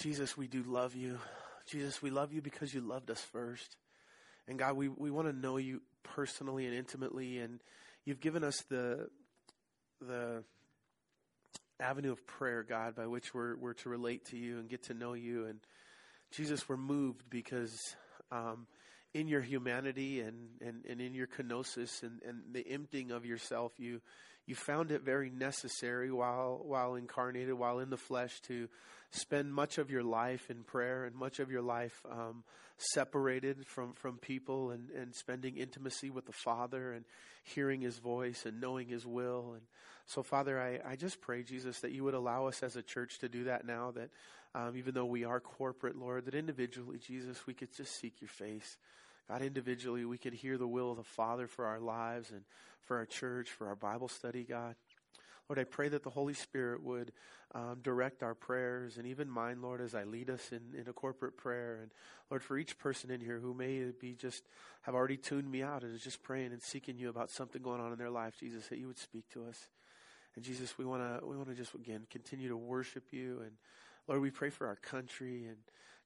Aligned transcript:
Jesus, 0.00 0.34
we 0.34 0.46
do 0.46 0.62
love 0.62 0.94
you. 0.94 1.18
Jesus, 1.66 2.00
we 2.00 2.08
love 2.08 2.32
you 2.32 2.40
because 2.40 2.72
you 2.72 2.80
loved 2.80 3.10
us 3.10 3.20
first. 3.20 3.76
And 4.48 4.58
God, 4.58 4.74
we, 4.74 4.88
we 4.88 5.10
want 5.10 5.28
to 5.28 5.32
know 5.34 5.58
you 5.58 5.82
personally 6.02 6.64
and 6.64 6.74
intimately. 6.74 7.38
And 7.38 7.60
you've 8.06 8.20
given 8.20 8.42
us 8.42 8.62
the, 8.70 9.08
the 10.00 10.42
avenue 11.78 12.12
of 12.12 12.26
prayer, 12.26 12.62
God, 12.62 12.96
by 12.96 13.06
which 13.06 13.34
we're, 13.34 13.56
we're 13.56 13.74
to 13.74 13.90
relate 13.90 14.24
to 14.26 14.38
you 14.38 14.58
and 14.58 14.70
get 14.70 14.84
to 14.84 14.94
know 14.94 15.12
you. 15.12 15.44
And 15.44 15.60
Jesus, 16.32 16.66
we're 16.66 16.78
moved 16.78 17.24
because 17.28 17.94
um, 18.32 18.66
in 19.14 19.28
your 19.28 19.40
humanity 19.40 20.20
and, 20.20 20.48
and, 20.60 20.84
and 20.88 21.00
in 21.00 21.14
your 21.14 21.26
kenosis 21.26 22.02
and, 22.02 22.20
and 22.26 22.40
the 22.52 22.66
emptying 22.68 23.10
of 23.10 23.26
yourself, 23.26 23.72
you, 23.78 24.00
you 24.46 24.54
found 24.54 24.90
it 24.90 25.02
very 25.02 25.30
necessary 25.30 26.10
while, 26.10 26.60
while 26.64 26.94
incarnated, 26.94 27.54
while 27.54 27.80
in 27.80 27.90
the 27.90 27.96
flesh, 27.96 28.40
to 28.42 28.68
spend 29.10 29.52
much 29.52 29.78
of 29.78 29.90
your 29.90 30.04
life 30.04 30.50
in 30.50 30.62
prayer 30.62 31.04
and 31.04 31.16
much 31.16 31.40
of 31.40 31.50
your 31.50 31.62
life 31.62 32.04
um, 32.10 32.44
separated 32.78 33.66
from, 33.66 33.92
from 33.94 34.16
people 34.18 34.70
and, 34.70 34.90
and 34.90 35.14
spending 35.14 35.56
intimacy 35.56 36.10
with 36.10 36.26
the 36.26 36.32
Father 36.32 36.92
and 36.92 37.04
hearing 37.42 37.80
His 37.80 37.98
voice 37.98 38.46
and 38.46 38.60
knowing 38.60 38.88
His 38.88 39.04
will. 39.04 39.52
And 39.54 39.62
so, 40.06 40.22
Father, 40.22 40.60
I, 40.60 40.92
I 40.92 40.96
just 40.96 41.20
pray, 41.20 41.42
Jesus, 41.42 41.80
that 41.80 41.92
you 41.92 42.04
would 42.04 42.14
allow 42.14 42.46
us 42.46 42.62
as 42.62 42.76
a 42.76 42.82
church 42.82 43.18
to 43.20 43.28
do 43.28 43.44
that 43.44 43.66
now, 43.66 43.90
that 43.92 44.10
um, 44.54 44.76
even 44.76 44.94
though 44.94 45.06
we 45.06 45.24
are 45.24 45.40
corporate, 45.40 45.96
Lord, 45.96 46.26
that 46.26 46.34
individually, 46.34 46.98
Jesus, 46.98 47.46
we 47.46 47.54
could 47.54 47.74
just 47.74 47.98
seek 48.00 48.20
your 48.20 48.28
face. 48.28 48.76
God, 49.28 49.42
individually, 49.42 50.04
we 50.04 50.18
could 50.18 50.34
hear 50.34 50.58
the 50.58 50.66
will 50.66 50.90
of 50.90 50.96
the 50.96 51.04
Father 51.04 51.46
for 51.46 51.66
our 51.66 51.78
lives 51.78 52.30
and 52.30 52.42
for 52.80 52.96
our 52.96 53.06
church, 53.06 53.50
for 53.50 53.68
our 53.68 53.76
Bible 53.76 54.08
study, 54.08 54.44
God. 54.44 54.74
Lord, 55.48 55.58
I 55.58 55.64
pray 55.64 55.88
that 55.88 56.02
the 56.02 56.10
Holy 56.10 56.34
Spirit 56.34 56.82
would 56.82 57.12
um, 57.54 57.78
direct 57.82 58.22
our 58.22 58.34
prayers 58.34 58.96
and 58.96 59.06
even 59.06 59.28
mine, 59.28 59.60
Lord, 59.60 59.80
as 59.80 59.94
I 59.94 60.04
lead 60.04 60.30
us 60.30 60.52
in, 60.52 60.78
in 60.80 60.88
a 60.88 60.92
corporate 60.92 61.36
prayer. 61.36 61.80
And 61.82 61.90
Lord, 62.30 62.42
for 62.42 62.56
each 62.56 62.78
person 62.78 63.10
in 63.10 63.20
here 63.20 63.40
who 63.40 63.52
may 63.52 63.90
be 64.00 64.14
just 64.14 64.44
have 64.82 64.94
already 64.94 65.16
tuned 65.16 65.50
me 65.50 65.62
out 65.62 65.82
and 65.82 65.92
is 65.92 66.02
just 66.02 66.22
praying 66.22 66.52
and 66.52 66.62
seeking 66.62 66.98
you 66.98 67.08
about 67.08 67.30
something 67.30 67.62
going 67.62 67.80
on 67.80 67.90
in 67.92 67.98
their 67.98 68.10
life, 68.10 68.34
Jesus, 68.38 68.68
that 68.68 68.78
you 68.78 68.86
would 68.86 68.98
speak 68.98 69.28
to 69.30 69.44
us. 69.44 69.58
And 70.36 70.44
Jesus, 70.44 70.78
we 70.78 70.84
want 70.84 71.02
to 71.02 71.26
we 71.26 71.36
want 71.36 71.48
to 71.48 71.56
just 71.56 71.74
again 71.74 72.06
continue 72.10 72.48
to 72.48 72.56
worship 72.56 73.04
you. 73.10 73.40
And 73.40 73.52
Lord, 74.10 74.22
we 74.22 74.32
pray 74.32 74.50
for 74.50 74.66
our 74.66 74.74
country. 74.74 75.44
And 75.46 75.56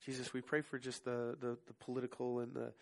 Jesus, 0.05 0.35
we 0.35 0.43
pray 0.43 0.61
for 0.61 0.79
just 0.79 1.07
the 1.07 1.37
the, 1.41 1.57
the 1.67 1.73
political 1.81 2.41
and 2.41 2.53
the 2.53 2.73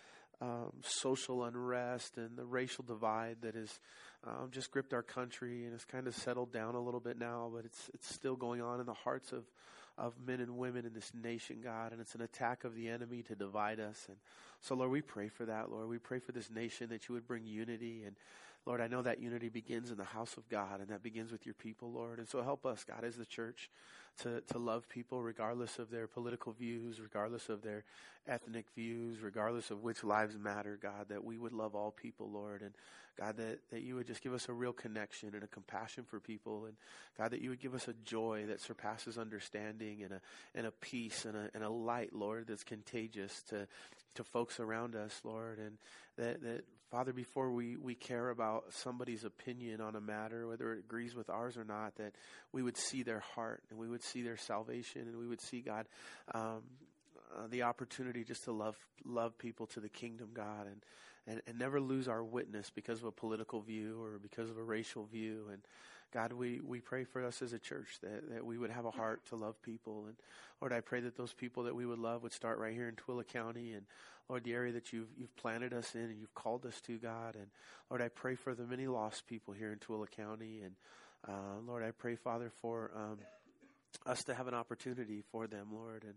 um, 0.41 0.73
social 0.83 1.45
unrest 1.45 2.17
and 2.17 2.37
the 2.37 2.45
racial 2.45 2.83
divide 2.83 3.37
that 3.43 3.55
has 3.55 3.79
um, 4.27 4.49
just 4.51 4.73
gripped 4.73 4.93
our 4.93 5.05
country 5.05 5.63
and 5.63 5.75
has 5.75 5.85
kind 5.85 6.09
of 6.09 6.17
settled 6.17 6.53
down 6.53 6.75
a 6.75 6.81
little 6.81 6.99
bit 6.99 7.17
now, 7.17 7.49
but 7.55 7.65
it's 7.65 7.89
it's 7.95 8.13
still 8.13 8.35
going 8.35 8.61
on 8.61 8.81
in 8.81 8.87
the 8.87 8.95
hearts 8.95 9.31
of 9.31 9.45
of 9.97 10.15
men 10.27 10.41
and 10.41 10.57
women 10.57 10.85
in 10.85 10.93
this 10.93 11.13
nation, 11.15 11.59
God, 11.63 11.93
and 11.93 12.01
it's 12.01 12.17
an 12.17 12.23
attack 12.23 12.65
of 12.65 12.75
the 12.75 12.89
enemy 12.89 13.23
to 13.23 13.37
divide 13.37 13.79
us. 13.79 14.07
And 14.09 14.17
so, 14.61 14.75
Lord, 14.75 14.91
we 14.91 15.03
pray 15.03 15.29
for 15.29 15.45
that, 15.45 15.71
Lord. 15.71 15.87
We 15.87 15.99
pray 15.99 16.19
for 16.19 16.33
this 16.33 16.51
nation 16.51 16.89
that 16.89 17.09
you 17.09 17.15
would 17.15 17.29
bring 17.29 17.47
unity 17.47 18.03
and 18.05 18.17
Lord, 18.65 18.81
I 18.81 18.87
know 18.87 19.03
that 19.03 19.21
unity 19.21 19.49
begins 19.49 19.91
in 19.91 19.97
the 19.97 20.05
house 20.05 20.37
of 20.37 20.49
God 20.49 20.81
and 20.81 20.89
that 20.91 21.03
begins 21.03 21.33
with 21.33 21.45
your 21.45 21.55
people, 21.55 21.91
Lord. 21.91 22.19
And 22.19 22.29
so 22.29 22.43
help 22.43 22.65
us, 22.65 22.85
God, 22.85 23.03
as 23.03 23.17
the 23.17 23.27
church 23.27 23.69
to, 24.21 24.41
to 24.53 24.59
love 24.59 24.89
people 24.89 25.23
regardless 25.23 25.79
of 25.79 25.91
their 25.91 26.07
political 26.07 26.53
views, 26.53 27.01
regardless 27.01 27.49
of 27.49 27.63
their 27.63 27.85
ethnic 28.29 28.67
views, 28.75 29.21
regardless 29.21 29.71
of 29.71 29.83
which 29.83 30.05
lives 30.05 30.37
matter, 30.37 30.79
God, 30.81 31.09
that 31.09 31.25
we 31.25 31.39
would 31.39 31.53
love 31.53 31.75
all 31.75 31.91
people, 31.91 32.31
Lord. 32.31 32.63
And 32.63 32.73
God, 33.19 33.37
that, 33.37 33.59
that 33.71 33.83
you 33.83 33.97
would 33.97 34.07
just 34.07 34.23
give 34.23 34.33
us 34.33 34.49
a 34.49 34.53
real 34.53 34.73
connection 34.73 35.31
and 35.35 35.43
a 35.43 35.49
compassion 35.49 36.05
for 36.05 36.21
people. 36.21 36.65
And 36.67 36.75
God, 37.19 37.33
that 37.33 37.43
you 37.43 37.51
would 37.51 37.61
give 37.61 37.75
us 37.75 37.89
a 37.89 37.95
joy 38.05 38.47
that 38.49 38.61
surpasses 38.61 39.19
understanding 39.19 40.03
and 40.03 40.13
a, 40.13 40.21
and 40.55 40.67
a 40.67 40.71
peace 40.71 41.25
and 41.25 41.37
a, 41.37 41.51
and 41.55 41.63
a 41.63 41.71
light, 41.71 42.15
Lord, 42.15 42.47
that's 42.49 42.65
contagious 42.65 43.43
to, 43.49 43.67
to 44.15 44.25
folks 44.25 44.61
around 44.61 44.95
us, 44.95 45.21
Lord. 45.25 45.59
And 45.59 45.77
that, 46.17 46.43
that 46.43 46.65
Father, 46.93 47.15
before 47.15 47.51
we, 47.51 47.79
we 47.79 47.95
care 47.95 48.29
about 48.29 48.65
somebody's 48.71 49.25
opinion 49.25 49.81
on 49.81 49.97
a 49.97 50.01
matter, 50.01 50.47
whether 50.47 50.75
it 50.75 50.81
agrees 50.81 51.15
with 51.15 51.31
ours 51.31 51.57
or 51.57 51.65
not, 51.65 51.97
that 51.97 52.13
we 52.53 52.63
would 52.63 52.77
see 52.77 53.03
their 53.03 53.21
heart 53.35 53.63
and 53.71 53.79
we 53.79 53.89
would 53.89 54.02
see 54.03 54.23
their 54.23 54.37
salvation 54.37 55.03
and 55.03 55.17
we 55.17 55.27
would 55.27 55.41
see, 55.41 55.61
God, 55.61 55.87
um, 56.35 56.63
uh, 57.35 57.47
the 57.51 57.63
opportunity 57.63 58.25
just 58.25 58.45
to 58.45 58.53
love 58.53 58.77
love 59.05 59.37
people 59.39 59.67
to 59.67 59.81
the 59.81 59.89
kingdom, 59.89 60.29
God, 60.35 60.67
and, 60.67 60.85
and, 61.27 61.43
and 61.47 61.59
never 61.59 61.81
lose 61.81 62.09
our 62.09 62.23
witness 62.23 62.71
because 62.71 63.01
of 63.01 63.07
a 63.07 63.13
political 63.13 63.61
view 63.61 64.03
or 64.03 64.19
because 64.19 64.51
of 64.51 64.59
a 64.59 64.63
racial 64.63 65.07
view. 65.07 65.49
And 65.51 65.63
God, 66.13 66.33
we, 66.33 66.61
we 66.61 66.81
pray 66.81 67.05
for 67.05 67.25
us 67.25 67.41
as 67.41 67.53
a 67.53 67.59
church 67.59 67.99
that, 68.03 68.31
that 68.31 68.45
we 68.45 68.59
would 68.59 68.71
have 68.71 68.85
a 68.85 68.91
heart 68.91 69.25
to 69.31 69.37
love 69.37 69.61
people. 69.63 70.05
And 70.07 70.17
Lord, 70.61 70.73
I 70.73 70.81
pray 70.81 71.01
that 71.01 71.17
those 71.17 71.33
people 71.33 71.63
that 71.65 71.75
we 71.75 71.87
would 71.87 71.99
love 71.99 72.23
would 72.23 72.33
start 72.33 72.59
right 72.59 72.75
here 72.75 72.89
in 72.89 72.97
Twila 72.97 73.27
County 73.27 73.73
and 73.73 73.87
Lord, 74.29 74.45
the 74.45 74.55
area 74.55 74.73
that 74.73 74.93
you've, 74.93 75.09
you've 75.19 75.35
planted 75.37 75.73
us 75.73 75.95
in 75.95 76.03
and 76.03 76.19
you've 76.19 76.35
called 76.35 76.65
us 76.65 76.81
to, 76.83 76.99
God. 76.99 77.35
And 77.35 77.47
Lord, 77.91 78.03
I 78.03 78.09
pray 78.09 78.35
for 78.35 78.55
the 78.55 78.65
many 78.65 78.87
lost 78.87 79.27
people 79.27 79.55
here 79.55 79.73
in 79.73 79.79
Twila 79.79 80.11
County. 80.11 80.63
And 80.63 80.75
uh, 81.27 81.61
Lord, 81.67 81.83
I 81.83 81.91
pray, 81.91 82.15
Father, 82.17 82.53
for 82.61 82.91
um, 82.95 83.19
us 84.07 84.25
to 84.25 84.35
have 84.35 84.49
an 84.49 84.55
opportunity 84.55 85.23
for 85.31 85.47
them, 85.47 85.69
Lord. 85.73 86.05
And 86.05 86.15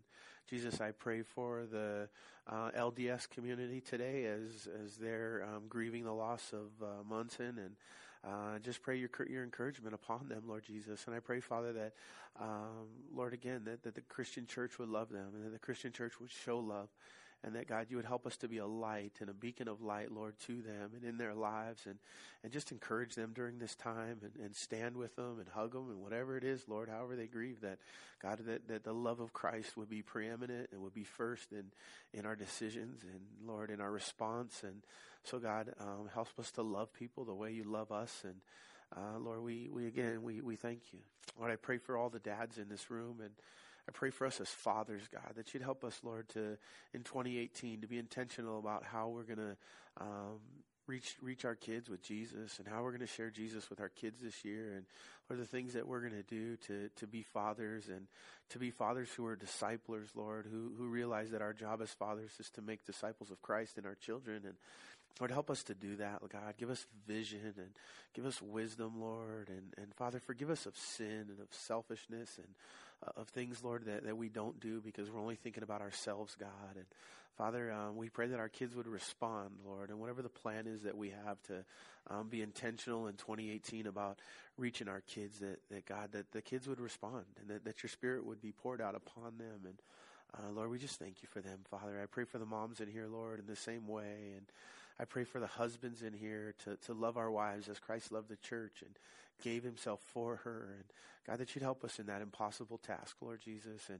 Jesus, 0.49 0.81
I 0.81 0.91
pray 0.91 1.21
for 1.21 1.65
the 1.69 2.09
uh, 2.47 2.71
LDS 2.77 3.29
community 3.29 3.81
today 3.81 4.25
as 4.25 4.67
as 4.83 4.95
they're 4.97 5.47
um, 5.47 5.63
grieving 5.67 6.03
the 6.03 6.13
loss 6.13 6.53
of 6.53 6.83
uh, 6.83 7.03
Monson 7.07 7.57
and 7.57 7.75
uh, 8.23 8.59
just 8.59 8.81
pray 8.81 8.97
your 8.97 9.09
your 9.29 9.43
encouragement 9.43 9.93
upon 9.93 10.27
them, 10.27 10.43
Lord 10.47 10.63
Jesus. 10.63 11.05
And 11.05 11.15
I 11.15 11.19
pray, 11.19 11.39
Father, 11.39 11.73
that 11.73 11.93
um, 12.39 12.87
Lord 13.13 13.33
again 13.33 13.61
that, 13.65 13.83
that 13.83 13.95
the 13.95 14.01
Christian 14.01 14.47
church 14.47 14.79
would 14.79 14.89
love 14.89 15.09
them 15.09 15.29
and 15.33 15.45
that 15.45 15.53
the 15.53 15.59
Christian 15.59 15.91
church 15.91 16.19
would 16.19 16.31
show 16.31 16.59
love. 16.59 16.89
And 17.43 17.55
that 17.55 17.67
God, 17.67 17.87
you 17.89 17.97
would 17.97 18.05
help 18.05 18.25
us 18.25 18.37
to 18.37 18.47
be 18.47 18.57
a 18.57 18.65
light 18.65 19.13
and 19.19 19.29
a 19.29 19.33
beacon 19.33 19.67
of 19.67 19.81
light, 19.81 20.11
Lord, 20.11 20.33
to 20.47 20.61
them 20.61 20.91
and 20.95 21.03
in 21.03 21.17
their 21.17 21.35
lives, 21.35 21.85
and 21.85 21.99
and 22.43 22.51
just 22.51 22.71
encourage 22.71 23.15
them 23.15 23.33
during 23.35 23.59
this 23.59 23.75
time, 23.75 24.19
and, 24.23 24.31
and 24.43 24.55
stand 24.55 24.97
with 24.97 25.15
them 25.15 25.37
and 25.39 25.47
hug 25.49 25.73
them, 25.73 25.89
and 25.89 26.01
whatever 26.01 26.37
it 26.37 26.43
is, 26.43 26.63
Lord, 26.67 26.89
however 26.89 27.15
they 27.15 27.27
grieve, 27.27 27.61
that 27.61 27.77
God, 28.21 28.39
that, 28.47 28.67
that 28.67 28.83
the 28.83 28.93
love 28.93 29.19
of 29.19 29.33
Christ 29.33 29.77
would 29.77 29.89
be 29.89 30.01
preeminent 30.01 30.69
and 30.71 30.81
would 30.81 30.93
be 30.93 31.03
first 31.03 31.51
in 31.51 31.65
in 32.13 32.25
our 32.25 32.35
decisions, 32.35 33.03
and 33.03 33.47
Lord, 33.47 33.69
in 33.69 33.79
our 33.79 33.91
response, 33.91 34.63
and 34.63 34.81
so, 35.25 35.39
God, 35.39 35.73
um, 35.79 36.07
help 36.13 36.27
us 36.39 36.51
to 36.51 36.61
love 36.61 36.93
people 36.93 37.25
the 37.25 37.33
way 37.33 37.51
you 37.51 37.63
love 37.63 37.91
us. 37.91 38.23
And 38.23 38.35
uh, 38.95 39.17
Lord, 39.17 39.41
we, 39.41 39.69
we 39.73 39.87
again, 39.87 40.21
we, 40.21 40.39
we 40.39 40.55
thank 40.55 40.81
you. 40.93 40.99
Lord, 41.39 41.51
I 41.51 41.55
pray 41.55 41.79
for 41.79 41.97
all 41.97 42.09
the 42.09 42.19
dads 42.19 42.59
in 42.59 42.69
this 42.69 42.91
room 42.91 43.17
and 43.21 43.31
I 43.87 43.91
pray 43.91 44.09
for 44.09 44.25
us 44.25 44.41
as 44.41 44.49
fathers, 44.49 45.03
God, 45.11 45.33
that 45.35 45.53
you'd 45.53 45.63
help 45.63 45.83
us, 45.83 45.99
Lord, 46.03 46.27
to 46.29 46.57
in 46.93 47.03
2018 47.03 47.81
to 47.81 47.87
be 47.87 47.99
intentional 47.99 48.59
about 48.59 48.83
how 48.83 49.09
we're 49.09 49.23
going 49.23 49.37
to 49.37 49.57
um, 50.01 50.39
reach 50.87 51.15
reach 51.21 51.45
our 51.45 51.55
kids 51.55 51.89
with 51.89 52.01
Jesus 52.01 52.59
and 52.59 52.67
how 52.67 52.83
we're 52.83 52.91
going 52.91 53.01
to 53.01 53.07
share 53.07 53.29
Jesus 53.29 53.69
with 53.69 53.79
our 53.79 53.89
kids 53.89 54.21
this 54.21 54.45
year 54.45 54.73
and 54.75 54.85
what 55.27 55.37
are 55.37 55.39
the 55.39 55.47
things 55.47 55.73
that 55.73 55.87
we're 55.87 56.01
going 56.01 56.13
to 56.13 56.23
do 56.23 56.57
to 56.67 56.89
to 56.95 57.07
be 57.07 57.23
fathers 57.23 57.87
and 57.87 58.07
to 58.49 58.59
be 58.59 58.71
fathers 58.71 59.09
who 59.15 59.25
are 59.25 59.35
disciplers, 59.35 60.09
Lord, 60.15 60.47
who 60.49 60.71
who 60.77 60.87
realize 60.87 61.31
that 61.31 61.41
our 61.41 61.53
job 61.53 61.81
as 61.81 61.89
fathers 61.89 62.31
is 62.39 62.49
to 62.51 62.61
make 62.61 62.85
disciples 62.85 63.31
of 63.31 63.41
Christ 63.41 63.77
in 63.77 63.85
our 63.85 63.95
children. 63.95 64.43
And 64.45 64.55
Lord, 65.19 65.31
help 65.31 65.49
us 65.49 65.63
to 65.63 65.73
do 65.73 65.95
that, 65.97 66.19
God. 66.29 66.55
Give 66.57 66.69
us 66.69 66.85
vision 67.07 67.53
and 67.57 67.69
give 68.13 68.25
us 68.25 68.41
wisdom, 68.41 68.99
Lord. 68.99 69.47
And, 69.49 69.73
and 69.77 69.93
Father, 69.95 70.19
forgive 70.19 70.49
us 70.49 70.65
of 70.65 70.75
sin 70.77 71.27
and 71.29 71.39
of 71.39 71.47
selfishness 71.51 72.37
and 72.37 72.47
uh, 73.05 73.21
of 73.21 73.29
things, 73.29 73.63
Lord, 73.63 73.85
that, 73.85 74.03
that 74.03 74.17
we 74.17 74.27
don't 74.27 74.59
do 74.59 74.81
because 74.81 75.09
we're 75.09 75.21
only 75.21 75.35
thinking 75.35 75.63
about 75.63 75.81
ourselves, 75.81 76.35
God. 76.37 76.75
And 76.75 76.85
Father, 77.37 77.71
um, 77.71 77.95
we 77.95 78.09
pray 78.09 78.27
that 78.27 78.39
our 78.39 78.49
kids 78.49 78.75
would 78.75 78.87
respond, 78.87 79.51
Lord, 79.65 79.89
and 79.89 79.99
whatever 79.99 80.21
the 80.21 80.29
plan 80.29 80.67
is 80.67 80.83
that 80.83 80.97
we 80.97 81.09
have 81.25 81.41
to 81.43 81.65
um, 82.09 82.27
be 82.29 82.41
intentional 82.41 83.07
in 83.07 83.15
2018 83.15 83.87
about 83.87 84.19
reaching 84.57 84.87
our 84.87 85.01
kids, 85.01 85.39
that, 85.39 85.59
that 85.69 85.85
God, 85.85 86.11
that 86.13 86.31
the 86.31 86.41
kids 86.41 86.67
would 86.67 86.79
respond 86.79 87.25
and 87.39 87.49
that, 87.49 87.65
that 87.65 87.83
your 87.83 87.89
spirit 87.89 88.25
would 88.25 88.41
be 88.41 88.51
poured 88.51 88.81
out 88.81 88.95
upon 88.95 89.37
them. 89.37 89.65
And 89.65 89.75
uh, 90.33 90.51
Lord, 90.51 90.71
we 90.71 90.77
just 90.77 90.99
thank 90.99 91.21
you 91.21 91.27
for 91.29 91.41
them, 91.41 91.59
Father. 91.69 91.99
I 92.01 92.05
pray 92.05 92.23
for 92.23 92.37
the 92.37 92.45
moms 92.45 92.79
in 92.79 92.87
here, 92.87 93.07
Lord, 93.07 93.39
in 93.39 93.47
the 93.47 93.55
same 93.55 93.87
way. 93.87 94.33
And 94.35 94.45
I 94.99 95.05
pray 95.05 95.23
for 95.23 95.39
the 95.39 95.47
husbands 95.47 96.01
in 96.01 96.13
here 96.13 96.53
to, 96.63 96.77
to 96.87 96.93
love 96.93 97.17
our 97.17 97.29
wives 97.29 97.67
as 97.67 97.79
Christ 97.79 98.11
loved 98.11 98.29
the 98.29 98.37
church 98.37 98.81
and 98.81 98.91
gave 99.43 99.63
himself 99.63 99.99
for 100.01 100.37
her. 100.37 100.69
And 100.75 100.83
God, 101.27 101.39
that 101.39 101.55
you'd 101.55 101.63
help 101.63 101.83
us 101.83 101.99
in 101.99 102.05
that 102.05 102.21
impossible 102.21 102.77
task, 102.77 103.17
Lord 103.21 103.41
Jesus. 103.41 103.89
And 103.89 103.99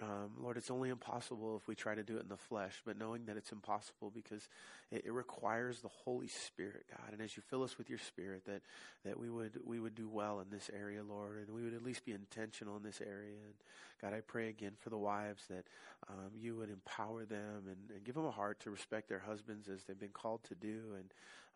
um, 0.00 0.30
Lord, 0.40 0.56
it's 0.56 0.70
only 0.70 0.88
impossible 0.88 1.56
if 1.56 1.68
we 1.68 1.74
try 1.74 1.94
to 1.94 2.02
do 2.02 2.16
it 2.16 2.22
in 2.22 2.28
the 2.28 2.36
flesh, 2.36 2.80
but 2.84 2.98
knowing 2.98 3.26
that 3.26 3.36
it's 3.36 3.52
impossible 3.52 4.10
because 4.10 4.48
it, 4.90 5.04
it, 5.04 5.12
requires 5.12 5.80
the 5.80 5.88
Holy 5.88 6.28
Spirit, 6.28 6.86
God. 6.90 7.12
And 7.12 7.20
as 7.20 7.36
you 7.36 7.42
fill 7.42 7.62
us 7.62 7.76
with 7.76 7.90
your 7.90 7.98
Spirit, 7.98 8.46
that 8.46 8.62
that 9.04 9.18
we 9.18 9.28
would 9.28 9.60
we 9.64 9.78
would 9.78 9.94
do 9.94 10.08
well 10.08 10.40
in 10.40 10.48
this 10.50 10.70
area, 10.74 11.02
Lord, 11.02 11.46
and 11.46 11.54
we 11.54 11.62
would 11.62 11.74
at 11.74 11.84
least 11.84 12.04
be 12.06 12.12
intentional 12.12 12.76
in 12.76 12.82
this 12.82 13.02
area. 13.02 13.36
And 13.44 13.54
God, 14.00 14.16
I 14.16 14.22
pray 14.22 14.48
again 14.48 14.72
for 14.80 14.88
the 14.88 14.98
wives 14.98 15.44
that 15.50 15.66
um, 16.08 16.30
you 16.34 16.56
would 16.56 16.70
empower 16.70 17.24
them 17.24 17.64
and, 17.68 17.90
and, 17.94 18.02
give 18.02 18.14
them 18.14 18.24
a 18.24 18.30
heart 18.30 18.60
to 18.60 18.70
respect 18.70 19.08
their 19.08 19.20
husbands 19.20 19.68
as 19.68 19.84
they've 19.84 19.98
been 19.98 20.08
called 20.08 20.42
to 20.44 20.54
do, 20.54 20.80
and 20.96 21.12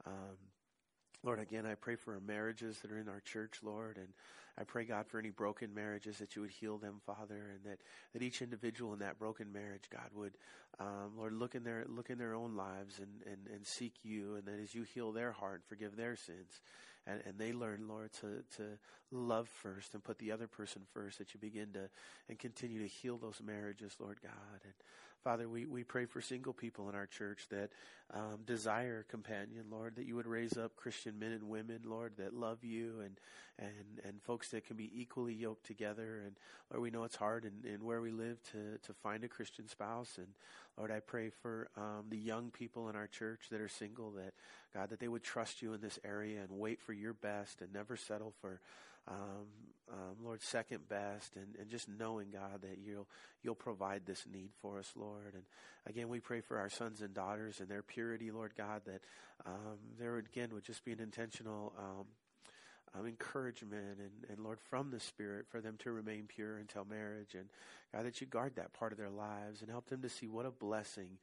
um, 0.07 0.37
Lord, 1.25 1.41
again, 1.41 1.67
I 1.67 1.75
pray 1.75 1.97
for 1.97 2.15
our 2.15 2.21
marriages 2.21 2.79
that 2.81 2.93
are 2.93 2.99
in 2.99 3.09
our 3.09 3.21
church, 3.21 3.59
Lord, 3.63 3.97
and 3.97 4.09
I 4.59 4.65
pray, 4.65 4.85
God, 4.85 5.07
for 5.07 5.19
any 5.19 5.31
broken 5.31 5.75
marriages 5.75 6.19
that 6.19 6.35
you 6.35 6.43
would 6.43 6.51
heal 6.51 6.79
them, 6.79 7.01
Father, 7.05 7.53
and 7.55 7.71
that, 7.71 7.81
that 8.13 8.23
each 8.23 8.41
individual 8.41 8.95
in 8.95 9.01
that 9.01 9.19
broken 9.19 9.53
marriage, 9.53 9.85
God, 9.91 10.09
would, 10.15 10.33
um, 10.81 11.13
Lord, 11.17 11.35
look 11.35 11.55
in 11.55 11.63
their 11.63 11.85
look 11.89 12.09
in 12.09 12.17
their 12.17 12.35
own 12.35 12.57
lives 12.57 12.99
and, 12.99 13.23
and, 13.27 13.55
and 13.55 13.67
seek 13.67 13.95
you, 14.03 14.37
and 14.37 14.47
that 14.47 14.59
as 14.63 14.75
you 14.75 14.83
heal 14.83 15.13
their 15.13 15.33
heart, 15.33 15.57
and 15.57 15.65
forgive 15.65 15.97
their 15.97 16.17
sins, 16.17 16.63
and, 17.07 17.21
and 17.27 17.39
they 17.39 17.53
learn, 17.53 17.87
Lord, 17.87 18.13
to, 18.15 18.43
to 18.57 18.79
love 19.11 19.49
first 19.49 19.95
and 19.95 20.03
put 20.03 20.19
the 20.19 20.33
other 20.33 20.47
person 20.47 20.83
first, 20.93 21.19
that 21.19 21.35
you 21.35 21.41
begin 21.41 21.73
to 21.75 21.89
and 22.29 22.39
continue 22.39 22.81
to 22.81 22.89
heal 22.89 23.19
those 23.19 23.41
marriages, 23.45 23.97
Lord 24.01 24.21
God. 24.23 24.61
And 24.65 24.73
Father, 25.27 25.49
we, 25.49 25.67
we 25.67 25.83
pray 25.83 26.05
for 26.05 26.21
single 26.21 26.53
people 26.53 26.89
in 26.89 26.95
our 26.95 27.07
church 27.07 27.49
that 27.51 27.71
um, 28.15 28.39
desire 28.47 29.05
companion, 29.09 29.65
Lord, 29.73 29.97
that 29.97 30.07
you 30.07 30.15
would 30.15 30.29
raise 30.29 30.57
up 30.57 30.77
Christian 30.77 31.19
men 31.19 31.33
and 31.33 31.49
women, 31.49 31.81
Lord, 31.85 32.13
that 32.19 32.33
love 32.33 32.63
you 32.63 33.01
and, 33.01 33.19
and, 33.59 34.01
and 34.05 34.23
folks 34.23 34.51
that 34.51 34.65
can 34.65 34.77
be 34.77 34.89
equally 34.95 35.35
yoked 35.35 35.67
together. 35.67 36.23
And 36.25 36.37
Lord, 36.71 36.81
we 36.81 36.91
know 36.93 37.03
it's 37.03 37.17
hard 37.17 37.45
in, 37.45 37.69
in 37.69 37.85
where 37.85 38.01
we 38.01 38.13
live 38.13 38.41
to, 38.53 38.79
to 38.87 38.93
find 39.03 39.25
a 39.25 39.29
Christian 39.29 39.67
spouse. 39.67 40.17
And 40.17 40.29
Lord, 40.79 40.93
I 40.93 41.01
pray 41.01 41.31
for 41.43 41.71
um, 41.77 42.05
the 42.09 42.19
young 42.19 42.53
people 42.53 42.89
in 42.89 42.95
our 42.95 43.09
church 43.09 43.47
that 43.51 43.61
are 43.61 43.67
single, 43.67 44.13
that 44.13 44.33
God, 44.73 44.91
that 44.91 45.01
they 45.01 45.09
would 45.09 45.25
trust 45.25 45.61
you 45.61 45.75
in 45.75 45.81
this 45.81 45.99
area 46.05 46.39
and 46.39 46.57
wait 46.57 46.81
for 46.81 46.93
your 46.93 47.15
best 47.15 47.63
and 47.63 47.73
never 47.73 47.97
settle 47.97 48.33
for 48.41 48.61
um, 49.09 49.47
um, 49.93 50.17
Lord, 50.25 50.43
second 50.43 50.89
best, 50.89 51.37
and, 51.37 51.55
and 51.61 51.71
just 51.71 51.89
knowing 51.89 52.29
God 52.33 52.63
that 52.63 52.79
you'll 52.85 53.07
you'll 53.43 53.55
provide 53.55 54.05
this 54.05 54.25
need 54.31 54.51
for 54.61 54.79
us, 54.79 54.93
Lord. 54.97 55.35
And 55.35 55.45
again, 55.87 56.09
we 56.09 56.19
pray 56.19 56.41
for 56.41 56.59
our 56.59 56.69
sons 56.69 57.03
and 57.03 57.15
daughters 57.15 57.61
and 57.61 57.69
their 57.69 57.83
purity, 57.83 58.31
Lord 58.31 58.53
God, 58.57 58.83
that 58.87 59.03
um, 59.47 59.79
there 59.99 60.17
again 60.17 60.51
would 60.53 60.65
just 60.65 60.85
be 60.85 60.93
an 60.93 61.01
intentional. 61.01 61.73
Um, 61.79 62.07
um, 62.95 63.05
encouragement 63.05 63.99
and, 63.99 64.31
and 64.31 64.39
Lord 64.39 64.59
from 64.71 64.91
the 64.91 65.01
Spirit 65.01 65.47
for 65.51 65.61
them 65.61 65.77
to 65.81 65.93
remain 65.93 66.25
pure 66.29 66.57
until 66.57 66.85
marriage 66.85 67.35
and 67.35 67.49
God 67.93 68.07
that 68.07 68.21
you 68.21 68.27
guard 68.27 68.57
that 68.57 68.73
part 68.73 68.93
of 68.93 68.97
their 68.99 69.11
lives 69.11 69.61
and 69.61 69.71
help 69.71 69.89
them 69.89 70.03
to 70.03 70.09
see 70.09 70.29
what 70.29 70.47
a 70.47 70.51
blessing 70.51 71.19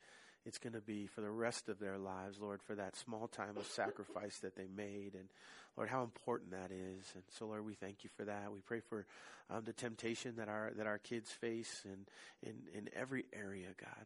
it's 0.46 0.58
going 0.58 0.74
to 0.74 0.82
be 0.82 1.08
for 1.08 1.22
the 1.22 1.30
rest 1.30 1.70
of 1.70 1.80
their 1.80 1.98
lives, 1.98 2.40
Lord, 2.40 2.62
for 2.62 2.76
that 2.76 2.96
small 2.96 3.28
time 3.28 3.58
of 3.58 3.66
sacrifice 3.68 4.40
that 4.40 4.56
they 4.56 4.68
made. 4.76 5.14
And 5.16 5.30
Lord, 5.78 5.90
how 5.90 6.04
important 6.04 6.52
that 6.52 6.72
is. 6.72 7.12
And 7.16 7.24
so, 7.38 7.48
Lord, 7.48 7.66
we 7.66 7.74
thank 7.74 8.04
you 8.04 8.10
for 8.18 8.26
that. 8.26 8.52
We 8.52 8.60
pray 8.60 8.82
for 8.82 9.06
um, 9.50 9.64
the 9.66 9.74
temptation 9.74 10.36
that 10.38 10.50
our 10.50 10.72
that 10.78 10.88
our 10.88 10.98
kids 10.98 11.32
face 11.32 11.84
in 11.86 12.50
in, 12.50 12.56
in 12.78 12.90
every 12.96 13.26
area, 13.34 13.70
God. 13.80 14.06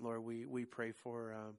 Lord, 0.00 0.24
we, 0.24 0.46
we 0.46 0.64
pray 0.64 0.92
for 0.92 1.32
um, 1.34 1.54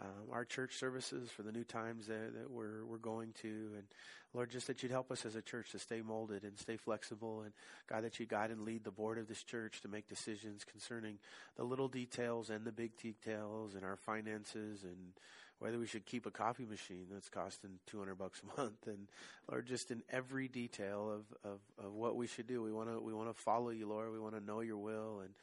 um, 0.00 0.32
our 0.32 0.44
church 0.44 0.76
services, 0.76 1.30
for 1.30 1.42
the 1.42 1.52
new 1.52 1.64
times 1.64 2.06
that, 2.06 2.34
that 2.34 2.50
we're 2.50 2.84
we're 2.86 2.98
going 2.98 3.34
to, 3.42 3.48
and 3.48 3.84
Lord, 4.32 4.50
just 4.50 4.66
that 4.68 4.82
you'd 4.82 4.92
help 4.92 5.10
us 5.10 5.26
as 5.26 5.34
a 5.34 5.42
church 5.42 5.72
to 5.72 5.78
stay 5.78 6.00
molded 6.00 6.44
and 6.44 6.58
stay 6.58 6.76
flexible, 6.76 7.42
and 7.42 7.52
God, 7.88 8.04
that 8.04 8.18
you 8.18 8.26
guide 8.26 8.50
and 8.50 8.62
lead 8.62 8.84
the 8.84 8.90
board 8.90 9.18
of 9.18 9.28
this 9.28 9.42
church 9.42 9.80
to 9.82 9.88
make 9.88 10.08
decisions 10.08 10.64
concerning 10.64 11.18
the 11.56 11.64
little 11.64 11.88
details 11.88 12.48
and 12.48 12.64
the 12.64 12.72
big 12.72 12.96
details 12.96 13.74
and 13.74 13.84
our 13.84 13.96
finances 13.96 14.84
and 14.84 15.12
whether 15.58 15.78
we 15.78 15.86
should 15.86 16.06
keep 16.06 16.24
a 16.24 16.30
coffee 16.30 16.64
machine 16.64 17.04
that's 17.12 17.28
costing 17.28 17.72
200 17.86 18.14
bucks 18.14 18.40
a 18.42 18.60
month. 18.60 18.86
And 18.86 19.08
Lord 19.50 19.66
just 19.66 19.90
in 19.90 20.02
every 20.10 20.48
detail 20.48 21.10
of, 21.10 21.50
of, 21.50 21.58
of 21.84 21.92
what 21.92 22.16
we 22.16 22.26
should 22.26 22.46
do 22.46 22.62
we 22.62 22.72
want 22.72 22.88
to 22.88 22.98
we 22.98 23.12
want 23.12 23.28
to 23.28 23.42
follow 23.42 23.68
you 23.68 23.86
Lord. 23.86 24.10
We 24.10 24.18
want 24.18 24.34
to 24.34 24.44
know 24.44 24.60
your 24.60 24.78
will. 24.78 25.20
And 25.20 25.34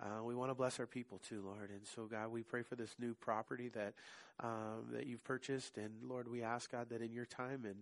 uh, 0.00 0.22
we 0.22 0.34
want 0.34 0.50
to 0.50 0.54
bless 0.54 0.78
our 0.78 0.86
people 0.86 1.20
too 1.28 1.42
Lord. 1.44 1.70
And 1.70 1.86
so 1.94 2.04
God 2.04 2.30
we 2.30 2.42
pray 2.42 2.62
for 2.62 2.76
this 2.76 2.94
new 2.98 3.14
property 3.14 3.68
that 3.70 3.94
um, 4.40 4.86
that 4.92 5.06
you've 5.06 5.24
purchased. 5.24 5.78
And 5.78 5.90
Lord 6.06 6.28
we 6.28 6.42
ask 6.42 6.70
God 6.70 6.90
that 6.90 7.02
in 7.02 7.12
your 7.12 7.26
time 7.26 7.64
and 7.64 7.76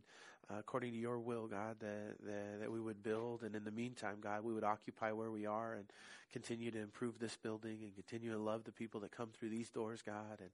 uh, 0.51 0.59
according 0.59 0.93
to 0.93 0.99
your 0.99 1.19
will 1.19 1.47
God 1.47 1.77
that, 1.81 2.15
that 2.25 2.61
that 2.61 2.73
we 2.73 2.81
would 2.81 3.03
build. 3.03 3.43
And 3.43 3.55
in 3.55 3.65
the 3.65 3.71
meantime 3.71 4.17
God 4.21 4.45
we 4.45 4.53
would 4.53 4.65
occupy 4.65 5.13
where 5.13 5.31
we 5.31 5.47
are 5.47 5.75
and 5.75 5.87
continue 6.33 6.71
to 6.71 6.81
improve 6.81 7.19
this 7.19 7.37
building 7.37 7.79
and 7.83 7.95
continue 7.95 8.33
to 8.33 8.39
love 8.39 8.65
the 8.65 8.73
people 8.73 9.01
that 9.01 9.13
come 9.13 9.31
through 9.39 9.51
these 9.51 9.71
doors 9.71 10.03
God. 10.03 10.41
And 10.41 10.51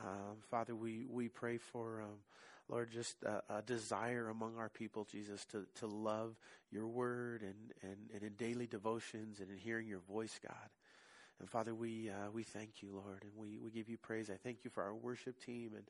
um, 0.00 0.36
Father, 0.50 0.74
we, 0.74 1.06
we 1.08 1.28
pray 1.28 1.58
for, 1.58 2.02
um, 2.02 2.18
Lord, 2.68 2.90
just 2.90 3.16
a, 3.22 3.42
a, 3.58 3.62
desire 3.62 4.28
among 4.28 4.56
our 4.58 4.68
people, 4.68 5.06
Jesus, 5.10 5.44
to, 5.46 5.66
to 5.80 5.86
love 5.86 6.34
your 6.70 6.86
word 6.86 7.42
and, 7.42 7.54
and, 7.82 7.96
and 8.12 8.22
in 8.22 8.32
daily 8.34 8.66
devotions 8.66 9.40
and 9.40 9.50
in 9.50 9.56
hearing 9.56 9.86
your 9.86 10.00
voice, 10.00 10.38
God. 10.42 10.68
And 11.40 11.50
Father, 11.50 11.74
we, 11.74 12.10
uh, 12.10 12.30
we 12.32 12.42
thank 12.42 12.82
you, 12.82 12.90
Lord, 12.92 13.22
and 13.22 13.32
we, 13.36 13.58
we 13.58 13.70
give 13.70 13.88
you 13.88 13.98
praise. 13.98 14.30
I 14.30 14.36
thank 14.42 14.58
you 14.64 14.70
for 14.70 14.82
our 14.82 14.94
worship 14.94 15.38
team 15.44 15.72
and, 15.74 15.84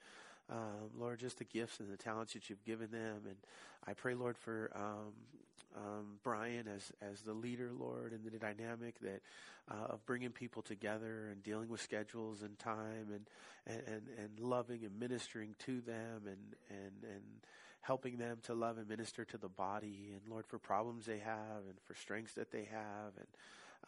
um, 0.51 0.91
Lord, 0.99 1.21
just 1.21 1.39
the 1.39 1.45
gifts 1.45 1.81
and 1.81 1.91
the 1.91 1.97
talents 1.97 2.35
that 2.35 2.51
you've 2.51 2.65
given 2.65 2.91
them. 2.91 3.23
And 3.27 3.37
I 3.87 3.95
pray, 3.95 4.15
Lord, 4.15 4.37
for 4.37 4.71
um, 4.75 5.13
um, 5.77 6.19
Brian 6.23 6.69
as 6.69 6.93
as 7.01 7.23
the 7.23 7.33
leader, 7.33 7.71
Lord, 7.77 8.13
and 8.13 8.25
the 8.25 8.39
dynamic 8.39 8.99
that 9.01 9.23
uh, 9.71 9.93
of 9.95 10.05
bringing 10.07 10.31
people 10.31 10.63
together 10.63 11.29
and 11.31 11.43
dealing 11.43 11.69
with 11.69 11.81
schedules 11.81 12.43
and 12.43 12.59
time 12.59 13.09
and 13.13 13.27
and 13.67 13.83
and, 13.87 14.03
and 14.19 14.41
loving 14.41 14.85
and 14.85 14.99
ministering 14.99 15.55
to 15.61 15.81
them 15.81 16.23
and 16.27 16.55
and 16.71 17.11
and 17.11 17.23
helping 17.81 18.17
them 18.17 18.39
to 18.43 18.55
love 18.55 18.79
and 18.79 18.89
minister 18.89 19.25
to 19.25 19.37
the 19.37 19.49
body 19.49 20.13
and 20.13 20.21
Lord 20.31 20.47
for 20.47 20.59
problems 20.59 21.07
they 21.07 21.19
have 21.19 21.65
and 21.69 21.79
for 21.85 21.95
strengths 21.95 22.35
that 22.35 22.51
they 22.51 22.65
have 22.71 23.13
and 23.19 23.27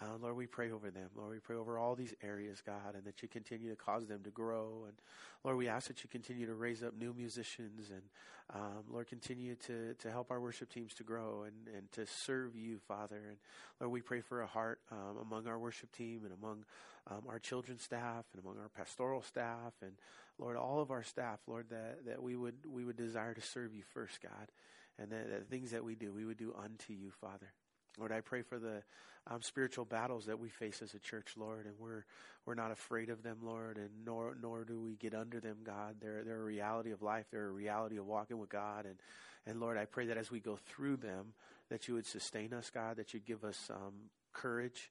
uh, 0.01 0.19
Lord, 0.21 0.37
we 0.37 0.47
pray 0.47 0.71
over 0.71 0.91
them. 0.91 1.09
Lord, 1.17 1.31
we 1.31 1.39
pray 1.39 1.57
over 1.57 1.79
all 1.79 1.95
these 1.95 2.15
areas, 2.23 2.63
God, 2.65 2.95
and 2.95 3.05
that 3.05 3.23
you 3.23 3.29
continue 3.29 3.71
to 3.71 3.77
cause 3.77 4.07
them 4.07 4.23
to 4.25 4.31
grow. 4.31 4.85
And 4.87 4.95
Lord, 5.43 5.57
we 5.57 5.69
ask 5.69 5.89
that 5.89 6.03
you 6.03 6.11
continue 6.11 6.47
to 6.47 6.55
raise 6.55 6.83
up 6.83 6.95
new 6.99 7.15
musicians 7.15 7.91
and, 7.91 8.03
um, 8.53 8.85
Lord, 8.91 9.07
continue 9.07 9.55
to, 9.67 9.95
to 9.95 10.11
help 10.11 10.31
our 10.31 10.41
worship 10.41 10.71
teams 10.71 10.93
to 10.95 11.03
grow 11.03 11.45
and, 11.45 11.75
and 11.75 11.91
to 11.93 12.07
serve 12.07 12.55
you, 12.57 12.79
Father. 12.87 13.21
And 13.29 13.37
Lord, 13.81 13.93
we 13.93 14.03
pray 14.03 14.21
for 14.21 14.43
a 14.43 14.47
heart 14.47 14.81
um, 14.93 15.19
among 15.21 15.47
our 15.47 15.59
worship 15.59 15.91
team 15.93 16.23
and 16.25 16.33
among 16.33 16.65
um, 17.11 17.23
our 17.29 17.39
children's 17.39 17.83
staff 17.83 18.25
and 18.35 18.43
among 18.43 18.59
our 18.59 18.69
pastoral 18.69 19.23
staff 19.23 19.73
and 19.81 19.93
Lord, 20.39 20.57
all 20.57 20.81
of 20.81 20.91
our 20.91 21.03
staff, 21.03 21.41
Lord, 21.47 21.67
that, 21.71 22.05
that 22.07 22.23
we 22.23 22.37
would 22.37 22.57
we 22.71 22.85
would 22.85 22.97
desire 22.97 23.33
to 23.33 23.41
serve 23.41 23.75
you 23.75 23.83
first, 23.95 24.21
God, 24.21 24.51
and 24.99 25.11
that, 25.11 25.31
that 25.31 25.49
things 25.49 25.71
that 25.71 25.83
we 25.83 25.95
do, 25.95 26.13
we 26.13 26.27
would 26.27 26.37
do 26.37 26.55
unto 26.63 26.93
you, 26.93 27.11
Father. 27.11 27.53
Lord, 27.99 28.13
I 28.13 28.21
pray 28.21 28.43
for 28.43 28.59
the 28.59 28.83
um, 29.29 29.43
spiritual 29.43 29.85
battles 29.85 30.27
that 30.27 30.39
we 30.39 30.49
face 30.49 30.83
as 30.83 30.95
a 30.95 30.99
church, 30.99 31.35
Lord, 31.37 31.67
and 31.67 31.75
we're 31.79 32.05
we're 32.45 32.55
not 32.55 32.71
afraid 32.71 33.11
of 33.11 33.25
them, 33.25 33.39
Lord, 33.43 33.77
and 33.77 33.91
nor 34.05 34.37
nor 34.41 34.65
do 34.65 34.81
we 34.81 34.95
get 34.95 35.15
under 35.15 35.41
them, 35.41 35.59
God. 35.65 35.97
They're 36.01 36.23
they're 36.25 36.41
a 36.41 36.45
reality 36.45 36.93
of 36.93 37.03
life. 37.03 37.27
They're 37.31 37.49
a 37.49 37.53
reality 37.53 37.99
of 37.99 38.07
walking 38.07 38.39
with 38.39 38.51
God, 38.51 38.87
and 38.87 38.97
and 39.47 39.61
Lord, 39.61 39.79
I 39.79 39.85
pray 39.85 40.07
that 40.07 40.17
as 40.17 40.31
we 40.31 40.41
go 40.41 40.59
through 40.67 40.99
them, 40.99 41.33
that 41.71 41.89
you 41.89 41.95
would 41.95 42.07
sustain 42.07 42.53
us, 42.53 42.71
God, 42.71 42.97
that 42.97 43.15
you'd 43.15 43.25
give 43.25 43.45
us 43.45 43.71
um, 43.71 43.95
courage, 44.33 44.91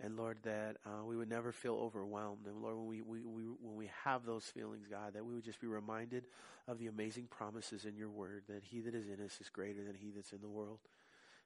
and 0.00 0.16
Lord, 0.16 0.38
that 0.42 0.76
uh, 0.84 1.04
we 1.04 1.16
would 1.16 1.28
never 1.28 1.52
feel 1.52 1.74
overwhelmed, 1.74 2.46
and 2.46 2.62
Lord, 2.62 2.76
when 2.76 2.86
we, 2.86 3.02
we, 3.02 3.20
we 3.20 3.42
when 3.60 3.76
we 3.76 3.90
have 4.04 4.24
those 4.26 4.44
feelings, 4.44 4.86
God, 4.90 5.14
that 5.14 5.24
we 5.24 5.34
would 5.34 5.44
just 5.44 5.60
be 5.60 5.66
reminded 5.66 6.24
of 6.66 6.78
the 6.78 6.88
amazing 6.88 7.26
promises 7.30 7.84
in 7.84 7.96
Your 7.96 8.10
Word 8.10 8.42
that 8.48 8.64
He 8.64 8.80
that 8.80 8.94
is 8.94 9.06
in 9.06 9.24
us 9.24 9.38
is 9.40 9.48
greater 9.48 9.84
than 9.84 9.94
He 9.94 10.10
that's 10.10 10.32
in 10.32 10.40
the 10.40 10.48
world. 10.48 10.78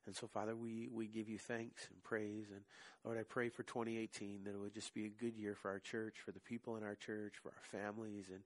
And 0.06 0.16
so, 0.16 0.26
Father, 0.26 0.56
we, 0.56 0.88
we 0.92 1.06
give 1.06 1.28
you 1.28 1.38
thanks 1.38 1.86
and 1.90 2.02
praise. 2.02 2.46
And 2.50 2.62
Lord, 3.04 3.18
I 3.18 3.22
pray 3.22 3.48
for 3.48 3.62
2018 3.62 4.44
that 4.44 4.54
it 4.54 4.60
would 4.60 4.74
just 4.74 4.94
be 4.94 5.06
a 5.06 5.08
good 5.08 5.36
year 5.36 5.54
for 5.54 5.70
our 5.70 5.78
church, 5.78 6.16
for 6.24 6.32
the 6.32 6.40
people 6.40 6.76
in 6.76 6.82
our 6.82 6.94
church, 6.94 7.34
for 7.42 7.48
our 7.48 7.80
families, 7.80 8.26
and 8.30 8.40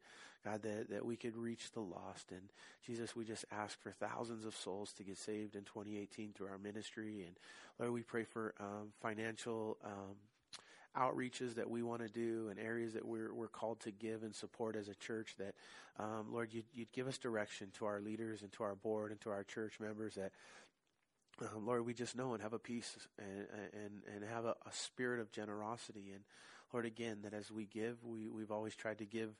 God, 0.44 0.62
that, 0.62 0.90
that 0.90 1.04
we 1.04 1.16
could 1.16 1.36
reach 1.36 1.72
the 1.72 1.80
lost. 1.80 2.30
And 2.30 2.42
Jesus, 2.84 3.16
we 3.16 3.24
just 3.24 3.46
ask 3.50 3.80
for 3.80 3.92
thousands 3.92 4.44
of 4.44 4.54
souls 4.54 4.92
to 4.94 5.02
get 5.02 5.16
saved 5.16 5.56
in 5.56 5.62
2018 5.62 6.32
through 6.34 6.48
our 6.48 6.58
ministry. 6.58 7.24
And 7.26 7.36
Lord, 7.78 7.92
we 7.92 8.02
pray 8.02 8.24
for 8.24 8.54
um, 8.60 8.92
financial. 9.00 9.78
Um, 9.84 10.16
outreaches 10.96 11.56
that 11.56 11.68
we 11.68 11.82
want 11.82 12.00
to 12.00 12.08
do 12.08 12.48
and 12.50 12.58
areas 12.58 12.92
that 12.92 13.04
we're, 13.04 13.34
we're 13.34 13.48
called 13.48 13.80
to 13.80 13.90
give 13.90 14.22
and 14.22 14.34
support 14.34 14.76
as 14.76 14.88
a 14.88 14.94
church 14.94 15.34
that, 15.38 15.54
um, 15.98 16.26
Lord, 16.30 16.54
you'd, 16.54 16.66
you'd 16.72 16.92
give 16.92 17.08
us 17.08 17.18
direction 17.18 17.72
to 17.78 17.86
our 17.86 18.00
leaders 18.00 18.42
and 18.42 18.52
to 18.52 18.62
our 18.62 18.76
board 18.76 19.10
and 19.10 19.20
to 19.22 19.30
our 19.30 19.42
church 19.42 19.80
members 19.80 20.14
that 20.14 20.30
um, 21.40 21.66
Lord, 21.66 21.84
we 21.84 21.94
just 21.94 22.16
know 22.16 22.34
and 22.34 22.42
have 22.42 22.52
a 22.52 22.58
peace 22.58 22.96
and 23.18 23.46
and 23.72 24.02
and 24.14 24.24
have 24.30 24.44
a, 24.44 24.54
a, 24.66 24.72
spirit 24.72 25.20
of 25.20 25.32
generosity. 25.32 26.12
And 26.12 26.22
Lord, 26.72 26.86
again, 26.86 27.18
that 27.22 27.34
as 27.34 27.50
we 27.50 27.66
give, 27.66 28.04
we 28.04 28.28
we've 28.28 28.50
always 28.50 28.74
tried 28.74 28.98
to 28.98 29.04
give 29.04 29.30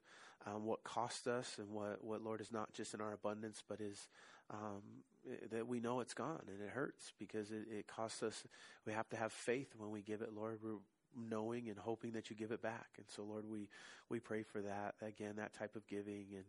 um, 0.47 0.65
what 0.65 0.83
costs 0.85 1.27
us 1.27 1.57
and 1.59 1.71
what 1.71 2.03
what 2.03 2.23
Lord 2.23 2.41
is 2.41 2.53
not 2.53 2.73
just 2.73 2.95
in 2.95 3.01
our 3.01 3.13
abundance, 3.13 3.63
but 3.69 3.81
is 3.81 4.09
um, 4.51 4.83
that 5.51 5.67
we 5.67 5.81
know 5.81 6.01
it's 6.01 6.15
gone 6.15 6.43
and 6.49 6.61
it 6.61 6.71
hurts 6.71 7.13
because 7.19 7.51
it, 7.51 7.67
it 7.71 7.87
costs 7.87 8.23
us. 8.23 8.45
We 8.87 8.93
have 8.93 9.09
to 9.11 9.17
have 9.17 9.33
faith 9.33 9.73
when 9.77 9.91
we 9.91 10.03
give 10.03 10.21
it, 10.21 10.35
Lord. 10.35 10.59
We're 10.63 10.79
knowing 11.17 11.69
and 11.69 11.79
hoping 11.79 12.13
that 12.13 12.29
you 12.29 12.37
give 12.37 12.51
it 12.51 12.61
back. 12.61 12.89
And 12.99 13.07
so, 13.09 13.23
Lord, 13.23 13.45
we 13.49 13.69
we 14.09 14.21
pray 14.21 14.43
for 14.43 14.61
that 14.63 14.95
again, 15.01 15.35
that 15.37 15.55
type 15.55 15.77
of 15.77 15.87
giving, 15.87 16.27
and 16.35 16.45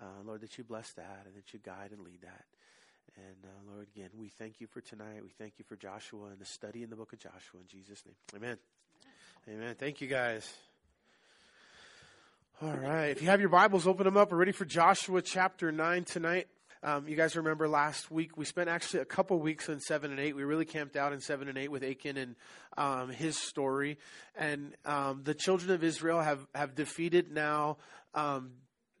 uh, 0.00 0.22
Lord, 0.24 0.42
that 0.42 0.58
you 0.58 0.64
bless 0.64 0.92
that 0.92 1.22
and 1.26 1.34
that 1.36 1.52
you 1.52 1.58
guide 1.58 1.90
and 1.92 2.02
lead 2.02 2.22
that. 2.22 2.44
And 3.16 3.44
uh, 3.44 3.72
Lord, 3.72 3.88
again, 3.94 4.10
we 4.16 4.28
thank 4.28 4.60
you 4.60 4.66
for 4.66 4.80
tonight. 4.80 5.22
We 5.22 5.30
thank 5.30 5.54
you 5.58 5.64
for 5.68 5.76
Joshua 5.76 6.26
and 6.26 6.38
the 6.38 6.44
study 6.44 6.82
in 6.82 6.90
the 6.90 6.96
book 6.96 7.12
of 7.12 7.18
Joshua 7.18 7.60
in 7.60 7.66
Jesus' 7.66 8.02
name. 8.06 8.14
Amen. 8.36 8.58
Amen. 9.48 9.74
Thank 9.78 10.00
you, 10.00 10.08
guys. 10.08 10.52
All 12.62 12.76
right. 12.76 13.08
If 13.08 13.22
you 13.22 13.28
have 13.28 13.40
your 13.40 13.48
Bibles, 13.48 13.86
open 13.86 14.04
them 14.04 14.16
up. 14.16 14.30
We're 14.30 14.38
ready 14.38 14.52
for 14.52 14.64
Joshua 14.64 15.22
chapter 15.22 15.72
9 15.72 16.04
tonight. 16.04 16.46
Um, 16.82 17.06
you 17.06 17.16
guys 17.16 17.36
remember 17.36 17.68
last 17.68 18.10
week 18.10 18.38
we 18.38 18.46
spent 18.46 18.70
actually 18.70 19.00
a 19.00 19.04
couple 19.04 19.38
weeks 19.38 19.68
in 19.68 19.80
seven 19.80 20.10
and 20.12 20.18
eight. 20.18 20.34
We 20.34 20.44
really 20.44 20.64
camped 20.64 20.96
out 20.96 21.12
in 21.12 21.20
seven 21.20 21.48
and 21.48 21.58
eight 21.58 21.70
with 21.70 21.84
Achan 21.84 22.16
and 22.16 22.36
um, 22.78 23.10
his 23.10 23.36
story. 23.36 23.98
And 24.34 24.74
um, 24.86 25.20
the 25.24 25.34
children 25.34 25.72
of 25.72 25.84
Israel 25.84 26.22
have 26.22 26.46
have 26.54 26.74
defeated 26.74 27.30
now 27.32 27.76
um, 28.14 28.52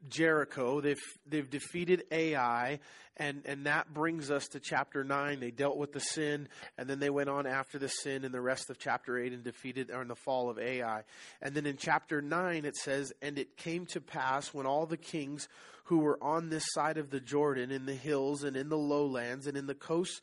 Jericho. 0.08 0.80
They've 0.80 1.02
they've 1.26 1.48
defeated 1.48 2.04
Ai, 2.10 2.80
and 3.16 3.42
and 3.44 3.66
that 3.66 3.92
brings 3.92 4.30
us 4.30 4.48
to 4.48 4.60
chapter 4.60 5.04
nine. 5.04 5.40
They 5.40 5.50
dealt 5.50 5.76
with 5.76 5.92
the 5.92 6.00
sin, 6.00 6.48
and 6.78 6.88
then 6.88 6.98
they 6.98 7.10
went 7.10 7.28
on 7.28 7.46
after 7.46 7.78
the 7.78 7.88
sin 7.88 8.24
in 8.24 8.32
the 8.32 8.40
rest 8.40 8.70
of 8.70 8.78
chapter 8.78 9.18
eight 9.18 9.32
and 9.32 9.44
defeated 9.44 9.90
or 9.90 10.02
in 10.02 10.08
the 10.08 10.16
fall 10.16 10.50
of 10.50 10.58
Ai. 10.58 11.02
And 11.42 11.54
then 11.54 11.66
in 11.66 11.76
chapter 11.76 12.22
nine 12.22 12.64
it 12.64 12.76
says, 12.76 13.12
and 13.20 13.38
it 13.38 13.56
came 13.56 13.86
to 13.86 14.00
pass 14.00 14.54
when 14.54 14.66
all 14.66 14.86
the 14.86 14.96
kings 14.96 15.48
who 15.84 15.98
were 15.98 16.22
on 16.22 16.48
this 16.48 16.64
side 16.72 16.98
of 16.98 17.10
the 17.10 17.20
Jordan, 17.20 17.70
in 17.70 17.86
the 17.86 17.94
hills 17.94 18.44
and 18.44 18.56
in 18.56 18.68
the 18.68 18.78
lowlands 18.78 19.46
and 19.46 19.56
in 19.56 19.66
the 19.66 19.74
coasts 19.74 20.20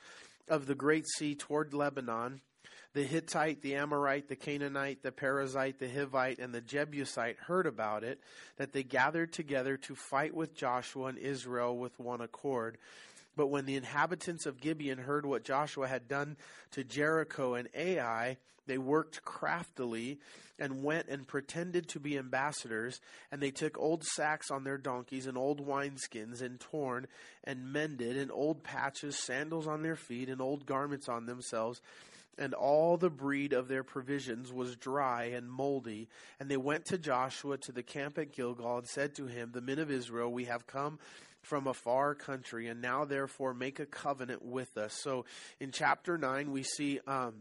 of 0.47 0.65
the 0.65 0.75
great 0.75 1.05
sea 1.17 1.35
toward 1.35 1.73
Lebanon 1.73 2.41
the 2.97 3.03
Hittite, 3.03 3.61
the 3.61 3.75
Amorite, 3.75 4.27
the 4.27 4.35
Canaanite, 4.35 5.03
the 5.03 5.11
Perizzite, 5.11 5.77
the 5.77 5.87
Hivite, 5.87 6.39
and 6.39 6.51
the 6.51 6.61
Jebusite 6.61 7.37
heard 7.37 7.67
about 7.67 8.03
it, 8.03 8.19
that 8.55 8.73
they 8.73 8.81
gathered 8.81 9.31
together 9.31 9.77
to 9.77 9.93
fight 9.93 10.33
with 10.33 10.55
Joshua 10.55 11.05
and 11.05 11.19
Israel 11.19 11.77
with 11.77 11.99
one 11.99 12.21
accord. 12.21 12.79
But 13.35 13.47
when 13.47 13.67
the 13.67 13.75
inhabitants 13.75 14.47
of 14.47 14.59
Gibeon 14.59 14.97
heard 14.97 15.27
what 15.27 15.43
Joshua 15.43 15.87
had 15.87 16.07
done 16.07 16.37
to 16.71 16.83
Jericho 16.83 17.53
and 17.53 17.69
Ai, 17.75 18.37
they 18.65 18.79
worked 18.79 19.23
craftily 19.23 20.17
and 20.57 20.83
went 20.83 21.07
and 21.07 21.27
pretended 21.27 21.87
to 21.89 21.99
be 21.99 22.17
ambassadors, 22.17 22.99
and 23.31 23.39
they 23.39 23.51
took 23.51 23.77
old 23.77 24.03
sacks 24.05 24.49
on 24.49 24.63
their 24.63 24.79
donkeys 24.79 25.27
and 25.27 25.37
old 25.37 25.63
wineskins 25.63 26.41
and 26.41 26.59
torn 26.59 27.05
and 27.43 27.71
mended 27.71 28.17
and 28.17 28.31
old 28.31 28.63
patches, 28.63 29.23
sandals 29.23 29.67
on 29.67 29.83
their 29.83 29.95
feet 29.95 30.29
and 30.29 30.41
old 30.41 30.65
garments 30.65 31.07
on 31.07 31.27
themselves 31.27 31.79
and 32.37 32.53
all 32.53 32.97
the 32.97 33.09
breed 33.09 33.53
of 33.53 33.67
their 33.67 33.83
provisions 33.83 34.51
was 34.51 34.75
dry 34.75 35.25
and 35.25 35.49
moldy. 35.49 36.07
And 36.39 36.49
they 36.49 36.57
went 36.57 36.85
to 36.85 36.97
Joshua 36.97 37.57
to 37.59 37.71
the 37.71 37.83
camp 37.83 38.17
at 38.17 38.31
Gilgal 38.31 38.79
and 38.79 38.87
said 38.87 39.15
to 39.15 39.25
him, 39.25 39.51
The 39.53 39.61
men 39.61 39.79
of 39.79 39.91
Israel, 39.91 40.31
we 40.31 40.45
have 40.45 40.67
come 40.67 40.99
from 41.41 41.67
a 41.67 41.73
far 41.73 42.13
country, 42.13 42.67
and 42.67 42.81
now 42.81 43.05
therefore 43.05 43.53
make 43.53 43.79
a 43.79 43.85
covenant 43.85 44.43
with 44.43 44.77
us. 44.77 44.93
So 44.93 45.25
in 45.59 45.71
chapter 45.71 46.17
9, 46.17 46.51
we 46.51 46.63
see 46.63 46.99
um, 47.07 47.33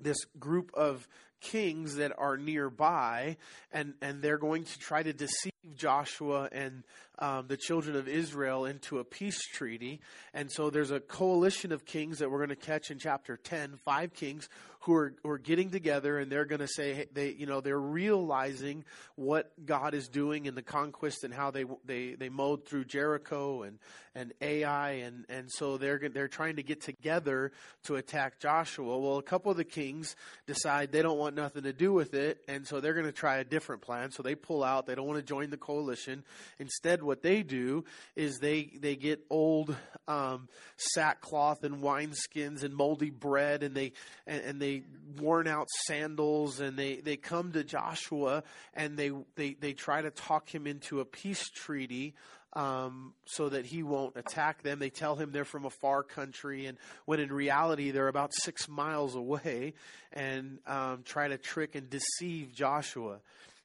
this 0.00 0.16
group 0.38 0.70
of 0.74 1.06
kings 1.40 1.96
that 1.96 2.12
are 2.16 2.36
nearby, 2.36 3.36
and, 3.72 3.94
and 4.00 4.22
they're 4.22 4.38
going 4.38 4.64
to 4.64 4.78
try 4.78 5.02
to 5.02 5.12
deceive 5.12 5.52
Joshua 5.74 6.48
and 6.52 6.84
um, 7.18 7.46
the 7.48 7.56
children 7.56 7.96
of 7.96 8.08
Israel 8.08 8.64
into 8.64 8.98
a 8.98 9.04
peace 9.04 9.40
treaty. 9.42 10.00
And 10.34 10.50
so 10.50 10.70
there's 10.70 10.90
a 10.90 11.00
coalition 11.00 11.72
of 11.72 11.84
kings 11.84 12.18
that 12.18 12.30
we're 12.30 12.38
going 12.38 12.50
to 12.50 12.56
catch 12.56 12.90
in 12.90 12.98
chapter 12.98 13.36
10, 13.36 13.78
five 13.84 14.12
kings 14.14 14.48
who 14.86 14.94
are, 14.94 15.14
who 15.24 15.30
are 15.30 15.38
getting 15.38 15.70
together 15.70 16.18
and 16.18 16.30
they're 16.30 16.44
going 16.44 16.60
to 16.60 16.68
say, 16.68 17.06
they, 17.12 17.32
you 17.32 17.44
know, 17.44 17.60
they're 17.60 17.78
realizing 17.78 18.84
what 19.16 19.50
God 19.66 19.94
is 19.94 20.06
doing 20.06 20.46
in 20.46 20.54
the 20.54 20.62
conquest 20.62 21.24
and 21.24 21.34
how 21.34 21.50
they, 21.50 21.64
they, 21.84 22.14
they 22.14 22.28
mowed 22.28 22.66
through 22.66 22.84
Jericho 22.84 23.62
and, 23.62 23.80
and 24.14 24.32
Ai. 24.40 24.90
And, 24.92 25.24
and 25.28 25.50
so 25.50 25.76
they're, 25.76 26.00
they're 26.08 26.28
trying 26.28 26.56
to 26.56 26.62
get 26.62 26.82
together 26.82 27.50
to 27.84 27.96
attack 27.96 28.38
Joshua. 28.38 28.96
Well, 28.96 29.18
a 29.18 29.22
couple 29.22 29.50
of 29.50 29.56
the 29.56 29.64
kings 29.64 30.14
decide 30.46 30.92
they 30.92 31.02
don't 31.02 31.18
want 31.18 31.34
nothing 31.34 31.64
to 31.64 31.72
do 31.72 31.92
with 31.92 32.14
it. 32.14 32.38
And 32.46 32.64
so 32.64 32.80
they're 32.80 32.94
going 32.94 33.06
to 33.06 33.12
try 33.12 33.38
a 33.38 33.44
different 33.44 33.82
plan. 33.82 34.12
So 34.12 34.22
they 34.22 34.36
pull 34.36 34.62
out. 34.62 34.86
They 34.86 34.94
don't 34.94 35.08
want 35.08 35.18
to 35.18 35.26
join 35.26 35.50
the 35.50 35.56
coalition. 35.56 36.22
Instead, 36.60 37.02
what 37.06 37.22
they 37.22 37.42
do 37.42 37.84
is 38.14 38.38
they, 38.38 38.70
they 38.80 38.96
get 38.96 39.20
old, 39.30 39.74
um, 40.08 40.48
sackcloth 40.76 41.64
and 41.64 41.82
wineskins 41.82 42.62
and 42.62 42.74
moldy 42.74 43.10
bread 43.10 43.62
and 43.62 43.74
they, 43.74 43.92
and, 44.26 44.42
and 44.42 44.60
they 44.60 44.82
worn 45.18 45.48
out 45.48 45.68
sandals 45.86 46.60
and 46.60 46.76
they, 46.76 46.96
they 46.96 47.16
come 47.16 47.52
to 47.52 47.64
Joshua 47.64 48.42
and 48.74 48.96
they, 48.96 49.10
they, 49.36 49.54
they 49.54 49.72
try 49.72 50.02
to 50.02 50.10
talk 50.10 50.52
him 50.54 50.66
into 50.66 51.00
a 51.00 51.04
peace 51.04 51.48
treaty 51.48 52.14
um, 52.56 53.12
so 53.26 53.50
that 53.50 53.66
he 53.66 53.82
won't 53.82 54.16
attack 54.16 54.62
them. 54.62 54.78
They 54.78 54.88
tell 54.90 55.14
him 55.14 55.30
they're 55.30 55.44
from 55.44 55.66
a 55.66 55.70
far 55.70 56.02
country, 56.02 56.64
and 56.64 56.78
when 57.04 57.20
in 57.20 57.30
reality 57.30 57.90
they're 57.90 58.08
about 58.08 58.32
six 58.34 58.66
miles 58.66 59.14
away, 59.14 59.74
and 60.12 60.58
um, 60.66 61.02
try 61.04 61.28
to 61.28 61.36
trick 61.36 61.74
and 61.74 61.88
deceive 61.90 62.52
Joshua. 62.54 63.18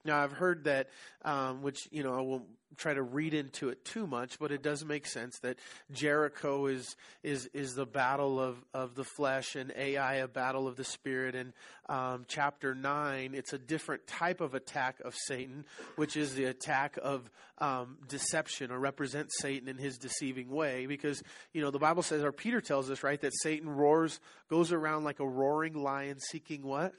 Now, 0.03 0.23
I've 0.23 0.31
heard 0.31 0.63
that, 0.65 0.89
um, 1.23 1.61
which, 1.61 1.87
you 1.91 2.03
know, 2.03 2.17
I 2.17 2.21
won't 2.21 2.45
try 2.77 2.93
to 2.93 3.01
read 3.01 3.33
into 3.33 3.69
it 3.69 3.83
too 3.83 4.07
much, 4.07 4.39
but 4.39 4.51
it 4.51 4.63
does 4.63 4.85
make 4.85 5.05
sense 5.05 5.39
that 5.39 5.57
Jericho 5.91 6.67
is, 6.67 6.95
is, 7.21 7.49
is 7.53 7.75
the 7.75 7.85
battle 7.85 8.39
of, 8.39 8.57
of 8.73 8.95
the 8.95 9.03
flesh 9.03 9.55
and 9.55 9.73
Ai 9.75 10.15
a 10.15 10.27
battle 10.27 10.67
of 10.67 10.77
the 10.77 10.83
spirit. 10.83 11.35
And 11.35 11.53
um, 11.89 12.25
chapter 12.27 12.73
9, 12.73 13.33
it's 13.33 13.53
a 13.53 13.57
different 13.57 14.07
type 14.07 14.41
of 14.41 14.55
attack 14.55 14.99
of 15.01 15.15
Satan, 15.27 15.65
which 15.95 16.15
is 16.15 16.33
the 16.33 16.45
attack 16.45 16.97
of 17.01 17.29
um, 17.57 17.97
deception 18.07 18.71
or 18.71 18.79
represents 18.79 19.37
Satan 19.39 19.67
in 19.67 19.77
his 19.77 19.97
deceiving 19.97 20.49
way. 20.49 20.85
Because, 20.85 21.21
you 21.53 21.61
know, 21.61 21.71
the 21.71 21.79
Bible 21.79 22.03
says, 22.03 22.23
or 22.23 22.31
Peter 22.31 22.61
tells 22.61 22.89
us, 22.89 23.03
right, 23.03 23.19
that 23.21 23.33
Satan 23.41 23.69
roars, 23.69 24.19
goes 24.49 24.71
around 24.71 25.03
like 25.03 25.19
a 25.19 25.27
roaring 25.27 25.73
lion 25.73 26.19
seeking 26.19 26.63
what? 26.63 26.93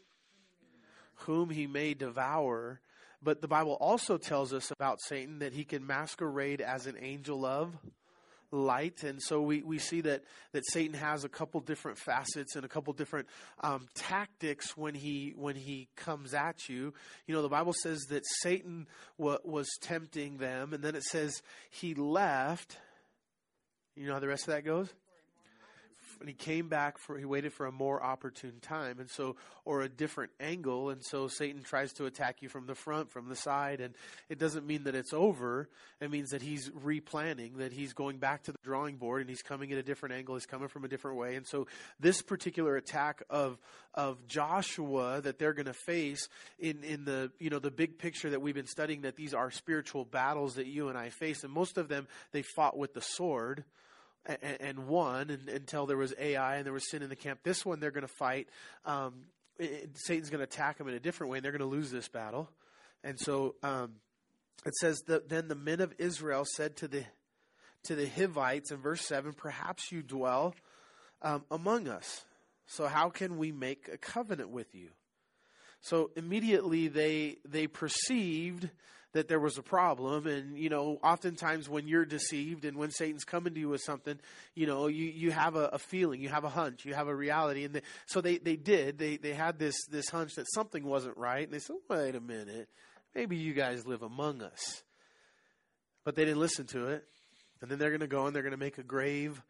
Whom 1.26 1.50
he 1.50 1.66
may 1.66 1.94
devour. 1.94 2.80
But 3.22 3.40
the 3.40 3.48
Bible 3.48 3.76
also 3.80 4.18
tells 4.18 4.52
us 4.52 4.70
about 4.70 5.00
Satan 5.00 5.38
that 5.40 5.52
he 5.52 5.64
can 5.64 5.86
masquerade 5.86 6.60
as 6.60 6.86
an 6.86 6.96
angel 7.00 7.44
of 7.46 7.76
light. 8.52 9.02
And 9.02 9.20
so 9.22 9.40
we, 9.40 9.62
we 9.62 9.78
see 9.78 10.02
that, 10.02 10.22
that 10.52 10.64
Satan 10.66 10.94
has 10.94 11.24
a 11.24 11.28
couple 11.28 11.60
different 11.60 11.98
facets 11.98 12.54
and 12.54 12.64
a 12.64 12.68
couple 12.68 12.92
different 12.92 13.28
um, 13.60 13.88
tactics 13.94 14.76
when 14.76 14.94
he, 14.94 15.32
when 15.36 15.56
he 15.56 15.88
comes 15.96 16.34
at 16.34 16.68
you. 16.68 16.92
You 17.26 17.34
know, 17.34 17.42
the 17.42 17.48
Bible 17.48 17.72
says 17.72 18.00
that 18.10 18.24
Satan 18.42 18.86
was 19.16 19.68
tempting 19.80 20.38
them, 20.38 20.72
and 20.72 20.82
then 20.82 20.94
it 20.94 21.04
says 21.04 21.42
he 21.70 21.94
left. 21.94 22.76
You 23.96 24.06
know 24.06 24.14
how 24.14 24.20
the 24.20 24.28
rest 24.28 24.48
of 24.48 24.54
that 24.54 24.64
goes? 24.64 24.92
And 26.22 26.28
he 26.28 26.34
came 26.34 26.68
back 26.68 26.98
for 26.98 27.18
he 27.18 27.24
waited 27.24 27.52
for 27.52 27.66
a 27.66 27.72
more 27.72 28.02
opportune 28.02 28.60
time 28.60 28.98
and 28.98 29.10
so 29.10 29.36
or 29.64 29.82
a 29.82 29.88
different 29.88 30.32
angle 30.40 30.90
and 30.90 31.02
so 31.04 31.28
satan 31.28 31.62
tries 31.62 31.92
to 31.92 32.06
attack 32.06 32.42
you 32.42 32.48
from 32.48 32.66
the 32.66 32.74
front 32.74 33.10
from 33.10 33.28
the 33.28 33.36
side 33.36 33.80
and 33.80 33.94
it 34.28 34.38
doesn't 34.38 34.66
mean 34.66 34.84
that 34.84 34.94
it's 34.94 35.12
over. 35.12 35.68
It 36.00 36.10
means 36.10 36.30
that 36.30 36.42
he's 36.42 36.70
replanning 36.70 37.58
that 37.58 37.72
he's 37.72 37.92
going 37.92 38.18
back 38.18 38.44
to 38.44 38.52
the 38.52 38.58
drawing 38.64 38.96
board 38.96 39.20
and 39.20 39.30
he's 39.30 39.42
coming 39.42 39.70
at 39.72 39.78
a 39.78 39.82
different 39.82 40.14
angle 40.14 40.34
he's 40.34 40.46
coming 40.46 40.68
from 40.68 40.84
a 40.84 40.88
different 40.88 41.16
way 41.16 41.36
and 41.36 41.46
so 41.46 41.66
this 42.00 42.22
particular 42.22 42.76
attack 42.76 43.22
of 43.30 43.58
of 43.94 44.26
joshua 44.26 45.20
that 45.20 45.38
they're 45.38 45.52
going 45.52 45.66
to 45.66 45.72
face 45.72 46.28
in 46.58 46.82
in 46.82 47.04
the 47.04 47.30
you 47.38 47.50
know 47.50 47.58
the 47.58 47.70
big 47.70 47.98
picture 47.98 48.30
that 48.30 48.40
we've 48.40 48.54
been 48.54 48.66
studying 48.66 49.02
that 49.02 49.16
these 49.16 49.34
are 49.34 49.50
spiritual 49.50 50.04
battles 50.04 50.54
that 50.54 50.66
you 50.66 50.88
and 50.88 50.98
i 50.98 51.08
face 51.08 51.44
and 51.44 51.52
most 51.52 51.78
of 51.78 51.88
them 51.88 52.08
they 52.32 52.42
fought 52.42 52.76
with 52.76 52.94
the 52.94 53.00
sword 53.00 53.64
and, 54.26 54.86
won 54.86 55.30
and, 55.30 55.48
until 55.48 55.86
there 55.86 55.96
was 55.96 56.14
Ai 56.18 56.56
and 56.56 56.66
there 56.66 56.72
was 56.72 56.88
sin 56.90 57.02
in 57.02 57.08
the 57.08 57.16
camp. 57.16 57.40
This 57.42 57.64
one 57.64 57.80
they're 57.80 57.90
going 57.90 58.06
to 58.06 58.14
fight. 58.14 58.48
Um, 58.84 59.14
it, 59.58 59.90
Satan's 59.94 60.30
going 60.30 60.38
to 60.38 60.44
attack 60.44 60.78
them 60.78 60.88
in 60.88 60.94
a 60.94 61.00
different 61.00 61.30
way, 61.30 61.38
and 61.38 61.44
they're 61.44 61.52
going 61.52 61.60
to 61.60 61.66
lose 61.66 61.90
this 61.90 62.08
battle. 62.08 62.50
And 63.04 63.18
so 63.18 63.56
um, 63.62 63.94
it 64.64 64.74
says 64.76 65.00
that 65.08 65.28
then 65.28 65.48
the 65.48 65.54
men 65.54 65.80
of 65.80 65.92
Israel 65.98 66.44
said 66.44 66.76
to 66.76 66.88
the 66.88 67.04
to 67.84 67.96
the 67.96 68.06
Hivites 68.06 68.70
in 68.70 68.78
verse 68.78 69.02
seven, 69.02 69.32
"Perhaps 69.32 69.90
you 69.90 70.02
dwell 70.02 70.54
um, 71.20 71.44
among 71.50 71.88
us. 71.88 72.24
So 72.66 72.86
how 72.86 73.10
can 73.10 73.38
we 73.38 73.50
make 73.50 73.88
a 73.92 73.98
covenant 73.98 74.50
with 74.50 74.74
you?" 74.74 74.90
So 75.80 76.12
immediately 76.16 76.86
they 76.86 77.38
they 77.44 77.66
perceived 77.66 78.70
that 79.12 79.28
there 79.28 79.40
was 79.40 79.58
a 79.58 79.62
problem. 79.62 80.26
And, 80.26 80.58
you 80.58 80.68
know, 80.68 80.98
oftentimes 81.02 81.68
when 81.68 81.86
you're 81.86 82.04
deceived 82.04 82.64
and 82.64 82.76
when 82.76 82.90
Satan's 82.90 83.24
coming 83.24 83.54
to 83.54 83.60
you 83.60 83.68
with 83.68 83.82
something, 83.82 84.18
you 84.54 84.66
know, 84.66 84.86
you, 84.86 85.04
you 85.04 85.30
have 85.30 85.54
a, 85.54 85.66
a 85.66 85.78
feeling, 85.78 86.20
you 86.20 86.30
have 86.30 86.44
a 86.44 86.48
hunch, 86.48 86.84
you 86.84 86.94
have 86.94 87.08
a 87.08 87.14
reality. 87.14 87.64
And 87.64 87.74
they, 87.74 87.82
so 88.06 88.20
they, 88.20 88.38
they 88.38 88.56
did. 88.56 88.98
They, 88.98 89.16
they 89.18 89.34
had 89.34 89.58
this, 89.58 89.76
this 89.90 90.08
hunch 90.08 90.34
that 90.36 90.46
something 90.52 90.84
wasn't 90.84 91.16
right. 91.16 91.44
And 91.44 91.52
they 91.52 91.58
said, 91.58 91.76
wait 91.88 92.14
a 92.14 92.20
minute, 92.20 92.68
maybe 93.14 93.36
you 93.36 93.52
guys 93.52 93.86
live 93.86 94.02
among 94.02 94.42
us. 94.42 94.82
But 96.04 96.16
they 96.16 96.24
didn't 96.24 96.40
listen 96.40 96.66
to 96.68 96.88
it. 96.88 97.04
And 97.60 97.70
then 97.70 97.78
they're 97.78 97.90
going 97.90 98.00
to 98.00 98.06
go 98.06 98.26
and 98.26 98.34
they're 98.34 98.42
going 98.42 98.52
to 98.52 98.58
make 98.58 98.78
a 98.78 98.82
grave 98.82 99.40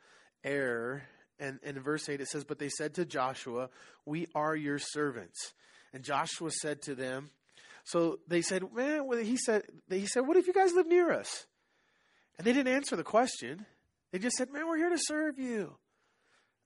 error. 0.44 1.02
And, 1.38 1.60
and 1.64 1.76
in 1.76 1.82
verse 1.82 2.08
8 2.08 2.20
it 2.20 2.28
says, 2.28 2.44
But 2.44 2.58
they 2.58 2.68
said 2.68 2.94
to 2.94 3.04
Joshua, 3.04 3.70
We 4.04 4.26
are 4.34 4.54
your 4.54 4.78
servants. 4.78 5.52
And 5.94 6.02
Joshua 6.02 6.50
said 6.50 6.82
to 6.82 6.94
them, 6.94 7.30
so 7.84 8.18
they 8.28 8.42
said, 8.42 8.62
man, 8.72 9.06
he 9.24 9.36
said, 9.36 9.62
he 9.90 10.06
said, 10.06 10.26
what 10.26 10.36
if 10.36 10.46
you 10.46 10.52
guys 10.52 10.72
live 10.72 10.86
near 10.86 11.12
us? 11.12 11.46
And 12.38 12.46
they 12.46 12.52
didn't 12.52 12.72
answer 12.72 12.96
the 12.96 13.04
question. 13.04 13.66
They 14.12 14.18
just 14.18 14.36
said, 14.36 14.52
man, 14.52 14.66
we're 14.66 14.76
here 14.76 14.90
to 14.90 14.98
serve 14.98 15.38
you. 15.38 15.76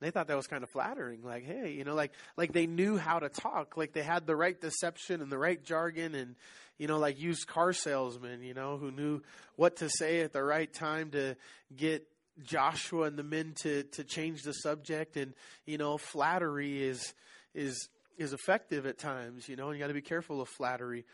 They 0.01 0.11
thought 0.11 0.29
that 0.29 0.37
was 0.37 0.47
kind 0.47 0.63
of 0.63 0.69
flattering. 0.69 1.23
Like, 1.23 1.45
hey, 1.45 1.73
you 1.73 1.85
know, 1.85 1.95
like, 1.95 2.13
like 2.37 2.53
they 2.53 2.67
knew 2.67 2.99
how 2.99 3.19
to 3.19 3.31
talk. 3.31 3.77
Like 3.77 3.93
they 3.93 4.03
had 4.03 4.27
the 4.27 4.37
right 4.37 4.61
deception 4.61 5.23
and 5.23 5.33
the 5.33 5.39
right 5.39 5.63
jargon 5.63 6.15
and, 6.15 6.37
you 6.77 6.87
know, 6.87 6.99
like 6.99 7.19
used 7.19 7.47
car 7.47 7.73
salesmen, 7.73 8.43
you 8.43 8.53
know, 8.53 8.77
who 8.77 8.91
knew 8.91 9.23
what 9.57 9.77
to 9.77 9.89
say 9.89 10.21
at 10.21 10.35
the 10.35 10.45
right 10.45 10.71
time 10.71 11.11
to 11.13 11.37
get 11.75 12.07
Joshua 12.43 13.05
and 13.05 13.19
the 13.19 13.23
men 13.23 13.55
to 13.63 13.85
to 13.85 14.05
change 14.05 14.43
the 14.43 14.53
subject, 14.53 15.17
and 15.17 15.35
you 15.65 15.79
know, 15.79 15.97
flattery 15.97 16.83
is 16.83 17.15
is 17.55 17.89
is 18.17 18.33
effective 18.33 18.87
at 18.87 18.99
times. 18.99 19.49
You 19.49 19.57
know, 19.57 19.69
and 19.69 19.79
you 19.79 19.83
got 19.83 19.89
to 19.89 19.95
be 19.95 20.03
careful 20.03 20.41
of 20.41 20.49
flattery. 20.49 21.05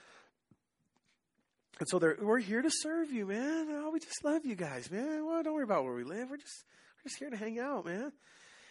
And 1.81 1.89
so 1.89 1.99
we're 2.21 2.39
here 2.39 2.63
to 2.63 2.71
serve 2.71 3.11
you, 3.11 3.27
man. 3.27 3.67
Oh, 3.71 3.91
we 3.93 3.99
just 3.99 4.25
love 4.25 4.45
you 4.45 4.55
guys, 4.55 4.91
man. 4.91 5.27
Well, 5.27 5.43
don't 5.43 5.55
worry 5.55 5.65
about 5.65 5.85
where 5.85 5.95
we 5.95 6.05
live. 6.05 6.31
We're 6.31 6.37
just 6.37 6.65
we're 6.99 7.09
just 7.09 7.19
here 7.19 7.31
to 7.31 7.37
hang 7.37 7.59
out, 7.59 7.85
man. 7.85 8.13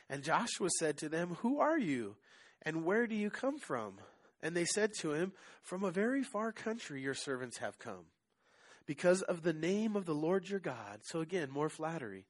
And 0.09 0.23
Joshua 0.23 0.69
said 0.79 0.97
to 0.97 1.09
them, 1.09 1.38
Who 1.41 1.59
are 1.59 1.77
you? 1.77 2.15
And 2.61 2.85
where 2.85 3.07
do 3.07 3.15
you 3.15 3.29
come 3.29 3.57
from? 3.59 3.93
And 4.43 4.55
they 4.55 4.65
said 4.65 4.91
to 5.00 5.13
him, 5.13 5.33
From 5.63 5.83
a 5.83 5.91
very 5.91 6.23
far 6.23 6.51
country 6.51 7.01
your 7.01 7.13
servants 7.13 7.57
have 7.57 7.79
come, 7.79 8.05
because 8.85 9.21
of 9.23 9.41
the 9.41 9.53
name 9.53 9.95
of 9.95 10.05
the 10.05 10.15
Lord 10.15 10.50
your 10.50 10.59
God. 10.59 11.00
So 11.03 11.21
again, 11.21 11.50
more 11.50 11.69
flattery. 11.69 12.25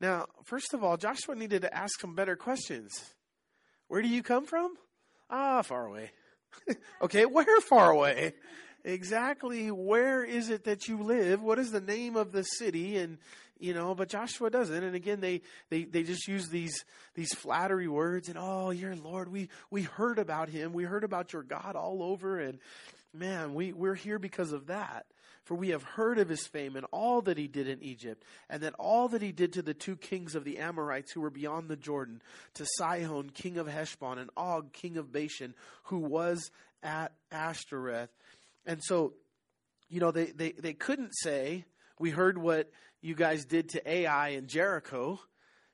Now, 0.00 0.26
first 0.44 0.74
of 0.74 0.84
all, 0.84 0.96
Joshua 0.96 1.34
needed 1.34 1.62
to 1.62 1.74
ask 1.74 2.00
some 2.00 2.14
better 2.14 2.36
questions. 2.36 2.92
Where 3.88 4.02
do 4.02 4.08
you 4.08 4.22
come 4.22 4.44
from? 4.44 4.76
Ah, 5.30 5.62
far 5.62 5.86
away. 5.86 6.10
okay, 7.02 7.26
where 7.26 7.60
far 7.60 7.90
away? 7.90 8.34
Exactly 8.84 9.70
where 9.70 10.22
is 10.22 10.48
it 10.48 10.64
that 10.64 10.86
you 10.86 11.02
live? 11.02 11.42
What 11.42 11.58
is 11.58 11.72
the 11.72 11.80
name 11.80 12.16
of 12.16 12.32
the 12.32 12.42
city? 12.42 12.96
And 12.98 13.18
you 13.58 13.72
know, 13.72 13.94
but 13.94 14.08
Joshua 14.08 14.50
doesn't. 14.50 14.84
And 14.84 14.94
again, 14.94 15.20
they, 15.20 15.40
they, 15.70 15.84
they 15.84 16.02
just 16.02 16.28
use 16.28 16.48
these, 16.48 16.84
these 17.14 17.32
flattery 17.34 17.88
words 17.88 18.28
and, 18.28 18.36
oh, 18.38 18.70
your 18.70 18.94
Lord, 18.94 19.32
we, 19.32 19.48
we 19.70 19.82
heard 19.82 20.18
about 20.18 20.48
him. 20.48 20.72
We 20.72 20.84
heard 20.84 21.04
about 21.04 21.32
your 21.32 21.42
God 21.42 21.74
all 21.74 22.02
over. 22.02 22.38
And 22.38 22.58
man, 23.14 23.54
we, 23.54 23.72
we're 23.72 23.94
here 23.94 24.18
because 24.18 24.52
of 24.52 24.66
that. 24.66 25.06
For 25.46 25.54
we 25.54 25.68
have 25.68 25.84
heard 25.84 26.18
of 26.18 26.28
his 26.28 26.44
fame 26.48 26.74
and 26.74 26.84
all 26.90 27.22
that 27.22 27.38
he 27.38 27.46
did 27.46 27.68
in 27.68 27.80
Egypt, 27.80 28.24
and 28.50 28.64
that 28.64 28.74
all 28.80 29.06
that 29.08 29.22
he 29.22 29.30
did 29.30 29.52
to 29.52 29.62
the 29.62 29.74
two 29.74 29.94
kings 29.94 30.34
of 30.34 30.42
the 30.42 30.58
Amorites 30.58 31.12
who 31.12 31.20
were 31.20 31.30
beyond 31.30 31.68
the 31.68 31.76
Jordan, 31.76 32.20
to 32.54 32.66
Sihon, 32.76 33.30
king 33.30 33.56
of 33.56 33.68
Heshbon, 33.68 34.18
and 34.18 34.28
Og, 34.36 34.72
king 34.72 34.96
of 34.96 35.12
Bashan, 35.12 35.54
who 35.84 35.98
was 35.98 36.50
at 36.82 37.12
Ashtaroth. 37.30 38.10
And 38.66 38.82
so, 38.82 39.14
you 39.88 40.00
know, 40.00 40.10
they, 40.10 40.26
they, 40.26 40.50
they 40.50 40.72
couldn't 40.72 41.12
say, 41.12 41.64
we 42.00 42.10
heard 42.10 42.38
what 42.38 42.68
you 43.00 43.14
guys 43.14 43.44
did 43.44 43.68
to 43.68 43.88
Ai 43.88 44.30
and 44.30 44.48
Jericho, 44.48 45.20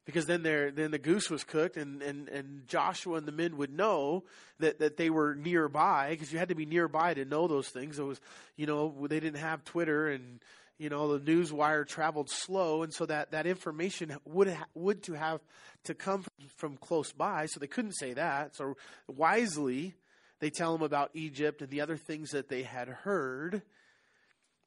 because 0.04 0.26
then 0.26 0.42
there 0.42 0.70
then 0.70 0.90
the 0.90 0.98
goose 0.98 1.30
was 1.30 1.44
cooked 1.44 1.76
and, 1.76 2.02
and, 2.02 2.28
and 2.28 2.66
Joshua 2.66 3.16
and 3.16 3.26
the 3.26 3.32
men 3.32 3.56
would 3.56 3.72
know 3.72 4.24
that, 4.58 4.78
that 4.80 4.96
they 4.96 5.10
were 5.10 5.34
nearby 5.34 6.10
because 6.10 6.32
you 6.32 6.38
had 6.38 6.48
to 6.48 6.54
be 6.54 6.66
nearby 6.66 7.14
to 7.14 7.24
know 7.24 7.46
those 7.46 7.68
things. 7.68 7.98
It 7.98 8.04
was 8.04 8.20
you 8.56 8.66
know 8.66 8.94
they 9.08 9.20
didn't 9.20 9.40
have 9.40 9.64
Twitter 9.64 10.08
and 10.08 10.40
you 10.78 10.88
know 10.88 11.16
the 11.16 11.24
news 11.24 11.52
wire 11.52 11.84
traveled 11.84 12.30
slow 12.30 12.82
and 12.82 12.92
so 12.92 13.06
that, 13.06 13.30
that 13.32 13.46
information 13.46 14.16
would 14.24 14.48
ha- 14.48 14.66
would 14.74 15.02
to 15.04 15.12
have 15.14 15.40
to 15.84 15.94
come 15.94 16.22
from, 16.22 16.48
from 16.56 16.76
close 16.76 17.12
by 17.12 17.46
so 17.46 17.60
they 17.60 17.66
couldn't 17.66 17.92
say 17.92 18.14
that 18.14 18.56
so 18.56 18.76
wisely 19.06 19.94
they 20.40 20.50
tell 20.50 20.72
them 20.72 20.82
about 20.82 21.10
Egypt 21.14 21.62
and 21.62 21.70
the 21.70 21.80
other 21.80 21.96
things 21.96 22.30
that 22.30 22.48
they 22.48 22.62
had 22.62 22.88
heard 22.88 23.62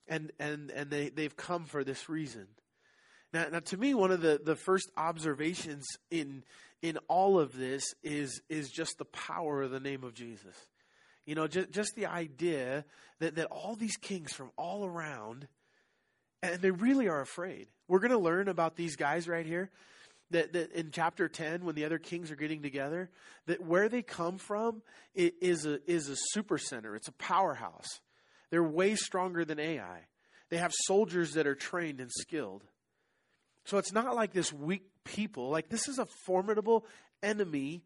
and 0.07 0.31
and 0.39 0.71
and 0.71 0.89
they 0.89 1.09
they've 1.09 1.35
come 1.35 1.65
for 1.65 1.83
this 1.83 2.09
reason. 2.09 2.47
Now, 3.35 3.47
now 3.51 3.59
to 3.59 3.77
me, 3.77 3.93
one 3.93 4.11
of 4.11 4.21
the 4.21 4.39
the 4.41 4.55
first 4.55 4.89
observations 4.95 5.85
in 6.09 6.43
in 6.81 6.97
all 7.09 7.37
of 7.37 7.57
this 7.57 7.83
is 8.01 8.41
is 8.47 8.69
just 8.69 8.97
the 8.97 9.05
power 9.05 9.61
of 9.61 9.71
the 9.71 9.81
name 9.81 10.05
of 10.05 10.13
Jesus. 10.13 10.55
You 11.25 11.35
know, 11.35 11.45
just 11.45 11.71
just 11.71 11.95
the 11.97 12.05
idea 12.05 12.85
that 13.19 13.35
that 13.35 13.47
all 13.47 13.75
these 13.75 13.97
kings 13.97 14.31
from 14.31 14.51
all 14.57 14.85
around, 14.85 15.49
and 16.41 16.61
they 16.61 16.71
really 16.71 17.09
are 17.09 17.19
afraid. 17.19 17.67
We're 17.89 17.99
going 17.99 18.11
to 18.11 18.17
learn 18.17 18.47
about 18.47 18.77
these 18.77 18.95
guys 18.95 19.27
right 19.27 19.45
here. 19.45 19.69
That, 20.31 20.53
that 20.53 20.71
in 20.71 20.89
chapter 20.91 21.29
10 21.29 21.65
when 21.65 21.75
the 21.75 21.85
other 21.85 21.99
kings 21.99 22.31
are 22.31 22.35
getting 22.35 22.63
together 22.63 23.11
that 23.45 23.63
where 23.63 23.89
they 23.89 24.01
come 24.01 24.39
from 24.39 24.81
is 25.13 25.67
a 25.67 25.79
is 25.89 26.09
a 26.09 26.15
super 26.31 26.57
center 26.57 26.95
it's 26.95 27.07
a 27.07 27.13
powerhouse 27.13 28.01
they're 28.49 28.63
way 28.63 28.95
stronger 28.95 29.45
than 29.45 29.59
Ai. 29.59 30.07
They 30.49 30.57
have 30.57 30.74
soldiers 30.74 31.33
that 31.33 31.45
are 31.45 31.53
trained 31.53 32.00
and 32.00 32.09
skilled. 32.11 32.63
So 33.65 33.77
it's 33.77 33.91
not 33.91 34.15
like 34.15 34.31
this 34.31 34.53
weak 34.53 34.83
people. 35.03 35.49
Like 35.49 35.69
this 35.69 35.87
is 35.87 35.99
a 35.99 36.05
formidable 36.25 36.85
enemy, 37.21 37.83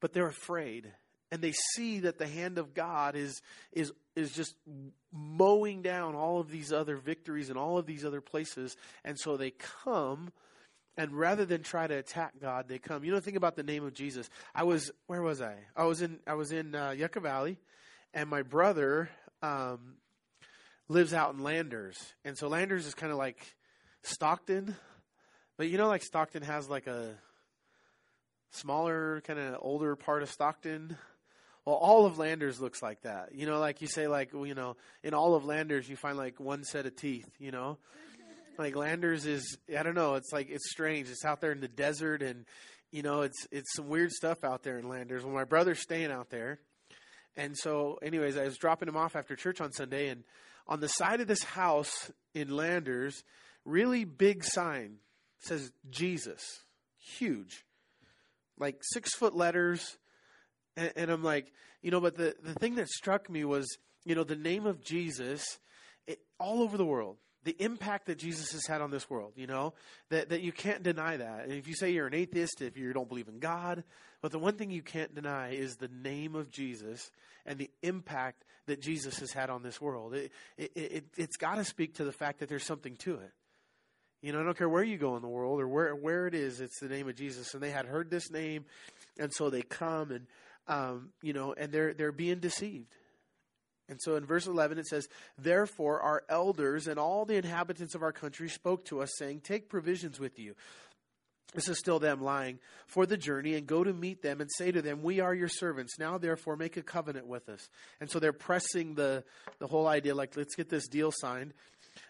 but 0.00 0.12
they're 0.12 0.26
afraid. 0.26 0.92
And 1.30 1.40
they 1.40 1.52
see 1.74 2.00
that 2.00 2.18
the 2.18 2.26
hand 2.26 2.58
of 2.58 2.74
God 2.74 3.14
is 3.14 3.40
is 3.72 3.92
is 4.16 4.32
just 4.32 4.56
mowing 5.12 5.82
down 5.82 6.14
all 6.16 6.40
of 6.40 6.50
these 6.50 6.72
other 6.72 6.96
victories 6.96 7.48
and 7.48 7.58
all 7.58 7.78
of 7.78 7.86
these 7.86 8.04
other 8.04 8.20
places. 8.20 8.76
And 9.04 9.18
so 9.18 9.36
they 9.36 9.52
come 9.84 10.32
and 10.96 11.12
rather 11.12 11.44
than 11.44 11.62
try 11.62 11.86
to 11.86 11.94
attack 11.94 12.34
God, 12.40 12.68
they 12.68 12.78
come. 12.78 13.04
You 13.04 13.12
know, 13.12 13.20
think 13.20 13.36
about 13.36 13.56
the 13.56 13.62
name 13.62 13.84
of 13.84 13.94
Jesus. 13.94 14.28
I 14.54 14.64
was 14.64 14.90
where 15.06 15.22
was 15.22 15.40
I? 15.40 15.56
I 15.76 15.84
was 15.84 16.02
in 16.02 16.18
I 16.26 16.34
was 16.34 16.52
in 16.52 16.74
uh, 16.74 16.90
Yucca 16.90 17.20
Valley, 17.20 17.58
and 18.12 18.28
my 18.28 18.42
brother 18.42 19.08
um, 19.42 19.94
lives 20.88 21.14
out 21.14 21.34
in 21.34 21.42
Landers, 21.42 21.96
and 22.24 22.36
so 22.36 22.48
Landers 22.48 22.86
is 22.86 22.94
kind 22.94 23.12
of 23.12 23.18
like 23.18 23.56
Stockton, 24.02 24.76
but 25.60 25.68
you 25.68 25.76
know, 25.76 25.88
like 25.88 26.02
Stockton 26.02 26.42
has 26.44 26.70
like 26.70 26.86
a 26.86 27.10
smaller, 28.50 29.20
kind 29.26 29.38
of 29.38 29.58
older 29.60 29.94
part 29.94 30.22
of 30.22 30.30
Stockton. 30.30 30.96
Well, 31.66 31.76
all 31.76 32.06
of 32.06 32.18
Landers 32.18 32.62
looks 32.62 32.80
like 32.80 33.02
that. 33.02 33.34
You 33.34 33.44
know, 33.44 33.58
like 33.58 33.82
you 33.82 33.86
say, 33.86 34.08
like 34.08 34.32
you 34.32 34.54
know, 34.54 34.78
in 35.02 35.12
all 35.12 35.34
of 35.34 35.44
Landers, 35.44 35.86
you 35.86 35.96
find 35.96 36.16
like 36.16 36.40
one 36.40 36.64
set 36.64 36.86
of 36.86 36.96
teeth. 36.96 37.28
You 37.38 37.50
know, 37.50 37.76
like 38.56 38.74
Landers 38.74 39.26
is, 39.26 39.58
I 39.78 39.82
don't 39.82 39.94
know, 39.94 40.14
it's 40.14 40.32
like 40.32 40.48
it's 40.48 40.70
strange. 40.70 41.10
It's 41.10 41.26
out 41.26 41.42
there 41.42 41.52
in 41.52 41.60
the 41.60 41.68
desert, 41.68 42.22
and 42.22 42.46
you 42.90 43.02
know, 43.02 43.20
it's 43.20 43.46
it's 43.50 43.76
some 43.76 43.90
weird 43.90 44.12
stuff 44.12 44.44
out 44.44 44.62
there 44.62 44.78
in 44.78 44.88
Landers. 44.88 45.26
Well, 45.26 45.34
my 45.34 45.44
brother's 45.44 45.82
staying 45.82 46.10
out 46.10 46.30
there, 46.30 46.58
and 47.36 47.54
so, 47.54 47.98
anyways, 48.00 48.38
I 48.38 48.44
was 48.44 48.56
dropping 48.56 48.88
him 48.88 48.96
off 48.96 49.14
after 49.14 49.36
church 49.36 49.60
on 49.60 49.72
Sunday, 49.72 50.08
and 50.08 50.24
on 50.66 50.80
the 50.80 50.88
side 50.88 51.20
of 51.20 51.26
this 51.26 51.42
house 51.42 52.10
in 52.34 52.48
Landers, 52.48 53.24
really 53.66 54.06
big 54.06 54.42
sign 54.42 55.00
says 55.40 55.72
Jesus, 55.90 56.60
huge, 56.98 57.64
like 58.58 58.78
six 58.82 59.14
foot 59.14 59.34
letters. 59.34 59.96
And, 60.76 60.92
and, 60.96 61.10
I'm 61.10 61.24
like, 61.24 61.52
you 61.82 61.90
know, 61.90 62.00
but 62.00 62.16
the, 62.16 62.34
the 62.42 62.54
thing 62.54 62.76
that 62.76 62.88
struck 62.88 63.28
me 63.28 63.44
was, 63.44 63.66
you 64.04 64.14
know, 64.14 64.24
the 64.24 64.36
name 64.36 64.66
of 64.66 64.82
Jesus 64.82 65.58
it, 66.06 66.20
all 66.38 66.62
over 66.62 66.76
the 66.76 66.84
world 66.84 67.16
the 67.44 67.56
impact 67.58 68.06
that 68.06 68.18
Jesus 68.18 68.52
has 68.52 68.66
had 68.66 68.82
on 68.82 68.90
this 68.90 69.08
world, 69.08 69.32
you 69.36 69.46
know, 69.46 69.72
that, 70.10 70.28
that 70.28 70.42
you 70.42 70.52
can't 70.52 70.82
deny 70.82 71.16
that. 71.16 71.44
And 71.44 71.52
if 71.52 71.66
you 71.66 71.74
say 71.74 71.90
you're 71.90 72.06
an 72.06 72.14
atheist, 72.14 72.60
if 72.60 72.76
you 72.76 72.92
don't 72.92 73.08
believe 73.08 73.28
in 73.28 73.38
God, 73.38 73.82
but 74.20 74.30
the 74.30 74.38
one 74.38 74.56
thing 74.56 74.70
you 74.70 74.82
can't 74.82 75.14
deny 75.14 75.52
is 75.52 75.76
the 75.76 75.88
name 75.88 76.34
of 76.34 76.50
Jesus 76.50 77.10
and 77.46 77.58
the 77.58 77.70
impact 77.82 78.44
that 78.66 78.82
Jesus 78.82 79.18
has 79.20 79.32
had 79.32 79.48
on 79.48 79.62
this 79.62 79.80
world. 79.80 80.14
It, 80.14 80.32
it, 80.58 80.72
it, 80.74 81.04
it's 81.16 81.36
got 81.36 81.54
to 81.54 81.64
speak 81.64 81.94
to 81.94 82.04
the 82.04 82.12
fact 82.12 82.40
that 82.40 82.48
there's 82.48 82.66
something 82.66 82.96
to 82.96 83.14
it. 83.14 83.32
You 84.22 84.32
know, 84.32 84.40
I 84.40 84.44
don't 84.44 84.56
care 84.56 84.68
where 84.68 84.82
you 84.82 84.98
go 84.98 85.16
in 85.16 85.22
the 85.22 85.28
world 85.28 85.60
or 85.60 85.68
where, 85.68 85.94
where 85.94 86.26
it 86.26 86.34
is, 86.34 86.60
it's 86.60 86.78
the 86.80 86.88
name 86.88 87.08
of 87.08 87.16
Jesus. 87.16 87.54
And 87.54 87.62
they 87.62 87.70
had 87.70 87.86
heard 87.86 88.10
this 88.10 88.30
name, 88.30 88.66
and 89.18 89.32
so 89.32 89.48
they 89.48 89.62
come 89.62 90.10
and, 90.10 90.26
um, 90.68 91.10
you 91.22 91.32
know, 91.32 91.54
and 91.54 91.72
they're, 91.72 91.94
they're 91.94 92.12
being 92.12 92.38
deceived. 92.38 92.86
And 93.88 93.98
so 94.00 94.14
in 94.14 94.24
verse 94.24 94.46
11 94.46 94.78
it 94.78 94.86
says, 94.86 95.08
Therefore 95.36 96.00
our 96.00 96.22
elders 96.28 96.86
and 96.86 96.98
all 96.98 97.24
the 97.24 97.34
inhabitants 97.34 97.94
of 97.94 98.02
our 98.02 98.12
country 98.12 98.48
spoke 98.48 98.84
to 98.86 99.00
us, 99.00 99.10
saying, 99.18 99.40
Take 99.40 99.68
provisions 99.68 100.20
with 100.20 100.38
you. 100.38 100.54
This 101.54 101.68
is 101.68 101.78
still 101.78 101.98
them 101.98 102.22
lying 102.22 102.60
for 102.86 103.06
the 103.06 103.16
journey 103.16 103.54
and 103.54 103.66
go 103.66 103.82
to 103.82 103.92
meet 103.92 104.22
them 104.22 104.40
and 104.40 104.48
say 104.56 104.70
to 104.70 104.80
them, 104.80 105.02
We 105.02 105.18
are 105.18 105.34
your 105.34 105.48
servants. 105.48 105.98
Now, 105.98 106.16
therefore, 106.16 106.56
make 106.56 106.76
a 106.76 106.82
covenant 106.82 107.26
with 107.26 107.48
us. 107.48 107.68
And 108.00 108.08
so 108.08 108.20
they're 108.20 108.32
pressing 108.32 108.94
the, 108.94 109.24
the 109.58 109.66
whole 109.66 109.88
idea 109.88 110.14
like, 110.14 110.36
let's 110.36 110.54
get 110.54 110.68
this 110.68 110.86
deal 110.86 111.10
signed. 111.12 111.52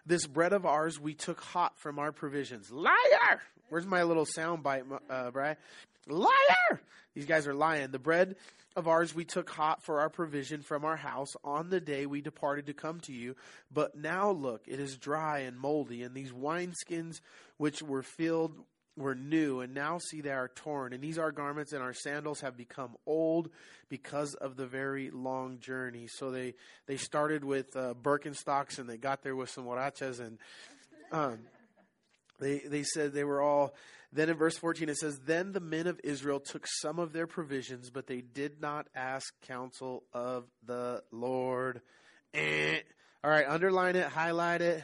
This 0.07 0.27
bread 0.27 0.53
of 0.53 0.67
ours 0.67 0.99
we 0.99 1.15
took 1.15 1.41
hot 1.41 1.79
from 1.79 1.99
our 1.99 2.13
provisions. 2.13 2.71
Liar! 2.71 3.43
Where's 3.69 3.87
my 3.87 4.03
little 4.03 4.27
sound 4.27 4.63
bite, 4.63 4.85
uh, 5.09 5.31
Brian? 5.31 5.57
Liar! 6.09 6.81
These 7.15 7.27
guys 7.27 7.47
are 7.47 7.55
lying. 7.55 7.91
The 7.91 7.99
bread 7.99 8.37
of 8.77 8.89
ours 8.89 9.15
we 9.15 9.25
took 9.25 9.51
hot 9.51 9.83
for 9.83 10.01
our 10.01 10.09
provision 10.09 10.63
from 10.63 10.85
our 10.85 10.97
house 10.97 11.35
on 11.45 11.71
the 11.71 11.81
day 11.81 12.07
we 12.07 12.21
departed 12.21 12.67
to 12.67 12.73
come 12.73 13.01
to 13.01 13.13
you. 13.13 13.37
But 13.73 13.97
now 13.97 14.31
look, 14.31 14.63
it 14.67 14.81
is 14.81 14.97
dry 14.97 15.41
and 15.41 15.59
moldy, 15.59 16.03
and 16.03 16.15
these 16.15 16.33
wineskins 16.33 17.21
which 17.57 17.83
were 17.83 18.03
filled 18.03 18.55
were 18.97 19.15
new, 19.15 19.61
and 19.61 19.75
now 19.75 19.99
see 19.99 20.21
they 20.21 20.31
are 20.31 20.51
torn. 20.55 20.93
And 20.93 21.03
these 21.03 21.19
our 21.19 21.33
garments 21.33 21.73
and 21.73 21.83
our 21.83 21.95
sandals 21.95 22.41
have 22.41 22.57
become 22.57 22.97
old 23.07 23.51
because 23.89 24.35
of 24.35 24.57
the 24.57 24.67
very 24.67 25.11
long 25.11 25.59
journey. 25.59 26.07
So 26.07 26.31
they 26.31 26.55
they 26.87 26.97
started 26.97 27.45
with 27.45 27.77
uh, 27.77 27.95
Birkenstocks, 28.01 28.79
and 28.79 28.89
they 28.89 28.97
got 28.97 29.23
there 29.23 29.37
with 29.37 29.51
some 29.51 29.65
huaraches, 29.65 30.21
and 30.21 30.39
um, 31.13 31.39
they 32.39 32.59
they 32.59 32.83
said 32.83 33.13
they 33.13 33.25
were 33.25 33.41
all 33.41 33.75
then 34.13 34.29
in 34.29 34.37
verse 34.37 34.59
14 34.59 34.89
it 34.89 34.97
says, 34.97 35.21
Then 35.21 35.53
the 35.53 35.61
men 35.61 35.87
of 35.87 36.01
Israel 36.03 36.41
took 36.41 36.67
some 36.67 36.99
of 36.99 37.13
their 37.13 37.27
provisions, 37.27 37.91
but 37.91 38.07
they 38.07 38.21
did 38.21 38.61
not 38.61 38.89
ask 38.95 39.33
counsel 39.43 40.03
of 40.13 40.47
the 40.67 41.03
Lord. 41.13 41.81
Eh. 42.35 42.81
All 43.23 43.31
right, 43.31 43.47
underline 43.47 43.97
it, 43.97 44.07
highlight 44.09 44.63
it. 44.63 44.83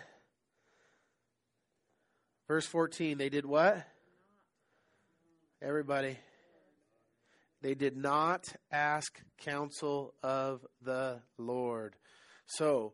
Verse 2.47 2.67
14, 2.67 3.19
they 3.19 3.29
did 3.29 3.45
what? 3.45 3.85
Everybody. 5.63 6.19
They 7.63 7.75
did 7.75 7.97
not 7.97 8.45
ask 8.71 9.19
counsel 9.39 10.13
of 10.23 10.61
the 10.83 11.23
Lord. 11.39 11.97
So, 12.45 12.93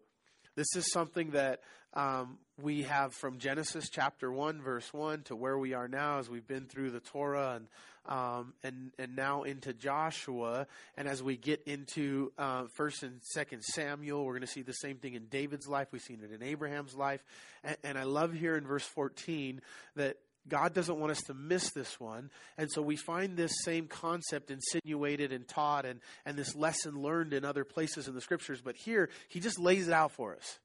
this 0.55 0.69
is 0.77 0.93
something 0.93 1.33
that 1.33 1.63
um, 1.93 2.39
we 2.63 2.83
have 2.83 3.15
from 3.15 3.39
Genesis 3.39 3.89
chapter 3.91 4.31
1, 4.31 4.63
verse 4.63 4.93
1 4.93 5.23
to 5.25 5.35
where 5.35 5.59
we 5.59 5.75
are 5.75 5.89
now 5.89 6.21
as 6.21 6.31
we've 6.31 6.47
been 6.47 6.67
through 6.67 6.93
the 6.93 7.01
Torah 7.01 7.57
and, 7.57 7.67
um, 8.07 8.55
and, 8.63 8.93
and 8.97 9.17
now 9.17 9.43
into 9.43 9.73
Joshua. 9.73 10.69
And 10.97 11.09
as 11.09 11.21
we 11.21 11.37
get 11.37 11.65
into 11.67 12.33
uh, 12.39 12.67
1st 12.79 13.03
and 13.03 13.21
2nd 13.37 13.63
Samuel, 13.63 14.25
we're 14.25 14.35
going 14.35 14.43
to 14.43 14.47
see 14.47 14.63
the 14.63 14.73
same 14.73 14.99
thing 14.99 15.15
in 15.15 15.27
David's 15.27 15.67
life. 15.67 15.89
We've 15.91 16.01
seen 16.01 16.21
it 16.23 16.33
in 16.33 16.45
Abraham's 16.45 16.95
life. 16.95 17.25
And, 17.65 17.77
and 17.83 17.99
I 17.99 18.05
love 18.05 18.33
here 18.33 18.57
in 18.57 18.65
verse 18.69 18.87
14 18.87 19.61
that 19.97 20.17
God 20.49 20.75
doesn't 20.75 20.99
want 20.99 21.13
us 21.13 21.23
to 21.23 21.35
miss 21.35 21.71
this 21.71 22.01
one. 22.01 22.31
And 22.59 22.71
so 22.71 22.83
we 22.83 22.97
find 22.97 23.37
this 23.37 23.53
same 23.65 23.87
concept 23.87 24.51
insinuated 24.51 25.33
and 25.33 25.47
taught 25.47 25.87
and, 25.87 26.01
and 26.27 26.37
this 26.37 26.57
lesson 26.57 27.01
learned 27.01 27.33
in 27.33 27.45
other 27.45 27.65
places 27.65 28.09
in 28.09 28.15
the 28.15 28.21
scriptures. 28.21 28.61
But 28.61 28.77
here, 28.77 29.09
he 29.29 29.41
just 29.41 29.61
lays 29.61 29.89
it 29.89 29.95
out 29.95 30.13
for 30.13 30.35
us. 30.35 30.59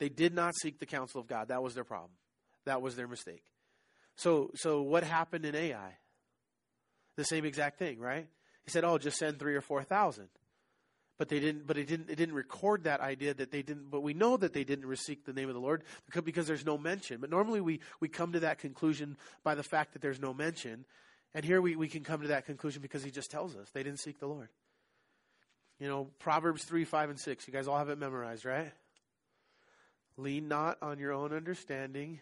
They 0.00 0.08
did 0.08 0.34
not 0.34 0.54
seek 0.56 0.80
the 0.80 0.86
counsel 0.86 1.20
of 1.20 1.28
God. 1.28 1.48
That 1.48 1.62
was 1.62 1.74
their 1.74 1.84
problem. 1.84 2.10
That 2.66 2.82
was 2.82 2.96
their 2.96 3.06
mistake. 3.06 3.44
So, 4.16 4.50
so 4.54 4.82
what 4.82 5.04
happened 5.04 5.44
in 5.44 5.54
Ai? 5.54 5.96
The 7.16 7.24
same 7.24 7.44
exact 7.44 7.78
thing, 7.78 7.98
right? 7.98 8.26
He 8.64 8.70
said, 8.70 8.84
"Oh, 8.84 8.98
just 8.98 9.18
send 9.18 9.38
three 9.38 9.54
or 9.54 9.60
four 9.60 9.82
thousand. 9.82 10.28
But 11.22 11.28
they 11.28 11.38
didn't. 11.38 11.68
But 11.68 11.78
it 11.78 11.86
didn't. 11.86 12.10
It 12.10 12.16
didn't 12.16 12.34
record 12.34 12.82
that 12.82 13.00
idea 13.00 13.32
that 13.32 13.52
they 13.52 13.62
didn't. 13.62 13.92
But 13.92 14.00
we 14.00 14.12
know 14.12 14.36
that 14.36 14.52
they 14.52 14.64
didn't 14.64 14.92
seek 14.96 15.24
the 15.24 15.32
name 15.32 15.48
of 15.48 15.54
the 15.54 15.60
Lord 15.60 15.84
because 16.24 16.48
there's 16.48 16.66
no 16.66 16.76
mention. 16.76 17.20
But 17.20 17.30
normally 17.30 17.60
we 17.60 17.78
we 18.00 18.08
come 18.08 18.32
to 18.32 18.40
that 18.40 18.58
conclusion 18.58 19.16
by 19.44 19.54
the 19.54 19.62
fact 19.62 19.92
that 19.92 20.02
there's 20.02 20.18
no 20.18 20.34
mention, 20.34 20.84
and 21.32 21.44
here 21.44 21.62
we 21.62 21.76
we 21.76 21.86
can 21.86 22.02
come 22.02 22.22
to 22.22 22.28
that 22.28 22.44
conclusion 22.44 22.82
because 22.82 23.04
He 23.04 23.12
just 23.12 23.30
tells 23.30 23.54
us 23.54 23.70
they 23.70 23.84
didn't 23.84 24.00
seek 24.00 24.18
the 24.18 24.26
Lord. 24.26 24.48
You 25.78 25.86
know, 25.86 26.08
Proverbs 26.18 26.64
three, 26.64 26.84
five, 26.84 27.08
and 27.08 27.20
six. 27.20 27.46
You 27.46 27.52
guys 27.52 27.68
all 27.68 27.78
have 27.78 27.88
it 27.88 27.98
memorized, 27.98 28.44
right? 28.44 28.72
Lean 30.16 30.48
not 30.48 30.76
on 30.82 30.98
your 30.98 31.12
own 31.12 31.32
understanding. 31.32 32.18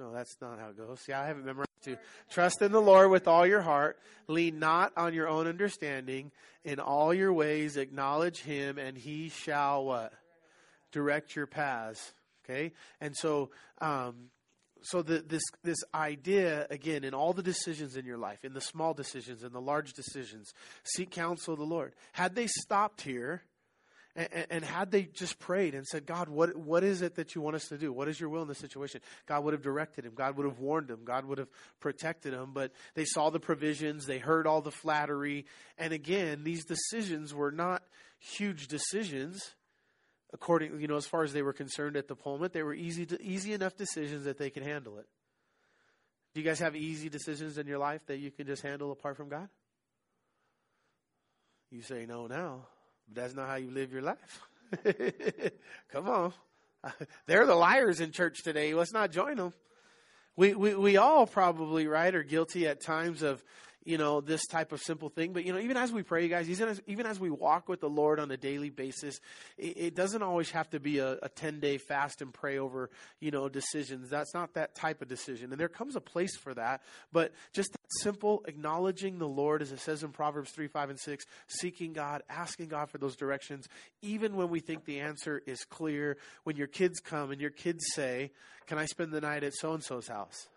No, 0.00 0.12
that's 0.12 0.36
not 0.40 0.58
how 0.58 0.70
it 0.70 0.76
goes. 0.76 0.98
See, 0.98 1.12
I 1.12 1.28
have 1.28 1.38
it 1.38 1.44
memorized 1.44 1.70
too. 1.84 1.96
Trust 2.30 2.62
in 2.62 2.72
the 2.72 2.80
Lord 2.80 3.10
with 3.10 3.28
all 3.28 3.46
your 3.46 3.62
heart. 3.62 3.98
Lean 4.26 4.58
not 4.58 4.92
on 4.96 5.14
your 5.14 5.28
own 5.28 5.46
understanding. 5.46 6.30
In 6.64 6.80
all 6.80 7.12
your 7.12 7.32
ways, 7.32 7.76
acknowledge 7.76 8.40
Him, 8.40 8.78
and 8.78 8.96
He 8.96 9.28
shall 9.28 9.84
what? 9.84 10.12
Direct 10.92 11.36
your 11.36 11.46
paths. 11.46 12.12
Okay, 12.44 12.72
and 13.00 13.14
so, 13.16 13.50
um, 13.80 14.30
so 14.82 15.02
the, 15.02 15.24
this 15.26 15.42
this 15.62 15.78
idea 15.94 16.66
again 16.70 17.04
in 17.04 17.14
all 17.14 17.32
the 17.32 17.42
decisions 17.42 17.96
in 17.96 18.04
your 18.04 18.18
life, 18.18 18.44
in 18.44 18.54
the 18.54 18.60
small 18.60 18.94
decisions, 18.94 19.42
in 19.42 19.52
the 19.52 19.60
large 19.60 19.92
decisions, 19.92 20.52
seek 20.84 21.10
counsel 21.10 21.54
of 21.54 21.60
the 21.60 21.66
Lord. 21.66 21.94
Had 22.12 22.34
they 22.34 22.46
stopped 22.46 23.02
here 23.02 23.42
and, 24.16 24.46
and, 24.48 24.64
had 24.64 24.92
they 24.92 25.02
just 25.02 25.40
prayed 25.40 25.74
and 25.74 25.84
said, 25.84 26.06
God, 26.06 26.28
what, 26.28 26.54
what 26.56 26.84
is 26.84 27.02
it 27.02 27.16
that 27.16 27.34
you 27.34 27.40
want 27.40 27.56
us 27.56 27.66
to 27.68 27.78
do? 27.78 27.92
What 27.92 28.06
is 28.06 28.20
your 28.20 28.28
will 28.28 28.42
in 28.42 28.48
this 28.48 28.58
situation? 28.58 29.00
God 29.26 29.42
would 29.42 29.54
have 29.54 29.62
directed 29.62 30.04
him. 30.06 30.12
God 30.14 30.36
would 30.36 30.46
have 30.46 30.60
warned 30.60 30.88
him. 30.88 31.00
God 31.04 31.24
would 31.24 31.38
have 31.38 31.48
protected 31.80 32.32
him. 32.32 32.52
But 32.54 32.70
they 32.94 33.04
saw 33.04 33.30
the 33.30 33.40
provisions. 33.40 34.06
They 34.06 34.18
heard 34.18 34.46
all 34.46 34.60
the 34.60 34.70
flattery. 34.70 35.46
And 35.78 35.92
again, 35.92 36.44
these 36.44 36.64
decisions 36.64 37.34
were 37.34 37.50
not 37.50 37.82
huge 38.18 38.68
decisions 38.68 39.54
according, 40.32 40.80
you 40.80 40.86
know, 40.86 40.96
as 40.96 41.06
far 41.06 41.24
as 41.24 41.32
they 41.32 41.42
were 41.42 41.52
concerned 41.52 41.96
at 41.96 42.06
the 42.06 42.16
moment. 42.24 42.52
They 42.52 42.62
were 42.62 42.74
easy, 42.74 43.06
to, 43.06 43.20
easy 43.20 43.52
enough 43.52 43.76
decisions 43.76 44.24
that 44.24 44.38
they 44.38 44.50
could 44.50 44.64
handle 44.64 44.98
it. 44.98 45.06
Do 46.34 46.40
you 46.40 46.46
guys 46.46 46.60
have 46.60 46.76
easy 46.76 47.08
decisions 47.08 47.58
in 47.58 47.66
your 47.66 47.78
life 47.78 48.00
that 48.06 48.18
you 48.18 48.30
can 48.30 48.46
just 48.46 48.62
handle 48.62 48.92
apart 48.92 49.16
from 49.16 49.28
God? 49.28 49.48
You 51.70 51.82
say 51.82 52.06
no 52.06 52.26
now. 52.26 52.66
That's 53.12 53.34
not 53.34 53.48
how 53.48 53.56
you 53.56 53.70
live 53.70 53.92
your 53.92 54.02
life. 54.02 54.42
Come 55.92 56.08
on. 56.08 56.32
They're 57.26 57.46
the 57.46 57.54
liars 57.54 58.00
in 58.00 58.12
church 58.12 58.42
today. 58.42 58.74
Let's 58.74 58.92
not 58.92 59.10
join 59.10 59.36
them. 59.36 59.52
We, 60.36 60.54
we, 60.54 60.74
we 60.74 60.96
all 60.96 61.26
probably, 61.26 61.86
right, 61.86 62.14
are 62.14 62.24
guilty 62.24 62.66
at 62.66 62.80
times 62.80 63.22
of, 63.22 63.42
you 63.84 63.98
know, 63.98 64.20
this 64.20 64.46
type 64.46 64.72
of 64.72 64.80
simple 64.80 65.10
thing. 65.10 65.32
But, 65.32 65.44
you 65.44 65.52
know, 65.52 65.58
even 65.58 65.76
as 65.76 65.92
we 65.92 66.02
pray, 66.02 66.26
guys, 66.28 66.48
even 66.48 66.68
as, 66.68 66.80
even 66.86 67.06
as 67.06 67.20
we 67.20 67.30
walk 67.30 67.68
with 67.68 67.80
the 67.80 67.88
Lord 67.88 68.18
on 68.18 68.30
a 68.30 68.36
daily 68.36 68.70
basis, 68.70 69.20
it, 69.58 69.76
it 69.76 69.94
doesn't 69.94 70.22
always 70.22 70.50
have 70.52 70.70
to 70.70 70.80
be 70.80 70.98
a, 70.98 71.18
a 71.22 71.28
10 71.28 71.60
day 71.60 71.76
fast 71.76 72.22
and 72.22 72.32
pray 72.32 72.58
over, 72.58 72.90
you 73.20 73.30
know, 73.30 73.48
decisions. 73.48 74.08
That's 74.08 74.32
not 74.32 74.54
that 74.54 74.74
type 74.74 75.02
of 75.02 75.08
decision. 75.08 75.52
And 75.52 75.60
there 75.60 75.68
comes 75.68 75.96
a 75.96 76.00
place 76.00 76.36
for 76.36 76.54
that. 76.54 76.82
But 77.12 77.32
just 77.52 77.72
that 77.72 77.80
simple 78.00 78.42
acknowledging 78.46 79.18
the 79.18 79.28
Lord, 79.28 79.60
as 79.60 79.70
it 79.70 79.80
says 79.80 80.02
in 80.02 80.10
Proverbs 80.10 80.50
3, 80.52 80.66
5, 80.66 80.90
and 80.90 80.98
6, 80.98 81.24
seeking 81.48 81.92
God, 81.92 82.22
asking 82.30 82.68
God 82.68 82.88
for 82.88 82.98
those 82.98 83.16
directions, 83.16 83.68
even 84.00 84.36
when 84.36 84.48
we 84.48 84.60
think 84.60 84.84
the 84.84 85.00
answer 85.00 85.42
is 85.46 85.64
clear. 85.64 86.16
When 86.44 86.56
your 86.56 86.66
kids 86.68 87.00
come 87.00 87.30
and 87.30 87.40
your 87.40 87.50
kids 87.50 87.84
say, 87.92 88.30
Can 88.66 88.78
I 88.78 88.86
spend 88.86 89.12
the 89.12 89.20
night 89.20 89.44
at 89.44 89.54
so 89.54 89.74
and 89.74 89.82
so's 89.82 90.08
house? 90.08 90.48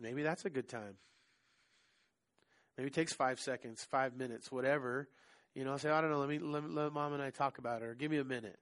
Maybe 0.00 0.22
that's 0.22 0.44
a 0.44 0.50
good 0.50 0.68
time. 0.68 0.96
Maybe 2.76 2.88
it 2.88 2.94
takes 2.94 3.12
five 3.12 3.40
seconds, 3.40 3.86
five 3.90 4.16
minutes, 4.16 4.50
whatever. 4.50 5.08
You 5.54 5.64
know, 5.64 5.76
say, 5.76 5.90
I 5.90 6.00
don't 6.00 6.10
know, 6.10 6.18
let 6.18 6.28
me 6.28 6.38
let, 6.38 6.68
let 6.70 6.92
mom 6.92 7.12
and 7.12 7.22
I 7.22 7.30
talk 7.30 7.58
about 7.58 7.82
it, 7.82 7.86
or 7.86 7.94
give 7.94 8.10
me 8.10 8.18
a 8.18 8.24
minute. 8.24 8.58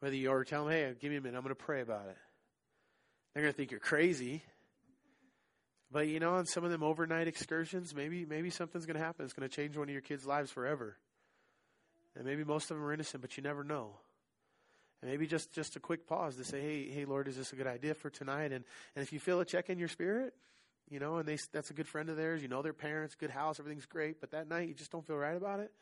Whether 0.00 0.16
you 0.16 0.30
or 0.30 0.44
tell 0.44 0.64
them, 0.64 0.72
hey, 0.72 0.92
give 1.00 1.10
me 1.10 1.16
a 1.16 1.20
minute, 1.20 1.36
I'm 1.36 1.42
going 1.42 1.54
to 1.54 1.62
pray 1.62 1.80
about 1.80 2.08
it. 2.08 2.16
They're 3.32 3.42
going 3.42 3.52
to 3.52 3.56
think 3.56 3.70
you're 3.70 3.80
crazy. 3.80 4.42
But 5.92 6.08
you 6.08 6.20
know, 6.20 6.34
on 6.34 6.46
some 6.46 6.64
of 6.64 6.70
them 6.70 6.82
overnight 6.82 7.28
excursions, 7.28 7.94
maybe 7.94 8.24
maybe 8.24 8.50
something's 8.50 8.86
going 8.86 8.98
to 8.98 9.04
happen. 9.04 9.24
It's 9.24 9.34
going 9.34 9.48
to 9.48 9.54
change 9.54 9.76
one 9.76 9.88
of 9.88 9.92
your 9.92 10.02
kids' 10.02 10.26
lives 10.26 10.50
forever. 10.50 10.96
And 12.16 12.24
maybe 12.24 12.44
most 12.44 12.70
of 12.70 12.76
them 12.76 12.84
are 12.84 12.92
innocent, 12.92 13.20
but 13.20 13.36
you 13.36 13.42
never 13.42 13.62
know. 13.62 13.98
And 15.02 15.10
maybe 15.10 15.26
just, 15.26 15.52
just 15.52 15.76
a 15.76 15.80
quick 15.80 16.06
pause 16.06 16.36
to 16.36 16.44
say, 16.44 16.60
hey, 16.60 16.90
hey, 16.90 17.04
Lord, 17.04 17.28
is 17.28 17.36
this 17.36 17.52
a 17.52 17.56
good 17.56 17.66
idea 17.66 17.94
for 17.94 18.10
tonight? 18.10 18.52
And, 18.52 18.64
and 18.94 19.02
if 19.02 19.12
you 19.12 19.20
feel 19.20 19.40
a 19.40 19.44
check 19.44 19.68
in 19.68 19.78
your 19.78 19.88
spirit, 19.88 20.34
you 20.88 21.00
know, 21.00 21.16
and 21.16 21.28
they, 21.28 21.38
that's 21.52 21.70
a 21.70 21.74
good 21.74 21.88
friend 21.88 22.08
of 22.08 22.16
theirs, 22.16 22.42
you 22.42 22.48
know 22.48 22.62
their 22.62 22.72
parents, 22.72 23.14
good 23.14 23.30
house, 23.30 23.58
everything's 23.58 23.86
great, 23.86 24.20
but 24.20 24.30
that 24.30 24.48
night 24.48 24.68
you 24.68 24.74
just 24.74 24.92
don't 24.92 25.06
feel 25.06 25.16
right 25.16 25.36
about 25.36 25.60
it, 25.60 25.72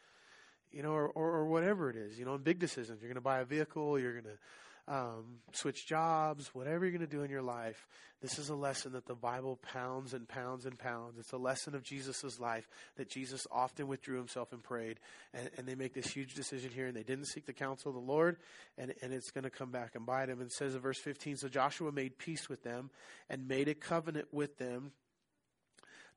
you 0.72 0.82
know, 0.82 0.92
or, 0.92 1.08
or, 1.08 1.30
or 1.30 1.46
whatever 1.46 1.90
it 1.90 1.96
is, 1.96 2.18
you 2.18 2.24
know, 2.24 2.34
in 2.34 2.42
big 2.42 2.58
decisions, 2.58 3.02
you're 3.02 3.08
going 3.08 3.14
to 3.16 3.20
buy 3.20 3.40
a 3.40 3.44
vehicle, 3.44 3.98
you're 3.98 4.12
going 4.12 4.24
to 4.24 4.38
um, 4.86 5.38
switch 5.52 5.86
jobs, 5.86 6.54
whatever 6.54 6.84
you're 6.84 6.96
going 6.96 7.08
to 7.08 7.16
do 7.16 7.22
in 7.22 7.30
your 7.30 7.42
life, 7.42 7.86
this 8.20 8.38
is 8.38 8.48
a 8.48 8.54
lesson 8.54 8.92
that 8.92 9.06
the 9.06 9.14
Bible 9.14 9.58
pounds 9.62 10.14
and 10.14 10.26
pounds 10.26 10.66
and 10.66 10.78
pounds. 10.78 11.18
It's 11.18 11.32
a 11.32 11.38
lesson 11.38 11.74
of 11.74 11.82
Jesus' 11.82 12.40
life 12.40 12.68
that 12.96 13.08
Jesus 13.08 13.46
often 13.50 13.86
withdrew 13.86 14.16
himself 14.16 14.52
and 14.52 14.62
prayed. 14.62 14.98
And, 15.32 15.50
and 15.56 15.66
they 15.66 15.74
make 15.74 15.94
this 15.94 16.06
huge 16.06 16.34
decision 16.34 16.70
here, 16.70 16.86
and 16.86 16.96
they 16.96 17.02
didn't 17.02 17.26
seek 17.26 17.46
the 17.46 17.52
counsel 17.52 17.90
of 17.90 17.94
the 17.94 18.12
Lord, 18.12 18.38
and, 18.78 18.94
and 19.02 19.12
it's 19.12 19.30
going 19.30 19.44
to 19.44 19.50
come 19.50 19.70
back 19.70 19.94
and 19.94 20.06
bite 20.06 20.26
them. 20.26 20.40
And 20.40 20.50
says 20.50 20.74
in 20.74 20.80
verse 20.80 20.98
15 20.98 21.36
So 21.36 21.48
Joshua 21.48 21.92
made 21.92 22.18
peace 22.18 22.48
with 22.48 22.62
them 22.62 22.90
and 23.28 23.48
made 23.48 23.68
a 23.68 23.74
covenant 23.74 24.28
with 24.32 24.58
them 24.58 24.92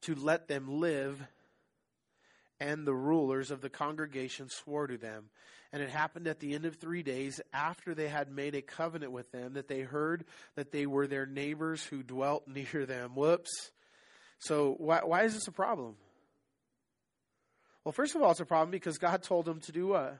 to 0.02 0.16
let 0.16 0.48
them 0.48 0.80
live 0.80 1.28
and 2.60 2.86
the 2.86 2.94
rulers 2.94 3.52
of 3.52 3.62
the 3.62 3.70
congregation 3.70 4.50
swore 4.50 4.88
to 4.88 4.98
them. 4.98 5.26
And 5.72 5.82
it 5.82 5.90
happened 5.90 6.28
at 6.28 6.40
the 6.40 6.54
end 6.54 6.66
of 6.66 6.76
three 6.76 7.04
days, 7.04 7.42
after 7.54 7.94
they 7.94 8.08
had 8.08 8.32
made 8.32 8.56
a 8.56 8.62
covenant 8.62 9.12
with 9.12 9.32
them, 9.32 9.54
that 9.54 9.68
they 9.68 9.82
heard 9.82 10.24
that 10.56 10.72
they 10.72 10.86
were 10.86 11.08
their 11.08 11.26
neighbors 11.26 11.84
who 11.84 12.04
dwelt 12.04 12.48
near 12.48 12.86
them. 12.86 13.16
Whoops. 13.16 13.72
So, 14.40 14.76
why, 14.78 15.02
why 15.04 15.24
is 15.24 15.34
this 15.34 15.48
a 15.48 15.52
problem? 15.52 15.96
Well, 17.84 17.92
first 17.92 18.16
of 18.16 18.22
all, 18.22 18.32
it's 18.32 18.40
a 18.40 18.46
problem 18.46 18.70
because 18.70 18.98
God 18.98 19.24
told 19.24 19.46
them 19.46 19.60
to 19.62 19.72
do 19.72 19.88
what? 19.88 20.20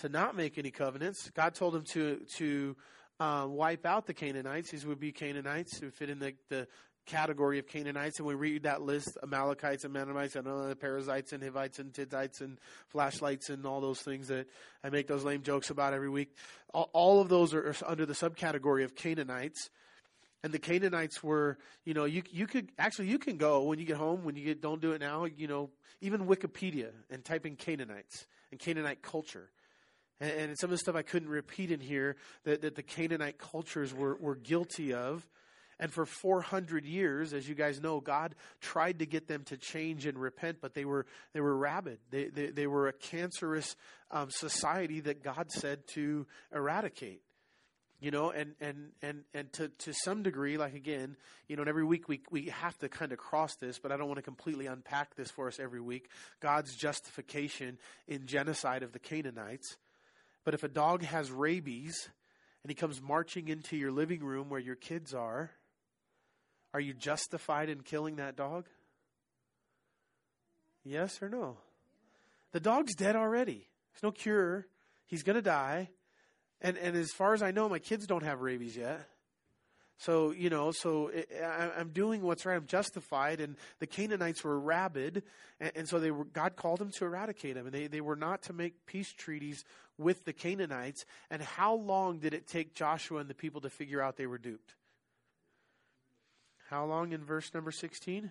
To 0.00 0.08
not 0.08 0.36
make 0.36 0.58
any 0.58 0.70
covenants. 0.70 1.30
God 1.30 1.54
told 1.54 1.74
them 1.74 1.84
to 1.92 2.20
to 2.38 2.76
uh, 3.20 3.46
wipe 3.48 3.86
out 3.86 4.06
the 4.06 4.14
Canaanites. 4.14 4.70
These 4.70 4.84
would 4.84 4.98
be 4.98 5.12
Canaanites 5.12 5.78
who 5.78 5.90
fit 5.90 6.10
in 6.10 6.18
the, 6.18 6.34
the 6.48 6.66
category 7.06 7.58
of 7.58 7.66
Canaanites, 7.66 8.18
and 8.18 8.26
we 8.26 8.34
read 8.34 8.62
that 8.64 8.82
list 8.82 9.18
Amalekites 9.22 9.84
and 9.84 9.92
Mennonites 9.92 10.36
and 10.36 10.46
uh, 10.46 10.74
Perizzites 10.74 11.32
and 11.32 11.42
Hivites 11.42 11.78
and 11.78 11.94
Hittites 11.94 12.40
and 12.40 12.58
flashlights 12.88 13.50
and 13.50 13.66
all 13.66 13.80
those 13.80 14.00
things 14.00 14.28
that 14.28 14.46
I 14.84 14.90
make 14.90 15.06
those 15.06 15.24
lame 15.24 15.42
jokes 15.42 15.70
about 15.70 15.94
every 15.94 16.10
week. 16.10 16.34
All, 16.72 16.90
all 16.92 17.20
of 17.20 17.28
those 17.28 17.54
are 17.54 17.74
under 17.86 18.06
the 18.06 18.14
subcategory 18.14 18.84
of 18.84 18.94
Canaanites. 18.94 19.70
And 20.44 20.52
the 20.52 20.58
Canaanites 20.58 21.22
were, 21.22 21.56
you 21.84 21.94
know, 21.94 22.04
you 22.04 22.22
you 22.30 22.48
could 22.48 22.72
actually 22.76 23.06
you 23.08 23.18
can 23.18 23.36
go 23.36 23.62
when 23.62 23.78
you 23.78 23.84
get 23.84 23.96
home 23.96 24.24
when 24.24 24.34
you 24.34 24.44
get 24.44 24.60
don't 24.60 24.80
do 24.80 24.90
it 24.90 25.00
now, 25.00 25.24
you 25.24 25.46
know, 25.46 25.70
even 26.00 26.26
Wikipedia 26.26 26.90
and 27.10 27.24
type 27.24 27.46
in 27.46 27.54
Canaanites 27.54 28.26
and 28.50 28.58
Canaanite 28.58 29.02
culture. 29.02 29.50
And, 30.20 30.32
and 30.32 30.58
some 30.58 30.68
of 30.68 30.72
the 30.72 30.78
stuff 30.78 30.96
I 30.96 31.02
couldn't 31.02 31.28
repeat 31.28 31.70
in 31.70 31.80
here 31.80 32.16
that, 32.44 32.62
that 32.62 32.74
the 32.74 32.82
Canaanite 32.82 33.38
cultures 33.38 33.94
were, 33.94 34.16
were 34.16 34.34
guilty 34.34 34.92
of. 34.92 35.26
And 35.82 35.92
for 35.92 36.06
400 36.06 36.84
years, 36.84 37.32
as 37.34 37.48
you 37.48 37.56
guys 37.56 37.80
know, 37.80 37.98
God 37.98 38.36
tried 38.60 39.00
to 39.00 39.06
get 39.06 39.26
them 39.26 39.42
to 39.46 39.56
change 39.56 40.06
and 40.06 40.16
repent, 40.16 40.58
but 40.60 40.74
they 40.74 40.84
were, 40.84 41.06
they 41.32 41.40
were 41.40 41.56
rabid. 41.56 41.98
They, 42.08 42.26
they, 42.26 42.46
they 42.50 42.66
were 42.68 42.86
a 42.86 42.92
cancerous 42.92 43.74
um, 44.12 44.30
society 44.30 45.00
that 45.00 45.24
God 45.24 45.50
said 45.50 45.84
to 45.94 46.24
eradicate. 46.54 47.22
you 47.98 48.12
know 48.12 48.30
and 48.30 48.54
and 48.60 48.92
and 49.02 49.24
and 49.34 49.52
to 49.54 49.68
to 49.78 49.92
some 49.92 50.22
degree 50.22 50.56
like 50.56 50.74
again 50.74 51.16
you 51.48 51.56
know 51.56 51.62
and 51.62 51.68
every 51.68 51.84
week 51.84 52.08
we 52.08 52.20
we 52.30 52.46
have 52.46 52.78
to 52.78 52.88
kind 52.88 53.12
of 53.12 53.18
cross 53.18 53.54
this 53.56 53.78
but 53.78 53.92
i 53.92 53.96
don't 53.96 54.08
want 54.08 54.18
to 54.18 54.22
completely 54.22 54.66
unpack 54.66 55.14
this 55.14 55.30
for 55.30 55.46
us 55.46 55.60
every 55.60 55.80
week 55.80 56.08
god's 56.40 56.74
justification 56.74 57.78
in 58.08 58.26
genocide 58.26 58.82
of 58.82 58.92
the 58.92 58.98
canaanites 58.98 59.76
but 60.44 60.52
if 60.52 60.64
a 60.64 60.68
dog 60.68 61.02
has 61.04 61.30
rabies 61.30 62.08
and 62.64 62.70
he 62.70 62.74
comes 62.74 63.00
marching 63.00 63.46
into 63.48 63.76
your 63.76 63.92
living 63.92 64.24
room 64.24 64.48
where 64.48 64.60
your 64.60 64.76
kids 64.76 65.14
are 65.14 65.50
are 66.74 66.80
you 66.80 66.94
justified 66.94 67.68
in 67.68 67.80
killing 67.80 68.16
that 68.16 68.36
dog 68.36 68.66
yes 70.84 71.22
or 71.22 71.28
no 71.28 71.56
the 72.52 72.60
dog's 72.60 72.94
dead 72.94 73.16
already 73.16 73.68
there's 73.92 74.02
no 74.02 74.10
cure 74.10 74.66
he's 75.06 75.22
going 75.22 75.36
to 75.36 75.42
die 75.42 75.88
and 76.62 76.78
and 76.78 76.96
as 76.96 77.10
far 77.10 77.34
as 77.34 77.42
I 77.42 77.50
know, 77.50 77.68
my 77.68 77.80
kids 77.80 78.06
don't 78.06 78.22
have 78.22 78.40
rabies 78.40 78.76
yet. 78.76 79.06
So 79.98 80.30
you 80.30 80.48
know, 80.48 80.70
so 80.72 81.08
it, 81.08 81.28
I, 81.42 81.80
am 81.80 81.90
doing 81.90 82.22
what's 82.22 82.46
right. 82.46 82.56
I'm 82.56 82.66
justified, 82.66 83.40
and 83.40 83.56
the 83.80 83.86
Canaanites 83.86 84.42
were 84.42 84.58
rabid, 84.58 85.24
and, 85.60 85.72
and 85.74 85.88
so 85.88 85.98
they 85.98 86.10
were. 86.10 86.24
God 86.24 86.56
called 86.56 86.78
them 86.78 86.90
to 86.92 87.04
eradicate 87.04 87.54
them, 87.54 87.66
and 87.66 87.74
they 87.74 87.88
they 87.88 88.00
were 88.00 88.16
not 88.16 88.42
to 88.44 88.52
make 88.52 88.86
peace 88.86 89.12
treaties 89.12 89.64
with 89.98 90.24
the 90.24 90.32
Canaanites. 90.32 91.04
And 91.30 91.42
how 91.42 91.74
long 91.74 92.18
did 92.18 92.32
it 92.32 92.46
take 92.46 92.74
Joshua 92.74 93.18
and 93.18 93.28
the 93.28 93.34
people 93.34 93.60
to 93.62 93.70
figure 93.70 94.00
out 94.00 94.16
they 94.16 94.26
were 94.26 94.38
duped? 94.38 94.74
How 96.72 96.86
long 96.86 97.12
in 97.12 97.22
verse 97.22 97.52
number 97.52 97.70
sixteen? 97.70 98.30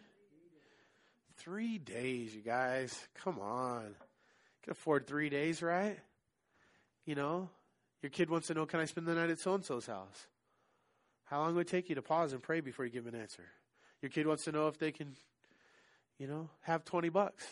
Three 1.37 1.77
days, 1.77 2.33
you 2.33 2.41
guys. 2.41 3.07
Come 3.23 3.37
on, 3.37 3.83
you 3.85 4.63
can 4.63 4.71
afford 4.71 5.05
three 5.05 5.29
days, 5.29 5.61
right? 5.61 5.99
You 7.05 7.13
know, 7.13 7.49
your 8.01 8.09
kid 8.09 8.31
wants 8.31 8.47
to 8.47 8.55
know, 8.55 8.65
can 8.65 8.79
I 8.79 8.85
spend 8.85 9.05
the 9.05 9.13
night 9.13 9.29
at 9.29 9.39
so 9.39 9.53
and 9.53 9.63
so's 9.63 9.85
house? 9.85 10.25
How 11.25 11.41
long 11.41 11.53
would 11.53 11.67
it 11.67 11.69
take 11.69 11.87
you 11.87 11.93
to 11.93 12.01
pause 12.01 12.33
and 12.33 12.41
pray 12.41 12.61
before 12.61 12.83
you 12.83 12.91
give 12.91 13.05
an 13.05 13.13
answer? 13.13 13.43
Your 14.01 14.09
kid 14.09 14.25
wants 14.25 14.45
to 14.45 14.51
know 14.51 14.67
if 14.67 14.79
they 14.79 14.91
can, 14.91 15.15
you 16.17 16.25
know, 16.25 16.49
have 16.61 16.83
20 16.83 17.09
bucks. 17.09 17.47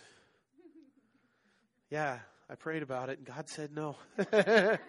Yeah, 1.92 2.18
I 2.50 2.56
prayed 2.56 2.82
about 2.82 3.10
it 3.10 3.20
and 3.20 3.28
God 3.28 3.48
said 3.48 3.76
no. 3.76 3.96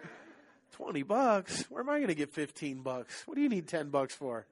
20 0.71 1.03
bucks? 1.03 1.65
Where 1.69 1.83
am 1.83 1.89
I 1.89 1.97
going 1.97 2.07
to 2.07 2.15
get 2.15 2.33
15 2.33 2.81
bucks? 2.81 3.21
What 3.27 3.35
do 3.35 3.41
you 3.41 3.49
need 3.49 3.67
10 3.67 3.89
bucks 3.89 4.15
for? 4.15 4.47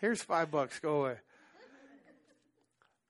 Here's 0.00 0.22
5 0.22 0.50
bucks, 0.50 0.78
go 0.80 1.02
away. 1.02 1.16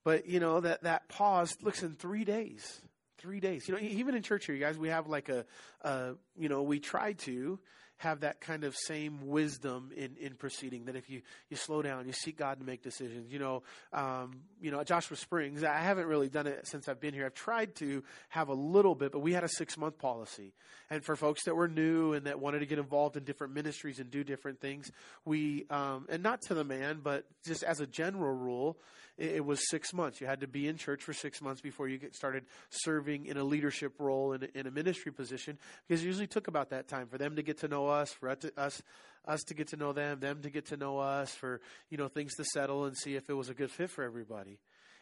But, 0.05 0.27
you 0.27 0.41
know, 0.41 0.61
that, 0.61 0.85
that 0.85 1.09
pause, 1.09 1.57
looks 1.63 1.83
in 1.83 1.95
three 1.95 2.25
days. 2.25 2.81
Three 3.19 3.41
days. 3.41 3.69
You 3.69 3.75
know, 3.75 3.81
even 3.81 4.15
in 4.15 4.23
church 4.23 4.47
here, 4.47 4.55
you 4.55 4.61
guys, 4.61 4.79
we 4.79 4.89
have 4.89 5.09
like 5.09 5.29
a, 5.29 5.45
a 5.83 6.15
you 6.39 6.49
know, 6.49 6.63
we 6.63 6.79
try 6.79 7.13
to 7.15 7.59
have 7.99 8.21
that 8.21 8.41
kind 8.41 8.65
of 8.65 8.75
same 8.77 9.29
wisdom 9.29 9.91
in, 9.97 10.17
in 10.21 10.35
proceeding 10.35 10.87
that 10.87 10.97
if 10.97 11.11
you, 11.11 11.21
you 11.51 11.57
slow 11.57 11.83
down, 11.83 12.07
you 12.07 12.13
seek 12.13 12.37
God 12.37 12.61
to 12.61 12.65
make 12.65 12.83
decisions. 12.83 13.33
You 13.33 13.41
know, 13.41 13.63
um, 13.93 14.41
you 14.61 14.71
know, 14.71 14.81
at 14.81 14.87
Joshua 14.87 15.17
Springs, 15.17 15.65
I 15.65 15.79
haven't 15.79 16.07
really 16.07 16.29
done 16.29 16.47
it 16.47 16.67
since 16.67 16.89
I've 16.89 17.01
been 17.01 17.13
here. 17.13 17.27
I've 17.27 17.35
tried 17.35 17.75
to 17.77 18.05
have 18.29 18.49
a 18.49 18.55
little 18.55 18.95
bit, 18.95 19.13
but 19.13 19.19
we 19.19 19.33
had 19.33 19.45
a 19.45 19.49
six 19.49 19.77
month 19.77 19.99
policy. 19.99 20.53
And 20.91 21.05
for 21.05 21.17
folks 21.17 21.45
that 21.45 21.55
were 21.55 21.69
new 21.69 22.13
and 22.13 22.27
that 22.27 22.41
wanted 22.41 22.61
to 22.61 22.67
get 22.67 22.79
involved 22.79 23.17
in 23.17 23.25
different 23.25 23.53
ministries 23.53 23.99
and 23.99 24.11
do 24.11 24.25
different 24.25 24.61
things, 24.61 24.91
we, 25.25 25.67
um, 25.69 26.07
and 26.09 26.23
not 26.23 26.43
to 26.43 26.55
the 26.55 26.65
man, 26.65 27.01
but 27.03 27.25
just 27.45 27.63
as 27.63 27.81
a 27.81 27.87
general 27.87 28.33
rule, 28.33 28.79
it 29.19 29.45
was 29.45 29.69
six 29.69 29.93
months. 29.93 30.21
You 30.21 30.29
had 30.29 30.41
to 30.41 30.47
be 30.47 30.69
in 30.69 30.77
church 30.77 31.03
for 31.03 31.13
six 31.13 31.43
months 31.43 31.61
before 31.61 31.89
you 31.89 31.99
get 31.99 32.15
started 32.15 32.45
serving 32.71 33.27
in 33.27 33.37
a 33.37 33.43
leadership 33.43 33.95
role 33.99 34.33
in, 34.33 34.49
in 34.55 34.67
a 34.67 34.71
ministry 34.71 35.13
position 35.13 35.59
because 35.87 36.03
it 36.03 36.07
usually 36.07 36.29
took 36.29 36.47
about 36.47 36.71
that 36.71 36.87
time 36.87 37.09
for 37.09 37.19
them 37.19 37.35
to 37.37 37.43
get 37.43 37.59
to 37.59 37.69
know 37.69 37.89
us, 37.89 38.13
for 38.13 38.31
us, 38.57 38.83
us 39.27 39.41
to 39.49 39.55
get 39.55 39.69
to 39.69 39.77
know 39.77 39.93
them, 39.93 40.21
them 40.21 40.41
to 40.43 40.51
get 40.51 40.67
to 40.67 40.77
know 40.77 40.99
us, 40.99 41.31
for, 41.33 41.61
you 41.91 41.99
know, 41.99 42.07
things 42.07 42.35
to 42.37 42.45
settle 42.45 42.85
and 42.85 42.97
see 42.97 43.17
if 43.17 43.29
it 43.29 43.35
was 43.35 43.49
a 43.49 43.55
good 43.55 43.73
fit 43.73 43.91
for 43.91 44.05
everybody. 44.05 44.61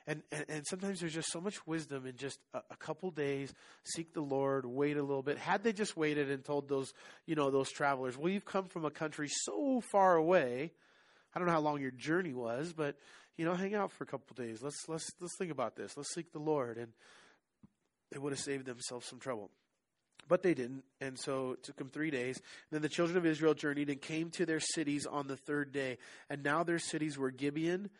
And, 0.08 0.22
and, 0.30 0.44
and, 0.48 0.66
sometimes 0.66 1.00
there's 1.00 1.12
just 1.12 1.32
so 1.32 1.40
much 1.40 1.66
wisdom 1.66 2.06
in 2.06 2.16
just 2.16 2.38
a, 2.54 2.60
a, 2.70 2.76
couple 2.76 3.10
days 3.10 3.52
seek 3.82 4.14
the 4.14 4.20
lord 4.20 4.64
wait 4.64 4.96
a 4.96 5.02
little 5.02 5.24
bit 5.24 5.36
had 5.36 5.64
they 5.64 5.72
just 5.72 5.96
waited 5.96 6.30
and 6.30 6.44
told 6.44 6.68
those 6.68 6.94
you 7.26 7.34
know 7.34 7.50
those 7.50 7.72
travelers 7.72 8.16
well 8.16 8.28
you've 8.32 8.44
come 8.44 8.68
from 8.68 8.84
a 8.84 8.90
country 8.90 9.26
so 9.28 9.80
far 9.80 10.14
away 10.14 10.70
i 11.34 11.40
don't 11.40 11.48
know 11.48 11.52
how 11.52 11.60
long 11.60 11.80
your 11.80 11.90
journey 11.90 12.32
was 12.32 12.72
but 12.72 12.96
you 13.36 13.44
know, 13.44 13.54
hang 13.54 13.74
out 13.74 13.92
for 13.92 14.04
a 14.04 14.06
couple 14.06 14.34
days. 14.34 14.62
Let's 14.62 14.88
let's 14.88 15.10
let's 15.20 15.36
think 15.36 15.50
about 15.50 15.76
this. 15.76 15.96
Let's 15.96 16.14
seek 16.14 16.32
the 16.32 16.38
Lord, 16.38 16.78
and 16.78 16.92
they 18.10 18.18
would 18.18 18.32
have 18.32 18.40
saved 18.40 18.66
themselves 18.66 19.06
some 19.06 19.18
trouble. 19.18 19.50
But 20.28 20.42
they 20.42 20.54
didn't, 20.54 20.84
and 21.00 21.16
so 21.18 21.52
it 21.52 21.62
took 21.62 21.76
them 21.76 21.88
three 21.88 22.10
days. 22.10 22.40
then 22.72 22.82
the 22.82 22.88
children 22.88 23.16
of 23.16 23.24
Israel 23.24 23.54
journeyed 23.54 23.90
and 23.90 24.00
came 24.00 24.30
to 24.30 24.44
their 24.44 24.58
cities 24.58 25.06
on 25.06 25.28
the 25.28 25.36
third 25.36 25.70
day. 25.70 25.98
And 26.28 26.42
now 26.42 26.64
their 26.64 26.80
cities 26.80 27.16
were 27.16 27.30
Gibeon. 27.30 27.90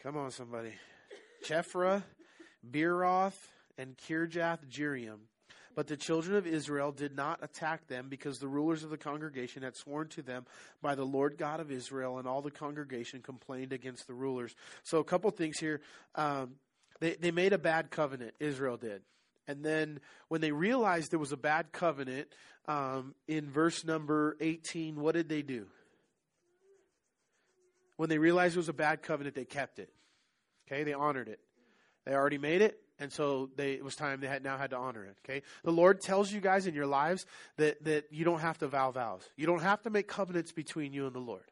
Come 0.00 0.16
on, 0.16 0.30
somebody. 0.30 0.72
Chephirah, 1.44 2.04
Beeroth, 2.70 3.38
and 3.76 3.96
Kirjath 3.96 4.68
Jearim. 4.70 5.18
But 5.74 5.88
the 5.88 5.96
children 5.96 6.36
of 6.36 6.46
Israel 6.46 6.92
did 6.92 7.16
not 7.16 7.40
attack 7.42 7.86
them 7.88 8.08
because 8.08 8.38
the 8.38 8.48
rulers 8.48 8.84
of 8.84 8.90
the 8.90 8.96
congregation 8.96 9.62
had 9.62 9.76
sworn 9.76 10.08
to 10.08 10.22
them 10.22 10.46
by 10.80 10.94
the 10.94 11.04
Lord 11.04 11.36
God 11.38 11.60
of 11.60 11.70
Israel, 11.70 12.18
and 12.18 12.28
all 12.28 12.42
the 12.42 12.50
congregation 12.50 13.22
complained 13.22 13.72
against 13.72 14.06
the 14.06 14.14
rulers. 14.14 14.54
So, 14.82 14.98
a 14.98 15.04
couple 15.04 15.30
things 15.30 15.58
here. 15.58 15.80
Um, 16.14 16.56
they, 17.00 17.14
they 17.14 17.30
made 17.32 17.52
a 17.52 17.58
bad 17.58 17.90
covenant, 17.90 18.34
Israel 18.38 18.76
did. 18.76 19.02
And 19.46 19.64
then 19.64 20.00
when 20.28 20.40
they 20.40 20.52
realized 20.52 21.10
there 21.10 21.18
was 21.18 21.32
a 21.32 21.36
bad 21.36 21.72
covenant, 21.72 22.28
um, 22.66 23.14
in 23.28 23.50
verse 23.50 23.84
number 23.84 24.36
18, 24.40 24.96
what 24.96 25.14
did 25.14 25.28
they 25.28 25.42
do? 25.42 25.66
When 27.96 28.08
they 28.08 28.18
realized 28.18 28.54
it 28.54 28.58
was 28.58 28.68
a 28.68 28.72
bad 28.72 29.02
covenant, 29.02 29.34
they 29.34 29.44
kept 29.44 29.78
it. 29.78 29.90
Okay, 30.66 30.84
they 30.84 30.94
honored 30.94 31.28
it. 31.28 31.40
They 32.06 32.14
already 32.14 32.38
made 32.38 32.62
it 32.62 32.80
and 32.98 33.12
so 33.12 33.50
they, 33.56 33.72
it 33.72 33.84
was 33.84 33.96
time 33.96 34.20
they 34.20 34.28
had 34.28 34.44
now 34.44 34.56
had 34.56 34.70
to 34.70 34.76
honor 34.76 35.04
it. 35.04 35.16
Okay, 35.24 35.42
the 35.64 35.72
Lord 35.72 36.00
tells 36.00 36.32
you 36.32 36.40
guys 36.40 36.66
in 36.66 36.74
your 36.74 36.86
lives 36.86 37.26
that 37.56 37.82
that 37.84 38.06
you 38.10 38.24
don't 38.24 38.40
have 38.40 38.58
to 38.58 38.68
vow 38.68 38.90
vows. 38.90 39.28
You 39.36 39.46
don't 39.46 39.62
have 39.62 39.82
to 39.82 39.90
make 39.90 40.08
covenants 40.08 40.52
between 40.52 40.92
you 40.92 41.06
and 41.06 41.14
the 41.14 41.20
Lord. 41.20 41.50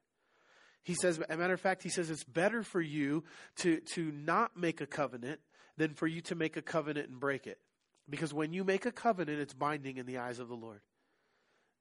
He 0.84 0.94
says, 0.94 1.18
as 1.20 1.34
a 1.34 1.38
matter 1.38 1.54
of 1.54 1.60
fact, 1.60 1.82
he 1.82 1.88
says 1.88 2.10
it's 2.10 2.24
better 2.24 2.62
for 2.62 2.80
you 2.80 3.24
to 3.56 3.80
to 3.94 4.12
not 4.12 4.56
make 4.56 4.80
a 4.80 4.86
covenant 4.86 5.40
than 5.76 5.94
for 5.94 6.06
you 6.06 6.20
to 6.22 6.34
make 6.34 6.56
a 6.56 6.62
covenant 6.62 7.08
and 7.08 7.18
break 7.20 7.46
it, 7.46 7.58
because 8.08 8.32
when 8.34 8.52
you 8.52 8.64
make 8.64 8.86
a 8.86 8.92
covenant, 8.92 9.40
it's 9.40 9.54
binding 9.54 9.96
in 9.96 10.06
the 10.06 10.18
eyes 10.18 10.38
of 10.38 10.48
the 10.48 10.56
Lord. 10.56 10.80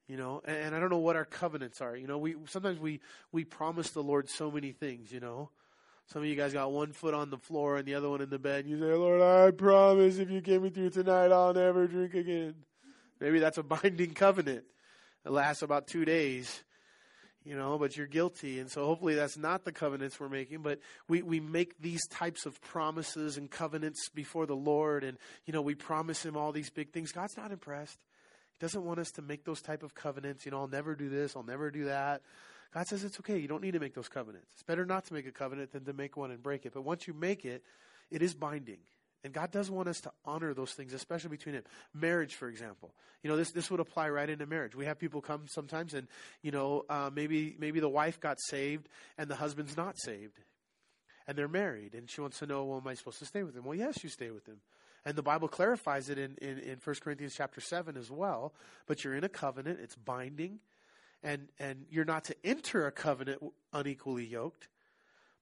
You 0.07 0.17
know, 0.17 0.41
and, 0.45 0.57
and 0.57 0.75
I 0.75 0.79
don't 0.79 0.89
know 0.89 0.97
what 0.97 1.15
our 1.15 1.25
covenants 1.25 1.81
are. 1.81 1.95
You 1.95 2.07
know, 2.07 2.17
we 2.17 2.35
sometimes 2.45 2.79
we 2.79 2.99
we 3.31 3.45
promise 3.45 3.91
the 3.91 4.03
Lord 4.03 4.29
so 4.29 4.51
many 4.51 4.71
things. 4.71 5.11
You 5.11 5.19
know. 5.19 5.49
Some 6.11 6.23
of 6.23 6.27
you 6.27 6.35
guys 6.35 6.51
got 6.51 6.73
one 6.73 6.91
foot 6.91 7.13
on 7.13 7.29
the 7.29 7.37
floor 7.37 7.77
and 7.77 7.87
the 7.87 7.95
other 7.95 8.09
one 8.09 8.19
in 8.19 8.29
the 8.29 8.37
bed. 8.37 8.65
You 8.67 8.77
say, 8.77 8.93
Lord, 8.93 9.21
I 9.21 9.49
promise 9.51 10.17
if 10.17 10.29
you 10.29 10.41
get 10.41 10.61
me 10.61 10.69
through 10.69 10.89
tonight, 10.89 11.31
I'll 11.31 11.53
never 11.53 11.87
drink 11.87 12.15
again. 12.15 12.55
Maybe 13.21 13.39
that's 13.39 13.57
a 13.57 13.63
binding 13.63 14.13
covenant. 14.13 14.65
It 15.25 15.31
lasts 15.31 15.61
about 15.61 15.87
two 15.87 16.03
days, 16.03 16.65
you 17.45 17.55
know, 17.55 17.77
but 17.77 17.95
you're 17.95 18.07
guilty. 18.07 18.59
And 18.59 18.69
so 18.69 18.85
hopefully 18.85 19.15
that's 19.15 19.37
not 19.37 19.63
the 19.63 19.71
covenants 19.71 20.19
we're 20.19 20.27
making, 20.27 20.63
but 20.63 20.79
we, 21.07 21.21
we 21.21 21.39
make 21.39 21.79
these 21.79 22.05
types 22.09 22.45
of 22.45 22.59
promises 22.59 23.37
and 23.37 23.49
covenants 23.49 24.09
before 24.09 24.45
the 24.45 24.53
Lord. 24.53 25.05
And, 25.05 25.17
you 25.45 25.53
know, 25.53 25.61
we 25.61 25.75
promise 25.75 26.25
Him 26.25 26.35
all 26.35 26.51
these 26.51 26.69
big 26.69 26.91
things. 26.91 27.13
God's 27.13 27.37
not 27.37 27.53
impressed. 27.53 27.99
He 28.59 28.65
doesn't 28.65 28.83
want 28.83 28.99
us 28.99 29.11
to 29.11 29.21
make 29.21 29.45
those 29.45 29.61
type 29.61 29.81
of 29.81 29.95
covenants. 29.95 30.43
You 30.43 30.51
know, 30.51 30.57
I'll 30.57 30.67
never 30.67 30.93
do 30.93 31.07
this. 31.07 31.37
I'll 31.37 31.43
never 31.43 31.71
do 31.71 31.85
that. 31.85 32.21
God 32.73 32.87
says 32.87 33.03
it's 33.03 33.19
okay. 33.19 33.37
You 33.37 33.47
don't 33.47 33.61
need 33.61 33.73
to 33.73 33.79
make 33.79 33.93
those 33.93 34.07
covenants. 34.07 34.47
It's 34.53 34.63
better 34.63 34.85
not 34.85 35.05
to 35.05 35.13
make 35.13 35.27
a 35.27 35.31
covenant 35.31 35.73
than 35.73 35.83
to 35.85 35.93
make 35.93 36.15
one 36.15 36.31
and 36.31 36.41
break 36.41 36.65
it. 36.65 36.73
But 36.73 36.83
once 36.83 37.07
you 37.07 37.13
make 37.13 37.43
it, 37.45 37.63
it 38.09 38.21
is 38.21 38.33
binding. 38.33 38.77
And 39.23 39.33
God 39.33 39.51
does 39.51 39.69
want 39.69 39.87
us 39.87 40.01
to 40.01 40.11
honor 40.25 40.53
those 40.53 40.71
things, 40.71 40.93
especially 40.93 41.29
between 41.29 41.53
Him. 41.53 41.63
Marriage, 41.93 42.33
for 42.33 42.47
example, 42.47 42.93
you 43.21 43.29
know 43.29 43.37
this 43.37 43.51
this 43.51 43.69
would 43.69 43.79
apply 43.79 44.09
right 44.09 44.27
into 44.27 44.47
marriage. 44.47 44.75
We 44.75 44.85
have 44.85 44.97
people 44.97 45.21
come 45.21 45.43
sometimes, 45.47 45.93
and 45.93 46.07
you 46.41 46.51
know 46.51 46.85
uh, 46.89 47.11
maybe 47.13 47.55
maybe 47.59 47.79
the 47.79 47.89
wife 47.89 48.19
got 48.19 48.39
saved 48.39 48.89
and 49.19 49.29
the 49.29 49.35
husband's 49.35 49.77
not 49.77 49.99
saved, 49.99 50.39
and 51.27 51.37
they're 51.37 51.47
married, 51.47 51.93
and 51.93 52.09
she 52.09 52.19
wants 52.19 52.39
to 52.39 52.47
know, 52.47 52.63
well, 52.65 52.79
am 52.79 52.87
I 52.87 52.95
supposed 52.95 53.19
to 53.19 53.25
stay 53.25 53.43
with 53.43 53.55
him? 53.55 53.63
Well, 53.63 53.77
yes, 53.77 54.03
you 54.03 54.09
stay 54.09 54.31
with 54.31 54.47
him. 54.47 54.57
And 55.05 55.15
the 55.15 55.23
Bible 55.23 55.47
clarifies 55.47 56.09
it 56.09 56.19
in, 56.19 56.35
in, 56.41 56.59
in 56.59 56.77
1 56.83 56.95
Corinthians 57.01 57.33
chapter 57.35 57.59
7 57.59 57.97
as 57.97 58.11
well. 58.11 58.53
But 58.85 59.03
you're 59.03 59.15
in 59.15 59.23
a 59.23 59.29
covenant, 59.29 59.79
it's 59.81 59.95
binding 59.95 60.59
and 61.23 61.47
and 61.59 61.85
you're 61.89 62.05
not 62.05 62.25
to 62.25 62.35
enter 62.43 62.87
a 62.87 62.91
covenant 62.91 63.41
unequally 63.73 64.25
yoked. 64.25 64.67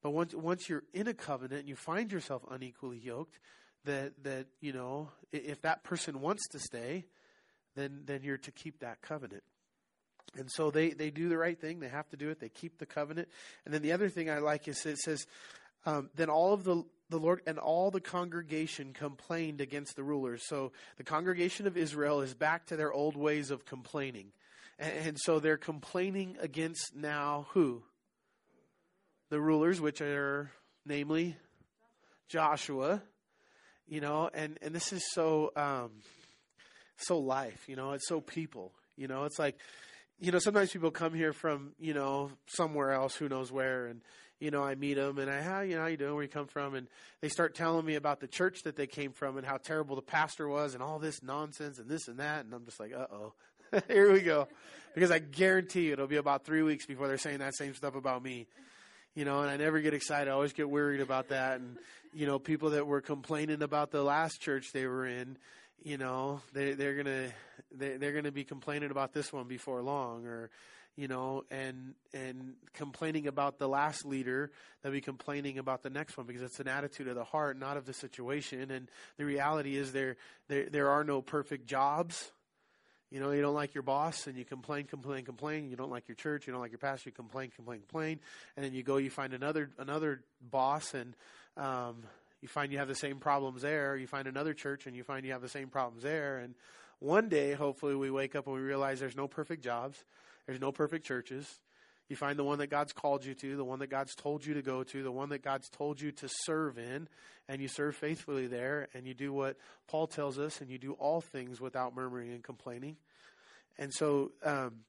But 0.01 0.11
once 0.11 0.33
once 0.33 0.69
you're 0.69 0.83
in 0.93 1.07
a 1.07 1.13
covenant 1.13 1.61
and 1.61 1.69
you 1.69 1.75
find 1.75 2.11
yourself 2.11 2.43
unequally 2.49 2.97
yoked, 2.97 3.39
that 3.85 4.23
that 4.23 4.47
you 4.61 4.73
know 4.73 5.09
if 5.31 5.61
that 5.61 5.83
person 5.83 6.21
wants 6.21 6.47
to 6.49 6.59
stay, 6.59 7.05
then 7.75 8.03
then 8.05 8.21
you're 8.23 8.37
to 8.37 8.51
keep 8.51 8.79
that 8.79 9.01
covenant. 9.01 9.43
And 10.37 10.49
so 10.51 10.71
they 10.71 10.91
they 10.91 11.09
do 11.09 11.29
the 11.29 11.37
right 11.37 11.59
thing. 11.59 11.79
They 11.79 11.89
have 11.89 12.09
to 12.09 12.17
do 12.17 12.29
it. 12.29 12.39
They 12.39 12.49
keep 12.49 12.77
the 12.77 12.85
covenant. 12.85 13.29
And 13.65 13.73
then 13.73 13.81
the 13.81 13.91
other 13.91 14.09
thing 14.09 14.29
I 14.29 14.39
like 14.39 14.67
is 14.67 14.85
it 14.85 14.97
says, 14.99 15.25
um, 15.85 16.09
then 16.15 16.29
all 16.29 16.53
of 16.53 16.63
the 16.63 16.83
the 17.09 17.17
Lord 17.17 17.41
and 17.47 17.57
all 17.57 17.89
the 17.89 18.01
congregation 18.01 18.93
complained 18.93 19.61
against 19.61 19.95
the 19.95 20.03
rulers. 20.03 20.43
So 20.47 20.71
the 20.97 21.03
congregation 21.03 21.65
of 21.65 21.75
Israel 21.75 22.21
is 22.21 22.33
back 22.35 22.67
to 22.67 22.75
their 22.75 22.93
old 22.93 23.17
ways 23.17 23.49
of 23.49 23.65
complaining 23.65 24.31
And, 24.79 25.19
so 25.19 25.39
they're 25.39 25.57
complaining 25.57 26.37
against 26.39 26.95
now 26.95 27.47
who? 27.49 27.83
The 29.29 29.39
rulers, 29.39 29.81
which 29.81 30.01
are 30.01 30.51
namely 30.85 31.35
Joshua, 32.29 33.01
you 33.87 33.99
know, 33.99 34.29
and, 34.33 34.57
and 34.61 34.73
this 34.73 34.93
is 34.93 35.03
so, 35.11 35.51
um, 35.55 35.91
so 36.95 37.19
life, 37.19 37.67
you 37.67 37.75
know, 37.75 37.91
it's 37.91 38.07
so 38.07 38.21
people, 38.21 38.71
you 38.95 39.07
know, 39.07 39.25
it's 39.25 39.37
like, 39.37 39.57
you 40.19 40.31
know, 40.31 40.39
sometimes 40.39 40.71
people 40.71 40.91
come 40.91 41.13
here 41.13 41.33
from, 41.33 41.73
you 41.79 41.93
know, 41.93 42.31
somewhere 42.47 42.91
else, 42.91 43.15
who 43.15 43.27
knows 43.27 43.51
where, 43.51 43.87
and, 43.87 44.01
you 44.39 44.51
know, 44.51 44.63
I 44.63 44.75
meet 44.75 44.95
them 44.95 45.17
and 45.17 45.29
I, 45.29 45.41
how, 45.41 45.61
you 45.61 45.75
know, 45.75 45.81
how 45.81 45.87
you 45.87 45.97
doing, 45.97 46.13
where 46.13 46.23
you 46.23 46.29
come 46.29 46.47
from, 46.47 46.75
and 46.75 46.87
they 47.21 47.29
start 47.29 47.55
telling 47.55 47.85
me 47.85 47.95
about 47.95 48.19
the 48.19 48.27
church 48.27 48.63
that 48.63 48.75
they 48.75 48.87
came 48.87 49.11
from 49.11 49.37
and 49.37 49.45
how 49.45 49.57
terrible 49.57 49.95
the 49.95 50.01
pastor 50.01 50.47
was 50.47 50.73
and 50.73 50.83
all 50.83 50.99
this 50.99 51.21
nonsense 51.21 51.79
and 51.79 51.89
this 51.89 52.07
and 52.07 52.19
that, 52.19 52.45
and 52.45 52.53
I'm 52.53 52.65
just 52.65 52.79
like, 52.79 52.93
uh 52.93 53.07
oh, 53.11 53.33
here 53.87 54.11
we 54.11 54.21
go, 54.21 54.47
because 54.93 55.11
I 55.11 55.19
guarantee 55.19 55.87
you 55.87 55.93
it'll 55.93 56.07
be 56.07 56.17
about 56.17 56.45
three 56.45 56.63
weeks 56.63 56.85
before 56.85 57.07
they're 57.07 57.17
saying 57.17 57.39
that 57.39 57.55
same 57.55 57.73
stuff 57.73 57.95
about 57.95 58.23
me, 58.23 58.47
you 59.15 59.25
know, 59.25 59.41
and 59.41 59.49
I 59.49 59.57
never 59.57 59.79
get 59.81 59.93
excited. 59.93 60.29
I 60.29 60.33
always 60.33 60.53
get 60.53 60.69
worried 60.69 61.01
about 61.01 61.29
that, 61.29 61.59
and 61.59 61.77
you 62.13 62.25
know, 62.25 62.39
people 62.39 62.71
that 62.71 62.87
were 62.87 63.01
complaining 63.01 63.61
about 63.61 63.91
the 63.91 64.03
last 64.03 64.41
church 64.41 64.71
they 64.71 64.87
were 64.87 65.05
in, 65.05 65.37
you 65.83 65.97
know, 65.97 66.41
they 66.53 66.73
they're 66.73 66.95
gonna 66.95 67.29
they, 67.71 67.97
they're 67.97 68.13
gonna 68.13 68.31
be 68.31 68.43
complaining 68.43 68.91
about 68.91 69.13
this 69.13 69.31
one 69.31 69.47
before 69.47 69.81
long, 69.81 70.25
or 70.25 70.49
you 70.95 71.07
know, 71.07 71.45
and 71.49 71.93
and 72.13 72.55
complaining 72.73 73.27
about 73.27 73.57
the 73.57 73.67
last 73.67 74.05
leader, 74.05 74.51
they'll 74.81 74.91
be 74.91 75.01
complaining 75.01 75.57
about 75.57 75.83
the 75.83 75.89
next 75.89 76.17
one 76.17 76.25
because 76.25 76.41
it's 76.41 76.59
an 76.59 76.67
attitude 76.67 77.07
of 77.07 77.15
the 77.15 77.23
heart, 77.23 77.57
not 77.57 77.77
of 77.77 77.85
the 77.85 77.93
situation. 77.93 78.71
And 78.71 78.89
the 79.17 79.25
reality 79.25 79.77
is 79.77 79.93
there 79.93 80.17
there 80.47 80.69
there 80.69 80.89
are 80.89 81.03
no 81.03 81.21
perfect 81.21 81.67
jobs. 81.67 82.31
You 83.11 83.19
know, 83.19 83.31
you 83.31 83.41
don't 83.41 83.55
like 83.55 83.73
your 83.73 83.81
boss 83.81 84.27
and 84.27 84.37
you 84.37 84.45
complain, 84.45 84.85
complain, 84.85 85.25
complain. 85.25 85.69
You 85.69 85.75
don't 85.75 85.89
like 85.89 86.07
your 86.07 86.15
church, 86.15 86.45
you 86.45 86.53
don't 86.53 86.61
like 86.61 86.71
your 86.71 86.79
pastor, 86.79 87.09
you 87.09 87.13
complain, 87.13 87.51
complain, 87.55 87.79
complain. 87.79 88.19
And 88.55 88.63
then 88.63 88.73
you 88.73 88.83
go, 88.83 88.97
you 88.97 89.09
find 89.09 89.33
another 89.33 89.71
another 89.79 90.21
boss 90.51 90.93
and 90.93 91.15
um, 91.57 92.03
you 92.41 92.47
find 92.47 92.71
you 92.71 92.77
have 92.77 92.87
the 92.87 92.95
same 92.95 93.17
problems 93.17 93.63
there. 93.63 93.97
You 93.97 94.07
find 94.07 94.27
another 94.27 94.53
church 94.53 94.85
and 94.85 94.95
you 94.95 95.03
find 95.03 95.25
you 95.25 95.31
have 95.31 95.41
the 95.41 95.49
same 95.49 95.69
problems 95.69 96.03
there. 96.03 96.37
And 96.37 96.53
one 96.99 97.29
day, 97.29 97.53
hopefully, 97.53 97.95
we 97.95 98.11
wake 98.11 98.35
up 98.35 98.45
and 98.45 98.55
we 98.55 98.61
realize 98.61 98.99
there's 98.99 99.15
no 99.15 99.27
perfect 99.27 99.63
jobs, 99.63 100.03
there's 100.45 100.61
no 100.61 100.71
perfect 100.71 101.05
churches. 101.05 101.59
You 102.09 102.15
find 102.15 102.37
the 102.37 102.43
one 102.43 102.57
that 102.57 102.67
God's 102.67 102.91
called 102.91 103.23
you 103.23 103.35
to, 103.35 103.55
the 103.55 103.63
one 103.63 103.79
that 103.79 103.91
God's 103.91 104.15
told 104.15 104.45
you 104.45 104.55
to 104.55 104.63
go 104.63 104.83
to, 104.83 105.03
the 105.03 105.11
one 105.11 105.29
that 105.29 105.43
God's 105.43 105.69
told 105.69 106.01
you 106.01 106.11
to 106.13 106.27
serve 106.27 106.77
in, 106.77 107.07
and 107.47 107.61
you 107.61 107.67
serve 107.67 107.95
faithfully 107.95 108.47
there, 108.47 108.89
and 108.93 109.07
you 109.07 109.13
do 109.13 109.31
what 109.31 109.57
Paul 109.87 110.07
tells 110.07 110.39
us, 110.39 110.59
and 110.59 110.69
you 110.69 110.79
do 110.79 110.93
all 110.93 111.21
things 111.21 111.61
without 111.61 111.95
murmuring 111.95 112.31
and 112.31 112.43
complaining. 112.43 112.97
And 113.77 113.93
so, 113.93 114.31
um, 114.43 114.81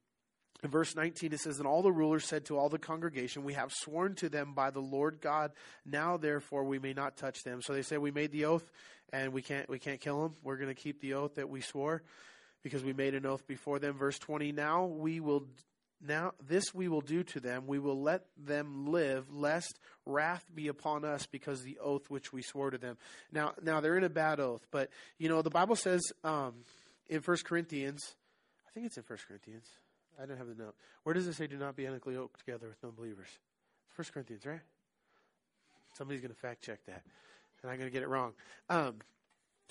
in 0.63 0.71
verse 0.71 0.95
19, 0.95 1.33
it 1.33 1.41
says, 1.41 1.59
And 1.59 1.67
all 1.67 1.83
the 1.83 1.93
rulers 1.93 2.25
said 2.25 2.47
to 2.47 2.59
all 2.59 2.69
the 2.69 2.79
congregation, 2.79 3.45
We 3.45 3.55
have 3.55 3.73
sworn 3.73 4.15
to 4.17 4.29
them 4.29 4.53
by 4.55 4.71
the 4.71 4.81
Lord 4.81 5.21
God, 5.21 5.53
now 5.87 6.17
therefore 6.17 6.65
we 6.65 6.79
may 6.79 6.93
not 6.93 7.17
touch 7.17 7.43
them. 7.45 7.63
So 7.63 7.73
they 7.73 7.83
say, 7.83 7.99
We 7.99 8.11
made 8.11 8.33
the 8.33 8.47
oath 8.47 8.69
and 9.13 9.33
we 9.33 9.43
can't, 9.43 9.69
we 9.69 9.79
can't 9.79 10.01
kill 10.01 10.23
them. 10.23 10.37
We're 10.43 10.57
going 10.57 10.69
to 10.69 10.75
keep 10.75 11.01
the 11.01 11.15
oath 11.15 11.37
that 11.37 11.49
we 11.49 11.61
swore 11.61 12.03
because 12.63 12.85
we 12.85 12.93
made 12.93 13.15
an 13.15 13.27
oath 13.27 13.47
before 13.47 13.79
them. 13.79 13.97
Verse 13.97 14.19
20, 14.19 14.53
Now 14.53 14.85
we 14.85 15.21
will. 15.21 15.47
Now 16.01 16.33
this 16.47 16.75
we 16.75 16.89
will 16.89 17.03
do 17.03 17.23
to 17.25 17.41
them. 17.41 17.67
We 17.67 17.79
will 17.79 18.01
let 18.01 18.25
them 18.37 18.87
live, 18.87 19.31
lest 19.33 19.79
wrath 20.07 20.45
be 20.55 20.69
upon 20.69 21.05
us 21.05 21.27
because 21.27 21.63
the 21.63 21.79
oath 21.79 22.09
which 22.09 22.33
we 22.33 22.43
swore 22.43 22.71
to 22.71 22.79
them. 22.79 22.97
Now, 23.33 23.53
now 23.63 23.81
they're 23.81 23.99
in 23.99 24.05
a 24.05 24.09
bad 24.09 24.41
oath, 24.41 24.67
but 24.71 24.91
you 25.19 25.29
know 25.29 25.43
the 25.43 25.51
Bible 25.51 25.77
says 25.77 26.01
um, 26.25 26.55
in 27.09 27.21
First 27.21 27.45
Corinthians, 27.45 28.15
I 28.67 28.71
think 28.73 28.87
it's 28.87 28.97
in 28.97 29.03
First 29.03 29.27
Corinthians. 29.29 29.67
I 30.21 30.27
don't 30.27 30.37
have 30.37 30.49
the 30.49 30.63
note. 30.63 30.75
Where 31.03 31.15
does 31.15 31.27
it 31.27 31.35
say, 31.35 31.47
do 31.47 31.57
not 31.57 31.77
be 31.77 31.87
unequally 31.87 32.15
yoked 32.15 32.41
together 32.41 32.69
with 32.69 32.85
unbelievers? 32.85 33.29
First 33.89 34.13
Corinthians, 34.13 34.45
right? 34.45 34.61
Somebody's 35.97 36.21
going 36.21 36.33
to 36.33 36.39
fact 36.39 36.63
check 36.63 36.85
that, 36.87 37.03
and 37.63 37.71
I'm 37.71 37.79
going 37.79 37.91
to 37.91 37.93
get 37.93 38.03
it 38.03 38.09
wrong. 38.09 38.33
Um, 38.69 38.97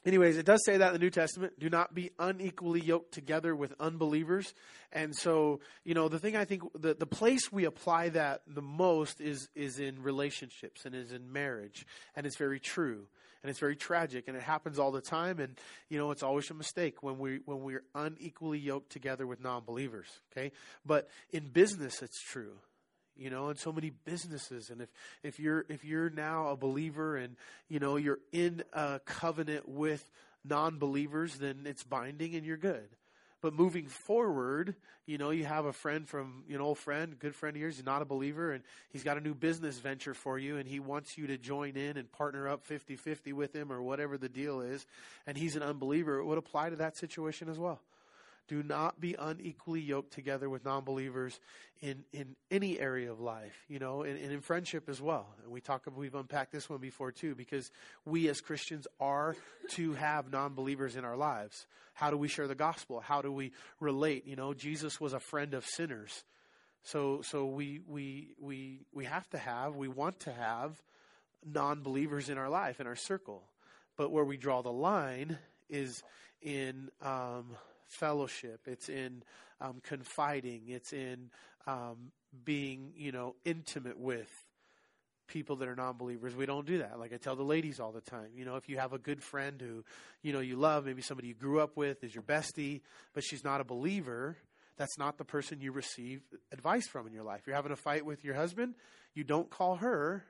anyways, 0.05 0.38
it 0.38 0.45
does 0.45 0.63
say 0.65 0.77
that 0.77 0.88
in 0.88 0.93
the 0.93 0.99
New 0.99 1.09
Testament. 1.09 1.59
Do 1.59 1.69
not 1.69 1.93
be 1.93 2.12
unequally 2.19 2.81
yoked 2.81 3.13
together 3.13 3.55
with 3.55 3.73
unbelievers. 3.79 4.53
And 4.91 5.15
so, 5.15 5.59
you 5.83 5.93
know, 5.93 6.07
the 6.07 6.19
thing 6.19 6.35
I 6.35 6.45
think 6.45 6.63
the, 6.73 6.93
the 6.93 7.05
place 7.05 7.51
we 7.51 7.65
apply 7.65 8.09
that 8.09 8.41
the 8.47 8.62
most 8.62 9.21
is 9.21 9.49
is 9.55 9.79
in 9.79 10.01
relationships 10.01 10.85
and 10.85 10.95
is 10.95 11.12
in 11.12 11.31
marriage, 11.31 11.85
and 12.15 12.25
it's 12.25 12.38
very 12.38 12.59
true. 12.59 13.05
And 13.41 13.49
it's 13.49 13.59
very 13.59 13.77
tragic. 13.77 14.27
And 14.27 14.35
it 14.35 14.43
happens 14.43 14.79
all 14.79 14.91
the 14.91 14.99
time. 14.99 15.39
And 15.39 15.57
you 15.88 15.97
know 15.97 16.12
it's 16.12 16.23
always 16.23 16.49
a 16.51 16.53
mistake 16.53 17.01
when 17.01 17.19
we 17.19 17.39
when 17.45 17.62
we're 17.62 17.83
unequally 17.95 18.59
yoked 18.59 18.91
together 18.91 19.25
with 19.25 19.41
non-believers. 19.41 20.07
Okay? 20.31 20.51
But 20.85 21.09
in 21.31 21.47
business 21.47 22.01
it's 22.01 22.21
true 22.21 22.57
you 23.19 23.29
know 23.29 23.49
in 23.49 23.58
so 23.58 23.71
many 23.71 23.91
businesses 24.05 24.69
and 24.69 24.82
if 24.82 24.89
if 25.23 25.39
you're 25.39 25.65
if 25.69 25.84
you're 25.84 26.10
now 26.10 26.47
a 26.47 26.55
believer 26.55 27.17
and 27.17 27.36
you 27.67 27.79
know 27.79 27.95
you're 27.95 28.19
in 28.32 28.63
a 28.73 28.99
covenant 29.05 29.67
with 29.67 30.10
non-believers 30.43 31.36
then 31.36 31.62
it's 31.65 31.84
binding 31.84 32.36
and 32.36 32.45
you're 32.45 32.58
good 32.58 32.89
but 33.41 33.53
moving 33.53 33.86
forward, 33.86 34.75
you 35.05 35.17
know, 35.17 35.29
you 35.29 35.45
have 35.45 35.65
a 35.65 35.71
friend 35.71 36.08
from, 36.08 36.43
you 36.47 36.58
know, 36.58 36.65
old 36.65 36.77
friend, 36.77 37.17
good 37.17 37.34
friend 37.34 37.55
of 37.55 37.62
yours, 37.62 37.77
he's 37.77 37.86
not 37.86 38.01
a 38.01 38.05
believer, 38.05 38.51
and 38.51 38.63
he's 38.89 39.03
got 39.03 39.17
a 39.17 39.21
new 39.21 39.34
business 39.34 39.79
venture 39.79 40.13
for 40.13 40.38
you, 40.38 40.58
and 40.58 40.67
he 40.67 40.79
wants 40.79 41.17
you 41.17 41.27
to 41.27 41.38
join 41.38 41.77
in 41.77 41.95
and 41.95 42.12
partner 42.12 42.49
up 42.49 42.65
50 42.65 42.97
50 42.97 43.32
with 43.32 43.55
him 43.55 43.71
or 43.71 43.82
whatever 43.82 44.17
the 44.17 44.27
deal 44.27 44.60
is, 44.60 44.86
and 45.25 45.38
he's 45.38 45.55
an 45.55 45.63
unbeliever. 45.63 46.19
It 46.19 46.25
would 46.25 46.38
apply 46.38 46.69
to 46.69 46.75
that 46.77 46.97
situation 46.97 47.47
as 47.47 47.58
well. 47.58 47.79
Do 48.49 48.63
not 48.63 48.99
be 48.99 49.15
unequally 49.17 49.79
yoked 49.79 50.12
together 50.12 50.49
with 50.49 50.65
non 50.65 50.83
believers 50.83 51.39
in, 51.81 52.03
in 52.12 52.35
any 52.49 52.79
area 52.79 53.12
of 53.12 53.19
life, 53.19 53.53
you 53.67 53.77
know, 53.77 54.01
and, 54.01 54.19
and 54.19 54.31
in 54.31 54.41
friendship 54.41 54.89
as 54.89 54.99
well. 54.99 55.27
And 55.43 55.51
we 55.51 55.62
talk, 55.62 55.85
we've 55.95 56.15
unpacked 56.15 56.51
this 56.51 56.67
one 56.67 56.79
before 56.79 57.12
too, 57.12 57.35
because 57.35 57.69
we 58.05 58.27
as 58.27 58.41
Christians 58.41 58.88
are 58.99 59.35
to 59.73 59.93
have 59.93 60.31
non 60.31 60.55
believers 60.55 60.95
in 60.95 61.05
our 61.05 61.15
lives. 61.15 61.67
How 61.93 62.09
do 62.09 62.17
we 62.17 62.27
share 62.27 62.47
the 62.47 62.55
gospel? 62.55 62.99
How 62.99 63.21
do 63.21 63.31
we 63.31 63.51
relate? 63.79 64.25
You 64.25 64.35
know, 64.35 64.55
Jesus 64.55 64.99
was 64.99 65.13
a 65.13 65.19
friend 65.19 65.53
of 65.53 65.63
sinners. 65.63 66.23
So, 66.81 67.21
so 67.21 67.45
we, 67.45 67.81
we, 67.88 68.29
we, 68.39 68.79
we 68.91 69.05
have 69.05 69.29
to 69.29 69.38
have, 69.38 69.75
we 69.75 69.88
want 69.88 70.21
to 70.21 70.33
have 70.33 70.81
non 71.45 71.83
believers 71.83 72.29
in 72.29 72.39
our 72.39 72.49
life, 72.49 72.79
in 72.79 72.88
our 72.88 72.95
circle. 72.95 73.43
But 73.95 74.12
where 74.12 74.25
we 74.25 74.38
draw 74.38 74.63
the 74.63 74.71
line 74.71 75.38
is 75.69 76.01
in 76.41 76.89
um, 77.01 77.45
fellowship. 77.89 78.62
It's 78.65 78.89
in 78.89 79.23
um, 79.62 79.82
confiding. 79.84 80.63
It's 80.67 80.93
in 80.93 81.30
um, 81.67 82.12
being, 82.45 82.93
you 82.95 83.12
know, 83.12 83.36
intimate 83.45 83.99
with 83.99 84.30
people 85.28 85.58
that 85.58 85.67
are 85.67 85.75
non-believers. 85.75 86.36
We 86.36 86.45
don't 86.45 86.65
do 86.65 86.80
that. 86.80 86.99
Like 86.99 87.13
I 87.13 87.17
tell 87.17 87.36
the 87.36 87.43
ladies 87.43 87.80
all 87.80 87.91
the 87.91 88.02
time, 88.02 88.30
you 88.36 88.45
know, 88.45 88.56
if 88.56 88.67
you 88.67 88.78
have 88.78 88.93
a 88.93 88.97
good 88.97 89.21
friend 89.21 89.62
who, 89.62 89.84
you 90.23 90.34
know, 90.34 90.39
you 90.39 90.56
love, 90.56 90.86
maybe 90.86 91.02
somebody 91.02 91.28
you 91.28 91.36
grew 91.36 91.60
up 91.60 91.78
with 91.78 92.04
is 92.04 92.13
your 92.13 92.23
bestie, 92.23 92.82
but 93.13 93.23
she's 93.23 93.43
not 93.43 93.62
a 93.62 93.63
believer, 93.63 94.38
that's 94.78 94.97
not 94.97 95.17
the 95.17 95.25
person 95.25 95.62
you 95.62 95.71
receive 95.71 96.21
advice 96.52 96.88
from 96.88 97.06
in 97.06 97.13
your 97.13 97.23
life. 97.23 97.41
You're 97.45 97.56
having 97.56 97.71
a 97.71 97.75
fight 97.75 98.06
with 98.06 98.23
your 98.23 98.34
husband, 98.34 98.73
you 99.13 99.23
don't 99.23 99.49
call 99.49 99.75
her, 99.75 100.23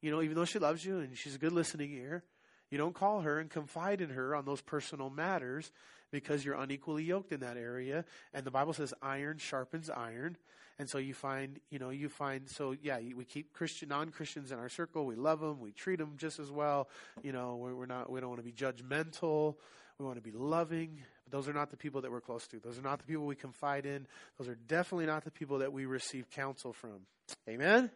you 0.00 0.10
know, 0.10 0.22
even 0.22 0.34
though 0.34 0.44
she 0.44 0.58
loves 0.58 0.84
you 0.84 0.98
and 0.98 1.16
she's 1.16 1.34
a 1.34 1.38
good 1.38 1.52
listening 1.52 1.92
ear, 1.92 2.24
you 2.70 2.78
don't 2.78 2.94
call 2.94 3.20
her 3.20 3.38
and 3.38 3.48
confide 3.48 4.00
in 4.00 4.10
her 4.10 4.34
on 4.34 4.44
those 4.44 4.60
personal 4.60 5.10
matters 5.10 5.70
because 6.10 6.44
you're 6.44 6.54
unequally 6.54 7.04
yoked 7.04 7.32
in 7.32 7.40
that 7.40 7.56
area. 7.56 8.04
And 8.32 8.44
the 8.44 8.50
Bible 8.50 8.72
says 8.72 8.94
iron 9.02 9.38
sharpens 9.38 9.90
iron. 9.90 10.36
And 10.78 10.88
so 10.88 10.98
you 10.98 11.12
find, 11.12 11.58
you 11.70 11.78
know, 11.78 11.90
you 11.90 12.08
find, 12.08 12.48
so 12.48 12.74
yeah, 12.80 12.98
we 13.16 13.24
keep 13.24 13.52
Christian, 13.52 13.88
non-Christians 13.88 14.52
in 14.52 14.58
our 14.58 14.68
circle. 14.68 15.06
We 15.06 15.16
love 15.16 15.40
them. 15.40 15.60
We 15.60 15.72
treat 15.72 15.98
them 15.98 16.14
just 16.16 16.38
as 16.38 16.52
well. 16.52 16.88
You 17.22 17.32
know, 17.32 17.56
we're, 17.56 17.86
not, 17.86 18.10
we 18.10 18.20
don't 18.20 18.28
want 18.28 18.40
to 18.40 18.44
be 18.44 18.52
judgmental. 18.52 19.56
We 19.98 20.04
want 20.04 20.16
to 20.16 20.22
be 20.22 20.30
loving. 20.30 21.00
But 21.24 21.32
those 21.32 21.48
are 21.48 21.52
not 21.52 21.70
the 21.70 21.76
people 21.76 22.00
that 22.02 22.12
we're 22.12 22.20
close 22.20 22.46
to. 22.48 22.60
Those 22.60 22.78
are 22.78 22.82
not 22.82 23.00
the 23.00 23.06
people 23.06 23.26
we 23.26 23.34
confide 23.34 23.86
in. 23.86 24.06
Those 24.38 24.46
are 24.48 24.54
definitely 24.68 25.06
not 25.06 25.24
the 25.24 25.32
people 25.32 25.58
that 25.58 25.72
we 25.72 25.84
receive 25.84 26.30
counsel 26.30 26.72
from. 26.72 27.00
Amen? 27.48 27.90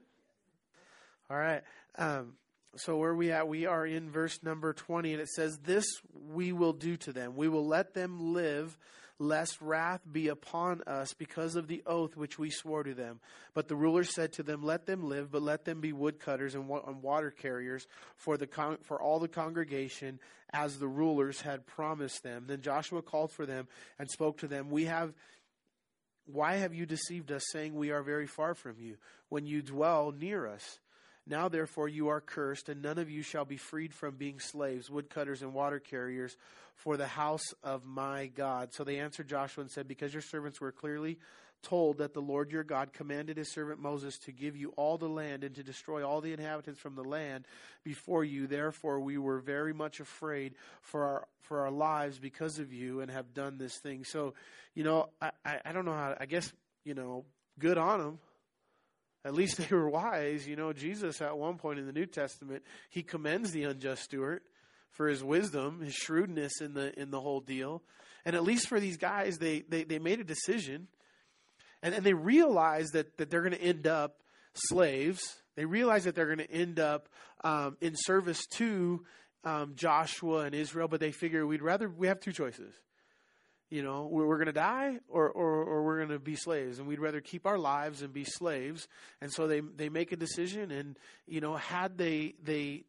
All 1.31 1.37
right. 1.37 1.63
Um, 1.97 2.33
so 2.77 2.97
where 2.97 3.15
we 3.15 3.31
at? 3.31 3.49
We 3.49 3.67
are 3.67 3.87
in 3.87 4.11
verse 4.11 4.43
number 4.43 4.73
20 4.73 5.13
and 5.13 5.21
it 5.21 5.29
says, 5.29 5.59
this 5.59 5.87
we 6.31 6.53
will 6.53 6.73
do 6.73 6.97
to 6.99 7.13
them. 7.13 7.37
We 7.37 7.49
will 7.49 7.67
let 7.67 7.95
them 7.95 8.33
live 8.33 8.79
lest 9.19 9.61
wrath 9.61 10.01
be 10.11 10.29
upon 10.29 10.83
us 10.87 11.15
because 11.15 11.55
of 11.55 11.69
the 11.69 11.83
oath 11.87 12.17
which 12.17 12.39
we 12.39 12.51
swore 12.51 12.83
to 12.83 12.95
them. 12.95 13.21
But 13.55 13.69
the 13.69 13.77
rulers 13.77 14.15
said 14.15 14.33
to 14.35 14.43
them, 14.43 14.63
let 14.63 14.87
them 14.87 15.09
live, 15.09 15.31
but 15.31 15.43
let 15.43 15.65
them 15.65 15.81
be 15.81 15.93
woodcutters 15.93 16.55
and 16.55 16.69
water 16.69 17.31
carriers 17.31 17.87
for 18.17 18.37
the 18.37 18.47
con- 18.47 18.79
for 18.83 19.01
all 19.01 19.21
the 19.21 19.29
congregation 19.29 20.19
as 20.53 20.79
the 20.79 20.89
rulers 20.89 21.43
had 21.43 21.67
promised 21.67 22.23
them. 22.23 22.45
Then 22.47 22.63
Joshua 22.63 23.03
called 23.03 23.31
for 23.31 23.47
them 23.47 23.69
and 23.99 24.11
spoke 24.11 24.39
to 24.39 24.49
them, 24.49 24.71
we 24.71 24.87
have 24.87 25.13
why 26.27 26.57
have 26.57 26.73
you 26.73 26.87
deceived 26.87 27.33
us 27.33 27.43
saying 27.51 27.75
we 27.75 27.91
are 27.91 28.03
very 28.03 28.27
far 28.27 28.55
from 28.55 28.77
you 28.79 28.97
when 29.29 29.45
you 29.45 29.61
dwell 29.61 30.13
near 30.17 30.47
us? 30.47 30.79
Now, 31.27 31.49
therefore, 31.49 31.89
you 31.89 32.09
are 32.09 32.21
cursed, 32.21 32.69
and 32.69 32.83
none 32.83 32.99
of 32.99 33.09
you 33.09 33.23
shall 33.23 33.45
be 33.45 33.57
freed 33.57 33.95
from 33.95 34.17
being 34.17 34.41
slaves, 34.41 34.91
woodcutters, 34.91 35.43
and 35.43 35.55
water 35.55 35.79
carriers 35.79 36.37
for 36.75 36.97
the 36.97 37.07
house 37.07 37.55
of 37.63 37.85
my 37.85 38.27
God. 38.27 38.73
So 38.73 38.83
they 38.83 38.99
answered 38.99 39.29
Joshua 39.29 39.63
and 39.63 39.71
said, 39.71 39.87
Because 39.87 40.13
your 40.13 40.23
servants 40.23 40.61
were 40.61 40.73
clearly 40.73 41.19
told 41.63 41.99
that 41.99 42.13
the 42.13 42.21
Lord 42.21 42.51
your 42.51 42.65
God 42.65 42.93
commanded 42.93 43.37
his 43.37 43.53
servant 43.53 43.81
Moses 43.81 44.19
to 44.21 44.33
give 44.33 44.57
you 44.57 44.73
all 44.77 44.99
the 44.99 45.09
land 45.09 45.45
and 45.45 45.55
to 45.55 45.63
destroy 45.63 46.05
all 46.05 46.21
the 46.21 46.33
inhabitants 46.33 46.81
from 46.81 46.97
the 46.97 47.05
land 47.05 47.47
before 47.85 48.25
you. 48.25 48.49
Therefore, 48.49 49.01
we 49.01 49.17
were 49.17 49.39
very 49.39 49.73
much 49.73 50.01
afraid 50.01 50.55
for 50.81 51.05
our 51.05 51.29
for 51.41 51.61
our 51.61 51.71
lives 51.71 52.19
because 52.19 52.59
of 52.59 52.73
you, 52.73 53.01
and 53.01 53.11
have 53.11 53.35
done 53.35 53.59
this 53.59 53.77
thing. 53.77 54.05
So, 54.05 54.35
you 54.75 54.85
know, 54.85 55.11
I 55.21 55.31
I, 55.45 55.61
I 55.67 55.73
don't 55.73 55.85
know 55.85 55.93
how. 55.93 56.17
I 56.19 56.27
guess 56.27 56.53
you 56.85 56.95
know, 56.95 57.25
good 57.59 57.79
on 57.79 58.01
them 58.01 58.19
at 59.25 59.35
least 59.35 59.57
they 59.69 59.75
were 59.75 59.89
wise. 59.89 60.47
You 60.47 60.57
know, 60.57 60.73
Jesus 60.73 61.21
at 61.21 61.37
one 61.37 61.57
point 61.57 61.79
in 61.79 61.87
the 61.87 61.93
New 61.93 62.07
Testament, 62.07 62.63
he 62.91 63.03
commends 63.03 63.51
the 63.51 63.65
unjust 63.65 64.05
steward 64.05 64.43
for 64.91 65.09
his 65.09 65.25
wisdom, 65.25 65.81
his 65.81 65.95
shrewdness 65.95 66.61
in 66.61 66.75
the 66.75 66.99
in 66.99 67.11
the 67.11 67.21
whole 67.21 67.41
deal. 67.41 67.83
And 68.25 68.37
at 68.37 68.45
least 68.45 68.69
for 68.69 68.79
these 68.79 68.97
guys, 68.97 69.39
they 69.39 69.61
they, 69.69 69.85
they 69.85 69.99
made 69.99 70.21
a 70.21 70.25
decision. 70.25 70.89
And, 71.85 71.97
and 71.97 72.05
they 72.05 72.15
realized 72.15 72.93
that, 72.93 73.17
that 73.19 73.29
they're 73.29 73.43
going 73.43 73.55
to 73.55 73.61
end 73.61 73.89
up 73.89 74.19
slaves. 74.55 75.43
They 75.57 75.65
realize 75.65 76.05
that 76.05 76.15
they're 76.15 76.27
going 76.27 76.47
to 76.47 76.51
end 76.51 76.79
up 76.79 77.09
um, 77.43 77.77
in 77.81 77.95
service 77.97 78.47
to 78.53 79.05
um, 79.45 79.73
Joshua 79.75 80.45
and 80.45 80.55
Israel, 80.55 80.87
but 80.87 81.01
they 81.01 81.11
figure 81.11 81.45
we'd 81.45 81.61
rather, 81.61 81.89
we 81.89 82.07
have 82.07 82.21
two 82.21 82.31
choices 82.31 82.73
you 83.73 83.83
know 83.83 84.07
we're, 84.11 84.37
going 84.37 84.47
to 84.47 84.53
die 84.53 84.99
or, 85.09 85.31
or, 85.31 85.65
or 85.65 85.83
we're 85.83 85.97
going 85.97 86.11
to 86.11 86.19
be 86.19 86.37
slaves 86.37 86.79
and 86.79 86.87
we'd 86.87 87.01
rather 87.01 87.23
keep 87.23 87.47
our 87.47 87.59
lives 87.59 88.03
and 88.03 88.13
be 88.13 88.25
slaves. 88.25 88.87
And 89.23 89.33
so 89.33 89.47
they 89.47 89.61
they 89.61 89.89
make 89.89 90.13
a 90.13 90.17
decision 90.17 90.71
and 90.71 90.99
you 91.27 91.41
know 91.41 91.57
had 91.57 91.97
they 91.97 92.35
they 92.45 92.85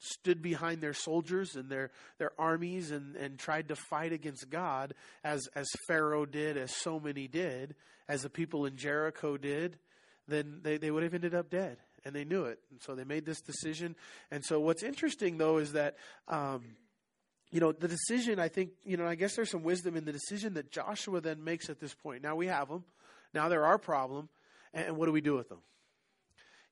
stood 0.00 0.42
behind 0.42 0.80
their 0.80 0.94
soldiers 0.94 1.54
and 1.54 1.70
their 1.70 1.92
their 2.18 2.32
armies 2.40 2.90
and 2.90 3.14
and 3.14 3.38
tried 3.38 3.68
to 3.68 3.76
fight 3.76 4.12
against 4.12 4.50
God 4.50 4.94
as 5.22 5.46
as 5.54 5.68
Pharaoh 5.86 6.26
did 6.26 6.56
as 6.56 6.74
so 6.74 6.98
many 6.98 7.28
did 7.28 7.76
as 8.08 8.22
the 8.22 8.30
people 8.30 8.66
in 8.66 8.76
Jericho 8.76 9.36
did 9.36 9.78
then 10.26 10.58
they 10.62 10.76
they 10.78 10.90
would 10.90 11.04
have 11.04 11.14
ended 11.14 11.36
up 11.36 11.50
dead 11.50 11.78
and 12.04 12.16
they 12.16 12.24
knew 12.24 12.44
it. 12.44 12.58
And 12.70 12.80
so 12.82 12.94
they 12.94 13.04
made 13.04 13.26
this 13.26 13.40
decision. 13.40 13.94
And 14.30 14.44
so 14.44 14.58
what's 14.58 14.82
interesting 14.82 15.38
though 15.38 15.58
is 15.58 15.72
that 15.72 15.96
um, 16.26 16.64
you 17.50 17.60
know, 17.60 17.72
the 17.72 17.88
decision, 17.88 18.38
I 18.38 18.48
think, 18.48 18.70
you 18.84 18.96
know, 18.96 19.06
I 19.06 19.14
guess 19.14 19.36
there's 19.36 19.50
some 19.50 19.62
wisdom 19.62 19.96
in 19.96 20.04
the 20.04 20.12
decision 20.12 20.54
that 20.54 20.70
Joshua 20.70 21.20
then 21.20 21.44
makes 21.44 21.70
at 21.70 21.80
this 21.80 21.94
point. 21.94 22.22
Now 22.22 22.36
we 22.36 22.46
have 22.48 22.68
them. 22.68 22.84
Now 23.32 23.48
they're 23.48 23.64
our 23.64 23.78
problem. 23.78 24.28
And 24.74 24.96
what 24.96 25.06
do 25.06 25.12
we 25.12 25.20
do 25.20 25.34
with 25.34 25.48
them? 25.48 25.60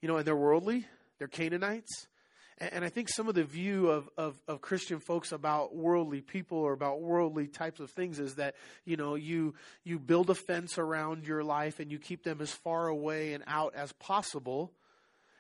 You 0.03 0.09
know, 0.09 0.19
and 0.19 0.27
they're 0.27 0.37
worldly, 0.37 0.87
they're 1.19 1.29
Canaanites. 1.29 2.07
And 2.59 2.85
I 2.87 2.89
think 2.89 3.11
some 3.11 3.29
of 3.29 3.35
the 3.35 3.45
view 3.45 3.91
of, 3.91 4.09
of, 4.17 4.41
of, 4.49 4.63
Christian 4.63 4.99
folks 4.99 5.31
about 5.31 5.77
worldly 5.77 6.23
people 6.23 6.57
or 6.57 6.73
about 6.73 7.03
worldly 7.03 7.49
types 7.49 7.81
of 7.81 7.91
things 7.91 8.19
is 8.19 8.37
that, 8.37 8.55
you 8.87 8.97
know, 8.97 9.15
you, 9.15 9.55
you 9.85 9.99
build 9.99 10.31
a 10.31 10.35
fence 10.35 10.79
around 10.79 11.27
your 11.27 11.45
life 11.45 11.81
and 11.81 11.93
you 11.93 11.99
keep 11.99 12.23
them 12.23 12.41
as 12.41 12.51
far 12.51 12.89
away 12.89 13.35
and 13.35 13.45
out 13.47 13.75
as 13.75 13.93
possible 13.93 14.73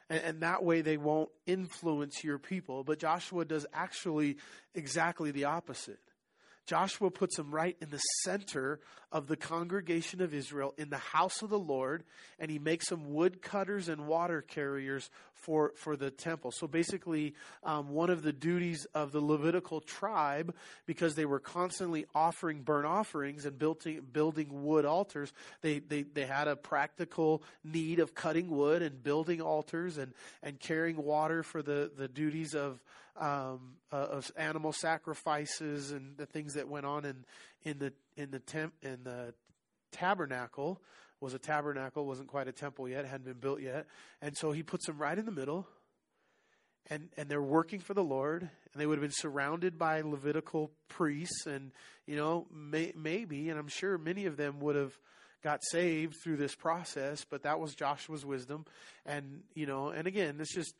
and, 0.08 0.22
and 0.22 0.40
that 0.42 0.62
way 0.64 0.80
they 0.80 0.96
won't 0.96 1.30
influence 1.46 2.22
your 2.24 2.38
people. 2.38 2.84
But 2.84 2.98
Joshua 2.98 3.44
does 3.44 3.66
actually 3.72 4.36
exactly 4.74 5.30
the 5.30 5.44
opposite. 5.44 6.00
Joshua 6.66 7.10
puts 7.10 7.36
them 7.36 7.54
right 7.54 7.76
in 7.80 7.90
the 7.90 8.02
center 8.24 8.80
of 9.12 9.28
the 9.28 9.36
congregation 9.36 10.20
of 10.20 10.34
Israel 10.34 10.74
in 10.76 10.90
the 10.90 10.98
house 10.98 11.40
of 11.40 11.48
the 11.48 11.58
Lord, 11.58 12.02
and 12.40 12.50
he 12.50 12.58
makes 12.58 12.88
them 12.88 13.14
woodcutters 13.14 13.88
and 13.88 14.06
water 14.06 14.42
carriers 14.42 15.08
for, 15.32 15.72
for 15.76 15.96
the 15.96 16.10
temple. 16.10 16.50
So 16.50 16.66
basically, 16.66 17.34
um, 17.62 17.90
one 17.90 18.10
of 18.10 18.22
the 18.22 18.32
duties 18.32 18.84
of 18.94 19.12
the 19.12 19.20
Levitical 19.20 19.80
tribe, 19.80 20.54
because 20.86 21.14
they 21.14 21.24
were 21.24 21.38
constantly 21.38 22.06
offering 22.14 22.62
burnt 22.62 22.86
offerings 22.86 23.46
and 23.46 23.56
building, 23.56 24.00
building 24.12 24.64
wood 24.64 24.84
altars, 24.84 25.32
they, 25.62 25.78
they, 25.78 26.02
they 26.02 26.26
had 26.26 26.48
a 26.48 26.56
practical 26.56 27.44
need 27.62 28.00
of 28.00 28.14
cutting 28.14 28.50
wood 28.50 28.82
and 28.82 29.04
building 29.04 29.40
altars 29.40 29.98
and, 29.98 30.12
and 30.42 30.58
carrying 30.58 30.96
water 30.96 31.44
for 31.44 31.62
the, 31.62 31.92
the 31.96 32.08
duties 32.08 32.54
of, 32.54 32.80
um, 33.18 33.76
uh, 33.92 33.96
of 33.96 34.30
animal 34.36 34.72
sacrifices 34.72 35.92
and 35.92 36.16
the 36.16 36.26
things 36.26 36.54
that 36.54 36.68
went 36.68 36.86
on 36.86 37.04
in 37.04 37.24
in 37.64 37.78
the 37.78 37.92
in 38.16 38.30
the 38.30 38.38
temp 38.38 38.74
in 38.82 39.04
the 39.04 39.34
tabernacle 39.92 40.80
was 41.20 41.34
a 41.34 41.38
tabernacle 41.38 42.06
wasn't 42.06 42.28
quite 42.28 42.48
a 42.48 42.52
temple 42.52 42.88
yet 42.88 43.04
hadn't 43.06 43.24
been 43.24 43.40
built 43.40 43.60
yet. 43.60 43.86
And 44.20 44.36
so 44.36 44.52
he 44.52 44.62
puts 44.62 44.86
them 44.86 44.98
right 44.98 45.18
in 45.18 45.24
the 45.24 45.32
middle 45.32 45.66
and 46.90 47.08
and 47.16 47.28
they're 47.28 47.42
working 47.42 47.80
for 47.80 47.94
the 47.94 48.04
Lord 48.04 48.42
and 48.42 48.80
they 48.80 48.86
would 48.86 48.98
have 48.98 49.02
been 49.02 49.10
surrounded 49.10 49.78
by 49.78 50.02
Levitical 50.02 50.70
priests 50.88 51.46
and 51.46 51.72
you 52.06 52.16
know 52.16 52.46
may, 52.52 52.92
maybe 52.96 53.48
and 53.48 53.58
I'm 53.58 53.68
sure 53.68 53.98
many 53.98 54.26
of 54.26 54.36
them 54.36 54.60
would 54.60 54.76
have 54.76 54.96
got 55.42 55.60
saved 55.70 56.16
through 56.22 56.36
this 56.36 56.54
process 56.54 57.24
but 57.28 57.42
that 57.44 57.60
was 57.60 57.74
Joshua's 57.74 58.24
wisdom. 58.24 58.66
And 59.04 59.42
you 59.54 59.66
know 59.66 59.88
and 59.88 60.06
again 60.06 60.36
it's 60.40 60.54
just 60.54 60.74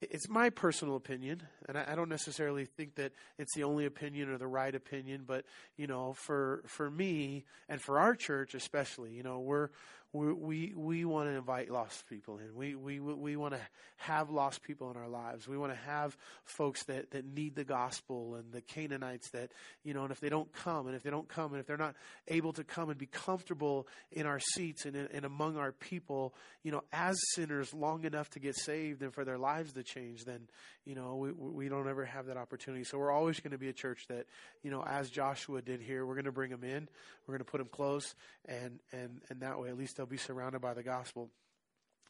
it's 0.00 0.28
my 0.28 0.50
personal 0.50 0.96
opinion, 0.96 1.42
and 1.68 1.76
I, 1.76 1.94
don't 1.96 2.08
necessarily 2.08 2.64
think 2.64 2.94
that 2.96 3.12
it's 3.36 3.54
the 3.54 3.64
only 3.64 3.84
opinion 3.84 4.28
or 4.28 4.38
the 4.38 4.46
right 4.46 4.74
opinion. 4.74 5.24
But 5.26 5.44
you 5.76 5.86
know, 5.86 6.12
for 6.12 6.62
for 6.66 6.90
me 6.90 7.44
and 7.68 7.80
for 7.80 7.98
our 7.98 8.14
church 8.14 8.54
especially, 8.54 9.12
you 9.12 9.22
know, 9.22 9.40
we're 9.40 9.70
we 10.12 10.32
we, 10.32 10.72
we 10.74 11.04
want 11.04 11.28
to 11.28 11.36
invite 11.36 11.70
lost 11.70 12.08
people 12.08 12.38
in. 12.38 12.54
We 12.54 12.74
we 12.74 12.98
we 12.98 13.36
want 13.36 13.54
to 13.54 13.60
have 13.98 14.30
lost 14.30 14.62
people 14.62 14.90
in 14.90 14.96
our 14.96 15.08
lives. 15.08 15.46
We 15.46 15.58
want 15.58 15.72
to 15.72 15.78
have 15.80 16.16
folks 16.44 16.84
that 16.84 17.10
that 17.10 17.26
need 17.26 17.54
the 17.54 17.64
gospel 17.64 18.34
and 18.36 18.50
the 18.50 18.62
Canaanites 18.62 19.30
that 19.30 19.52
you 19.84 19.92
know. 19.92 20.04
And 20.04 20.12
if 20.12 20.20
they 20.20 20.30
don't 20.30 20.50
come, 20.52 20.86
and 20.86 20.96
if 20.96 21.02
they 21.02 21.10
don't 21.10 21.28
come, 21.28 21.52
and 21.52 21.60
if 21.60 21.66
they're 21.66 21.76
not 21.76 21.94
able 22.26 22.54
to 22.54 22.64
come 22.64 22.88
and 22.88 22.98
be 22.98 23.06
comfortable 23.06 23.86
in 24.10 24.24
our 24.24 24.40
seats 24.40 24.86
and, 24.86 24.96
and 24.96 25.26
among 25.26 25.58
our 25.58 25.72
people, 25.72 26.34
you 26.62 26.72
know, 26.72 26.84
as 26.90 27.18
sinners 27.34 27.74
long 27.74 28.04
enough 28.04 28.30
to 28.30 28.38
get 28.38 28.56
saved 28.56 29.02
and 29.02 29.12
for 29.12 29.26
their 29.26 29.38
lives 29.38 29.74
to 29.74 29.82
change, 29.82 30.24
then 30.24 30.48
you 30.86 30.94
know 30.94 31.16
we 31.16 31.32
we 31.32 31.68
don't 31.68 31.86
ever 31.86 32.06
have 32.06 32.26
that 32.26 32.38
opportunity. 32.38 32.84
So 32.84 32.96
we're 32.96 33.12
always 33.12 33.40
going 33.40 33.52
to 33.52 33.58
be 33.58 33.68
a 33.68 33.74
church 33.74 34.06
that 34.08 34.26
you 34.62 34.70
know, 34.70 34.82
as 34.82 35.10
Joshua 35.10 35.60
did 35.60 35.82
here, 35.82 36.06
we're 36.06 36.14
going 36.14 36.24
to 36.24 36.32
bring 36.32 36.50
them 36.50 36.64
in. 36.64 36.88
We're 37.26 37.32
going 37.32 37.44
to 37.44 37.50
put 37.50 37.58
them 37.58 37.68
close, 37.70 38.14
and 38.46 38.78
and 38.90 39.20
and 39.28 39.40
that 39.40 39.60
way 39.60 39.68
at 39.68 39.76
least 39.76 39.97
they'll 39.98 40.06
be 40.06 40.16
surrounded 40.16 40.62
by 40.62 40.72
the 40.72 40.82
gospel. 40.82 41.28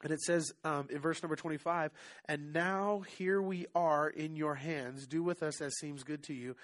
And 0.03 0.12
it 0.12 0.20
says 0.20 0.53
um, 0.62 0.86
in 0.91 1.01
verse 1.01 1.22
number 1.22 1.34
25, 1.34 1.91
and 2.26 2.53
now 2.53 3.03
here 3.16 3.43
we 3.43 3.66
are 3.74 4.09
in 4.09 4.36
your 4.36 4.55
hands. 4.55 5.09
Do 5.09 5.24
with 5.24 5.43
us 5.43 5.61
as 5.61 5.76
seems 5.78 6.05
good 6.05 6.22
to 6.24 6.34
you, 6.34 6.55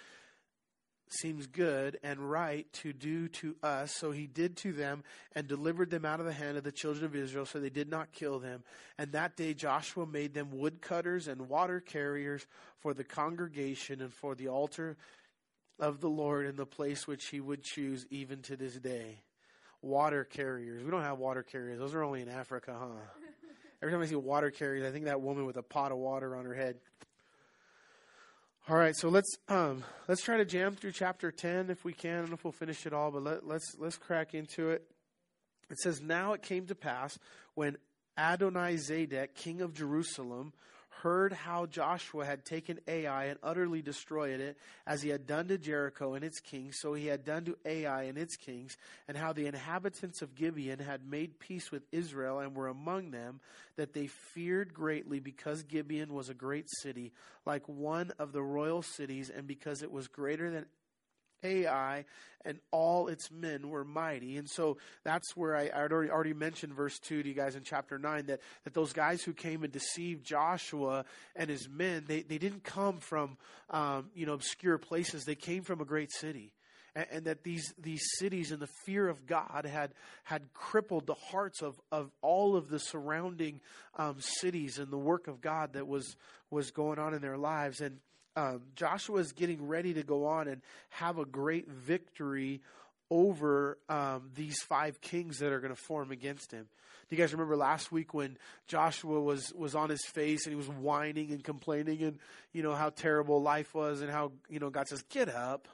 seems 1.09 1.49
good 1.49 1.99
and 2.05 2.31
right 2.31 2.72
to 2.75 2.93
do 2.93 3.27
to 3.29 3.57
us. 3.61 3.93
So 3.93 4.12
he 4.12 4.29
did 4.29 4.57
to 4.59 4.72
them 4.72 5.03
and 5.33 5.49
delivered 5.49 5.91
them 5.91 6.05
out 6.05 6.20
of 6.20 6.27
the 6.27 6.33
hand 6.33 6.57
of 6.57 6.62
the 6.62 6.70
children 6.70 7.07
of 7.07 7.16
Israel, 7.16 7.47
so 7.47 7.59
they 7.59 7.70
did 7.70 7.91
not 7.91 8.12
kill 8.12 8.39
them. 8.39 8.62
And 8.99 9.11
that 9.12 9.37
day 9.37 9.53
Joshua 9.53 10.07
made 10.07 10.35
them 10.35 10.51
woodcutters 10.53 11.27
and 11.27 11.49
water 11.49 11.81
carriers 11.81 12.47
for 12.79 12.95
the 12.95 13.05
congregation 13.05 14.01
and 14.01 14.12
for 14.12 14.37
the 14.37 14.47
altar 14.47 14.97
of 15.81 16.01
the 16.01 16.09
Lord 16.09 16.47
in 16.47 16.55
the 16.55 16.66
place 16.66 17.09
which 17.09 17.27
he 17.27 17.41
would 17.41 17.64
choose 17.64 18.07
even 18.11 18.43
to 18.43 18.57
this 18.57 18.75
day 18.75 19.24
water 19.85 20.24
carriers. 20.24 20.82
We 20.82 20.91
don't 20.91 21.03
have 21.03 21.18
water 21.18 21.43
carriers. 21.43 21.78
Those 21.78 21.95
are 21.95 22.03
only 22.03 22.22
in 22.22 22.28
Africa, 22.28 22.74
huh? 22.78 22.87
Every 23.82 23.93
time 23.93 24.03
I 24.03 24.07
see 24.07 24.16
water 24.16 24.51
carriers, 24.51 24.85
I 24.87 24.91
think 24.91 25.05
that 25.05 25.20
woman 25.20 25.45
with 25.47 25.57
a 25.57 25.62
pot 25.62 25.93
of 25.93 25.99
water 25.99 26.35
on 26.35 26.47
her 26.47 26.55
head. 26.55 26.76
All 28.66 28.76
right, 28.76 28.97
so 28.97 29.11
let's 29.11 29.37
um, 29.49 29.85
let's 30.09 30.22
try 30.22 30.39
to 30.39 30.45
jam 30.47 30.74
through 30.74 30.93
chapter 30.93 31.30
ten 31.30 31.68
if 31.68 31.85
we 31.85 31.93
can. 31.93 32.14
I 32.14 32.20
don't 32.20 32.30
know 32.30 32.35
if 32.35 32.45
we'll 32.45 32.53
finish 32.53 32.87
it 32.87 32.95
all, 32.95 33.11
but 33.11 33.22
let, 33.22 33.47
let's 33.47 33.76
let's 33.78 33.99
crack 33.99 34.32
into 34.32 34.70
it. 34.70 34.82
It 35.68 35.78
says, 35.78 36.01
"Now 36.01 36.32
it 36.32 36.41
came 36.41 36.66
to 36.68 36.74
pass 36.74 37.18
when 37.55 37.76
Adonai 38.16 38.76
Zedek, 38.76 39.35
king 39.35 39.61
of 39.61 39.74
Jerusalem, 39.74 40.55
heard 41.05 41.34
how 41.34 41.66
Joshua 41.66 42.24
had 42.24 42.46
taken 42.46 42.80
Ai 42.88 43.26
and 43.26 43.38
utterly 43.42 43.82
destroyed 43.82 44.40
it, 44.40 44.57
as 44.86 45.02
he 45.02 45.11
had 45.11 45.26
done 45.26 45.48
to 45.48 45.59
Jericho 45.59 46.14
and 46.14 46.24
its 46.24 46.40
kings, 46.40 46.76
so 46.80 46.94
he 46.94 47.09
had 47.09 47.26
done 47.26 47.44
to 47.44 47.59
Ai 47.66 48.05
and 48.05 48.16
its 48.16 48.36
kings, 48.36 48.78
and 49.07 49.14
how 49.14 49.34
the 49.34 49.46
inhabitants 49.46 50.22
of 50.22 50.34
Gibeon 50.34 50.78
had 50.78 51.07
made 51.07 51.38
peace 51.38 51.70
with 51.70 51.82
Israel 51.92 52.38
and 52.38 52.57
were 52.57 52.68
among 52.68 53.11
them, 53.11 53.40
that 53.76 53.92
they 53.92 54.07
feared 54.07 54.72
greatly 54.72 55.20
because 55.20 55.62
Gibeon 55.62 56.14
was 56.14 56.30
a 56.30 56.34
great 56.34 56.70
city, 56.80 57.12
like 57.44 57.68
one 57.68 58.11
of 58.18 58.32
the 58.32 58.42
royal 58.42 58.80
cities, 58.80 59.28
and 59.28 59.46
because 59.46 59.82
it 59.82 59.92
was 59.92 60.09
greater 60.09 60.50
than 60.50 60.64
Ai, 61.45 62.05
and 62.45 62.59
all 62.70 63.09
its 63.09 63.30
men 63.30 63.68
were 63.68 63.84
mighty. 63.84 64.36
And 64.36 64.49
so 64.49 64.78
that's 65.03 65.36
where 65.36 65.57
I, 65.57 65.68
I 65.68 65.86
already, 65.88 66.11
already 66.11 66.34
mentioned 66.34 66.74
verse 66.74 66.99
2 66.99 67.22
to 67.22 67.28
you 67.28 67.34
guys 67.34 67.57
in 67.57 67.62
chapter 67.62 67.99
9 67.99 68.26
that, 68.26 68.40
that 68.64 68.74
those 68.74 68.92
guys 68.92 69.22
who 69.22 69.32
came 69.32 69.62
and 69.62 69.72
deceived 69.72 70.24
Joshua 70.24 71.05
and 71.36 71.49
his 71.49 71.68
men, 71.68 72.05
they, 72.07 72.22
they 72.22 72.38
didn't 72.38 72.64
come 72.64 72.99
from, 72.99 73.36
um, 73.70 74.11
you 74.14 74.26
know, 74.26 74.34
obscure 74.34 74.78
places. 74.78 75.24
They 75.24 75.34
came 75.34 75.62
from 75.62 75.80
a 75.80 75.84
great 75.84 76.12
city. 76.12 76.53
and, 76.95 77.07
and, 77.11 77.24
that 77.24 77.42
these 77.42 77.72
these 77.78 78.03
cities 78.18 78.53
and 78.53 78.61
the 78.61 78.68
fear 78.84 79.09
of 79.09 79.26
God 79.26 79.66
had 79.66 79.92
had 80.24 80.53
crippled 80.53 81.07
the 81.07 81.14
hearts 81.14 81.62
of 81.62 81.80
of 81.90 82.11
all 82.22 82.57
of 82.57 82.68
the 82.68 82.78
surrounding 82.78 83.61
um, 83.97 84.16
cities 84.18 84.78
and 84.78 84.90
the 84.92 84.99
work 84.99 85.28
of 85.28 85.40
God 85.40 85.72
that 85.72 85.86
was 85.86 86.16
was 86.51 86.70
going 86.70 86.99
on 86.99 87.14
in 87.14 87.20
their 87.20 87.38
lives. 87.38 87.80
And 87.80 87.99
um, 88.37 88.62
Joshua 88.74 89.20
is 89.20 89.32
getting 89.32 89.66
ready 89.66 89.95
to 89.95 90.03
go 90.03 90.26
on 90.26 90.49
and 90.49 90.62
have 90.91 91.18
a 91.18 91.24
great 91.24 91.68
victory 91.68 92.61
over 93.11 93.78
um, 93.89 94.30
these 94.35 94.61
five 94.62 95.01
kings 95.01 95.39
that 95.39 95.53
are 95.53 95.61
going 95.61 95.74
to 95.74 95.80
form 95.80 96.11
against 96.11 96.51
him. 96.51 96.66
Do 97.09 97.16
you 97.16 97.22
guys 97.22 97.32
remember 97.32 97.57
last 97.57 97.93
week 97.93 98.14
when 98.14 98.39
Joshua 98.66 99.20
was 99.20 99.53
was 99.55 99.74
on 99.74 99.91
his 99.91 100.05
face 100.05 100.47
and 100.47 100.53
he 100.53 100.57
was 100.57 100.68
whining 100.68 101.30
and 101.30 101.45
complaining 101.45 102.03
and 102.03 102.18
you 102.53 102.62
know 102.62 102.74
how 102.74 102.89
terrible 102.89 103.43
life 103.43 103.74
was 103.74 104.01
and 104.01 104.11
how 104.11 104.32
you 104.49 104.59
know 104.59 104.70
God 104.70 104.89
says 104.89 105.03
get 105.11 105.28
up. 105.28 105.68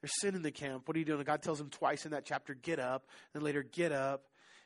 There's 0.00 0.18
sin 0.20 0.34
in 0.34 0.42
the 0.42 0.52
camp. 0.52 0.88
What 0.88 0.96
are 0.96 0.98
you 0.98 1.04
doing? 1.04 1.22
God 1.24 1.42
tells 1.42 1.60
him 1.60 1.68
twice 1.68 2.06
in 2.06 2.12
that 2.12 2.24
chapter, 2.24 2.54
get 2.54 2.78
up. 2.78 3.06
And 3.34 3.42
later, 3.42 3.62
get 3.62 3.92
up 3.92 4.22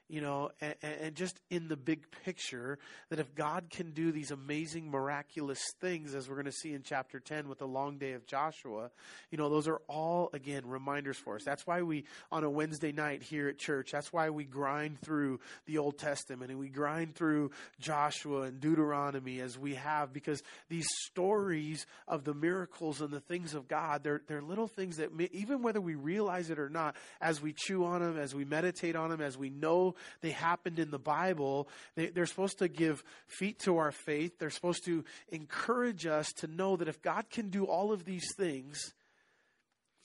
you 0.08 0.20
know, 0.20 0.50
and, 0.60 0.74
and, 0.82 1.14
just 1.14 1.40
in 1.50 1.68
the 1.68 1.76
big 1.76 2.04
picture, 2.24 2.78
that 3.08 3.18
if 3.18 3.34
God 3.34 3.70
can 3.70 3.92
do 3.92 4.12
these 4.12 4.30
amazing, 4.30 4.90
miraculous 4.90 5.62
things, 5.80 6.14
as 6.14 6.28
we're 6.28 6.34
going 6.34 6.44
to 6.44 6.52
see 6.52 6.74
in 6.74 6.82
chapter 6.82 7.18
10 7.18 7.48
with 7.48 7.58
the 7.58 7.66
long 7.66 7.96
day 7.96 8.12
of 8.12 8.26
Joshua, 8.26 8.90
you 9.30 9.38
know, 9.38 9.48
those 9.48 9.66
are 9.66 9.80
all, 9.88 10.28
again, 10.34 10.62
reminders 10.66 11.16
for 11.16 11.36
us. 11.36 11.42
That's 11.44 11.66
why 11.66 11.82
we, 11.82 12.04
on 12.30 12.44
a 12.44 12.50
Wednesday 12.50 12.92
night 12.92 13.22
here 13.22 13.48
at 13.48 13.58
church, 13.58 13.92
that's 13.92 14.12
why 14.12 14.28
we 14.28 14.44
grind 14.44 15.00
through 15.00 15.40
the 15.66 15.78
Old 15.78 15.98
Testament 15.98 16.50
and 16.50 16.60
we 16.60 16.68
grind 16.68 17.14
through 17.14 17.50
Joshua 17.80 18.42
and 18.42 18.60
Deuteronomy 18.60 19.40
as 19.40 19.58
we 19.58 19.74
have, 19.76 20.12
because 20.12 20.42
these 20.68 20.86
stories 21.06 21.86
of 22.06 22.24
the 22.24 22.34
miracles 22.34 23.00
and 23.00 23.10
the 23.10 23.20
things 23.20 23.54
of 23.54 23.68
God, 23.68 24.02
they're, 24.02 24.20
they're 24.26 24.42
little 24.42 24.68
things 24.68 24.98
that, 24.98 25.10
even 25.32 25.62
whether 25.62 25.80
we 25.80 25.94
realize 25.94 26.50
it 26.50 26.58
or 26.58 26.68
not, 26.68 26.94
as 27.22 27.40
we 27.40 27.54
chew 27.54 27.84
on 27.84 28.02
them, 28.02 28.18
as 28.18 28.34
we 28.34 28.44
meditate 28.44 28.96
on 28.96 29.08
them, 29.08 29.22
as 29.22 29.38
we 29.38 29.48
know 29.48 29.93
they 30.20 30.30
happened 30.30 30.78
in 30.78 30.90
the 30.90 30.98
Bible. 30.98 31.68
They, 31.94 32.06
they're 32.08 32.26
supposed 32.26 32.58
to 32.58 32.68
give 32.68 33.04
feet 33.26 33.58
to 33.60 33.78
our 33.78 33.92
faith. 33.92 34.38
They're 34.38 34.50
supposed 34.50 34.84
to 34.86 35.04
encourage 35.28 36.06
us 36.06 36.32
to 36.34 36.46
know 36.46 36.76
that 36.76 36.88
if 36.88 37.02
God 37.02 37.30
can 37.30 37.50
do 37.50 37.64
all 37.64 37.92
of 37.92 38.04
these 38.04 38.34
things, 38.36 38.94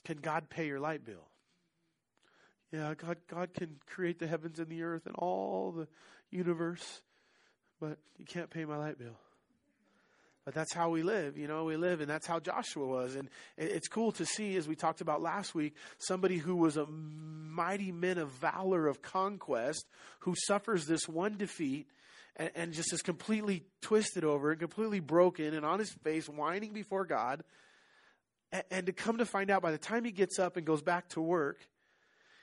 can 0.04 0.18
God 0.18 0.48
pay 0.50 0.66
your 0.66 0.80
light 0.80 1.04
bill? 1.04 1.28
Yeah, 2.72 2.94
God, 2.94 3.18
God 3.28 3.52
can 3.52 3.76
create 3.86 4.18
the 4.18 4.28
heavens 4.28 4.58
and 4.58 4.68
the 4.68 4.82
earth 4.82 5.06
and 5.06 5.16
all 5.16 5.72
the 5.72 5.88
universe, 6.30 7.02
but 7.80 7.98
He 8.16 8.24
can't 8.24 8.48
pay 8.48 8.64
my 8.64 8.76
light 8.76 8.98
bill. 8.98 9.18
But 10.50 10.56
that's 10.56 10.74
how 10.74 10.90
we 10.90 11.04
live, 11.04 11.38
you 11.38 11.46
know, 11.46 11.62
we 11.62 11.76
live, 11.76 12.00
and 12.00 12.10
that's 12.10 12.26
how 12.26 12.40
Joshua 12.40 12.84
was. 12.84 13.14
And 13.14 13.28
it's 13.56 13.86
cool 13.86 14.10
to 14.10 14.26
see, 14.26 14.56
as 14.56 14.66
we 14.66 14.74
talked 14.74 15.00
about 15.00 15.22
last 15.22 15.54
week, 15.54 15.76
somebody 15.98 16.38
who 16.38 16.56
was 16.56 16.76
a 16.76 16.86
mighty 16.86 17.92
man 17.92 18.18
of 18.18 18.30
valor, 18.30 18.88
of 18.88 19.00
conquest, 19.00 19.86
who 20.18 20.34
suffers 20.36 20.86
this 20.86 21.08
one 21.08 21.36
defeat 21.36 21.86
and, 22.34 22.50
and 22.56 22.72
just 22.72 22.92
is 22.92 23.00
completely 23.00 23.62
twisted 23.80 24.24
over 24.24 24.50
and 24.50 24.58
completely 24.58 24.98
broken 24.98 25.54
and 25.54 25.64
on 25.64 25.78
his 25.78 25.92
face, 26.02 26.28
whining 26.28 26.72
before 26.72 27.04
God. 27.04 27.44
And, 28.50 28.64
and 28.72 28.86
to 28.86 28.92
come 28.92 29.18
to 29.18 29.24
find 29.24 29.52
out 29.52 29.62
by 29.62 29.70
the 29.70 29.78
time 29.78 30.04
he 30.04 30.10
gets 30.10 30.40
up 30.40 30.56
and 30.56 30.66
goes 30.66 30.82
back 30.82 31.10
to 31.10 31.20
work, 31.20 31.58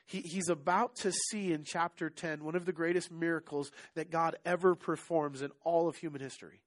he, 0.06 0.22
he's 0.22 0.48
about 0.48 0.96
to 1.02 1.12
see 1.12 1.52
in 1.52 1.66
chapter 1.66 2.10
10 2.10 2.46
one 2.46 2.56
of 2.56 2.64
the 2.64 2.72
greatest 2.72 3.12
miracles 3.12 3.70
that 3.96 4.10
God 4.12 4.38
ever 4.46 4.76
performs 4.76 5.42
in 5.42 5.52
all 5.66 5.90
of 5.90 5.98
human 5.98 6.22
history. 6.22 6.62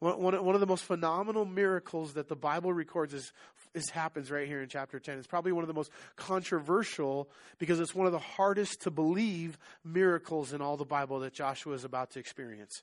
One, 0.00 0.44
one, 0.44 0.54
of 0.54 0.60
the 0.60 0.66
most 0.66 0.84
phenomenal 0.84 1.44
miracles 1.44 2.14
that 2.14 2.28
the 2.28 2.36
Bible 2.36 2.72
records 2.72 3.12
is, 3.12 3.32
is 3.74 3.90
happens 3.90 4.30
right 4.30 4.46
here 4.46 4.62
in 4.62 4.68
chapter 4.68 5.00
10. 5.00 5.18
It's 5.18 5.26
probably 5.26 5.50
one 5.50 5.64
of 5.64 5.68
the 5.68 5.74
most 5.74 5.90
controversial 6.14 7.28
because 7.58 7.80
it's 7.80 7.96
one 7.96 8.06
of 8.06 8.12
the 8.12 8.20
hardest 8.20 8.82
to 8.82 8.92
believe 8.92 9.58
miracles 9.84 10.52
in 10.52 10.62
all 10.62 10.76
the 10.76 10.84
Bible 10.84 11.18
that 11.20 11.32
Joshua 11.32 11.74
is 11.74 11.82
about 11.82 12.12
to 12.12 12.20
experience. 12.20 12.82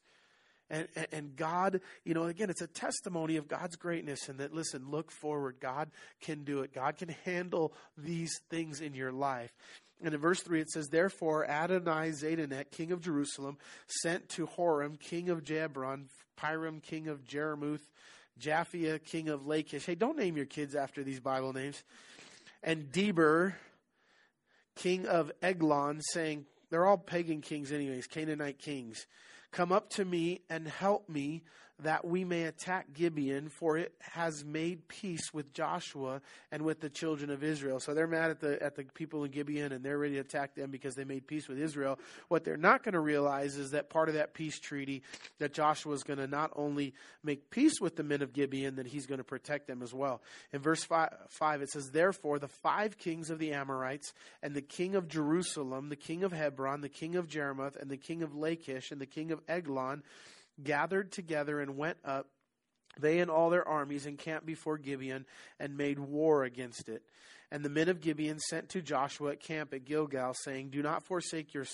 And, 0.69 0.87
and 1.11 1.35
God, 1.35 1.79
you 2.03 2.13
know, 2.13 2.23
again, 2.23 2.49
it's 2.49 2.61
a 2.61 2.67
testimony 2.67 3.37
of 3.37 3.47
God's 3.47 3.75
greatness 3.75 4.27
and 4.27 4.39
that, 4.39 4.53
listen, 4.53 4.89
look 4.89 5.11
forward. 5.11 5.57
God 5.61 5.91
can 6.21 6.43
do 6.43 6.61
it. 6.61 6.73
God 6.73 6.97
can 6.97 7.09
handle 7.23 7.71
these 7.97 8.31
things 8.49 8.81
in 8.81 8.93
your 8.93 9.11
life. 9.11 9.53
And 10.03 10.13
in 10.13 10.19
verse 10.19 10.41
3, 10.41 10.61
it 10.61 10.69
says, 10.69 10.89
Therefore, 10.89 11.45
Adonai 11.45 12.09
Zedek, 12.09 12.71
king 12.71 12.91
of 12.91 13.01
Jerusalem, 13.01 13.57
sent 13.87 14.29
to 14.29 14.47
Horam, 14.47 14.99
king 14.99 15.29
of 15.29 15.43
Jabron, 15.43 16.05
Piram, 16.37 16.81
king 16.81 17.07
of 17.07 17.23
Jarmuth, 17.23 17.87
Japhia, 18.39 19.03
king 19.03 19.29
of 19.29 19.47
Lachish. 19.47 19.85
Hey, 19.85 19.95
don't 19.95 20.17
name 20.17 20.35
your 20.35 20.45
kids 20.45 20.75
after 20.75 21.03
these 21.03 21.19
Bible 21.19 21.53
names. 21.53 21.81
And 22.61 22.91
Debir, 22.91 23.53
king 24.75 25.05
of 25.07 25.31
Eglon, 25.41 26.01
saying, 26.01 26.45
they're 26.69 26.85
all 26.85 26.97
pagan 26.97 27.41
kings, 27.41 27.71
anyways, 27.71 28.07
Canaanite 28.07 28.59
kings. 28.59 29.07
Come 29.51 29.71
up 29.71 29.89
to 29.91 30.03
me 30.03 30.41
and 30.49 30.67
help 30.67 31.07
me 31.07 31.43
that 31.83 32.05
we 32.05 32.23
may 32.23 32.43
attack 32.43 32.93
Gibeon, 32.93 33.49
for 33.49 33.77
it 33.77 33.93
has 33.99 34.45
made 34.45 34.87
peace 34.87 35.33
with 35.33 35.53
Joshua 35.53 36.21
and 36.51 36.63
with 36.63 36.79
the 36.79 36.89
children 36.89 37.29
of 37.29 37.43
Israel. 37.43 37.81
So 37.81 37.93
they're 37.93 38.07
mad 38.07 38.31
at 38.31 38.39
the 38.39 38.61
at 38.63 38.75
the 38.75 38.83
people 38.83 39.25
in 39.25 39.31
Gibeon 39.31 39.73
and 39.73 39.83
they're 39.83 39.97
ready 39.97 40.13
to 40.15 40.21
attack 40.21 40.55
them 40.55 40.71
because 40.71 40.95
they 40.95 41.03
made 41.03 41.27
peace 41.27 41.49
with 41.49 41.59
Israel. 41.59 41.99
What 42.29 42.45
they're 42.45 42.55
not 42.55 42.83
going 42.83 42.93
to 42.93 42.99
realize 43.01 43.57
is 43.57 43.71
that 43.71 43.89
part 43.89 44.07
of 44.07 44.15
that 44.15 44.33
peace 44.33 44.57
treaty 44.57 45.03
that 45.39 45.53
Joshua 45.53 45.93
is 45.93 46.03
going 46.03 46.19
to 46.19 46.27
not 46.27 46.51
only 46.55 46.93
make 47.23 47.49
peace 47.49 47.81
with 47.81 47.97
the 47.97 48.03
men 48.03 48.21
of 48.21 48.31
Gibeon, 48.31 48.75
that 48.75 48.87
he's 48.87 49.05
going 49.05 49.17
to 49.17 49.25
protect 49.25 49.67
them 49.67 49.81
as 49.81 49.93
well. 49.93 50.21
In 50.53 50.61
verse 50.61 50.83
five, 50.83 51.13
five 51.27 51.61
it 51.61 51.69
says, 51.69 51.91
Therefore 51.91 52.39
the 52.39 52.47
five 52.47 52.97
kings 52.97 53.29
of 53.29 53.37
the 53.37 53.51
Amorites 53.51 54.13
and 54.41 54.53
the 54.53 54.61
king 54.61 54.95
of 54.95 55.09
Jerusalem, 55.09 55.89
the 55.89 55.97
king 55.97 56.23
of 56.23 56.31
Hebron, 56.31 56.79
the 56.79 56.89
king 56.89 57.17
of 57.17 57.27
Jarmuth, 57.27 57.75
and 57.75 57.89
the 57.89 57.97
king 57.97 58.23
of 58.23 58.33
Lachish, 58.33 58.91
and 58.91 59.01
the 59.01 59.05
king 59.05 59.31
of 59.31 59.41
Eglon 59.49 60.03
gathered 60.63 61.11
together 61.11 61.59
and 61.59 61.77
went 61.77 61.97
up, 62.03 62.27
they 62.99 63.19
and 63.19 63.29
all 63.29 63.49
their 63.49 63.67
armies 63.67 64.05
encamped 64.05 64.45
before 64.45 64.77
Gibeon 64.77 65.25
and 65.59 65.77
made 65.77 65.99
war 65.99 66.43
against 66.43 66.87
it. 66.87 67.03
And 67.51 67.63
the 67.63 67.69
men 67.69 67.89
of 67.89 68.01
Gibeon 68.01 68.39
sent 68.39 68.69
to 68.69 68.81
Joshua 68.81 69.31
at 69.31 69.39
camp 69.39 69.73
at 69.73 69.85
Gilgal, 69.85 70.33
saying, 70.33 70.69
Do 70.69 70.81
not 70.81 71.03
forsake 71.03 71.53
your 71.53 71.65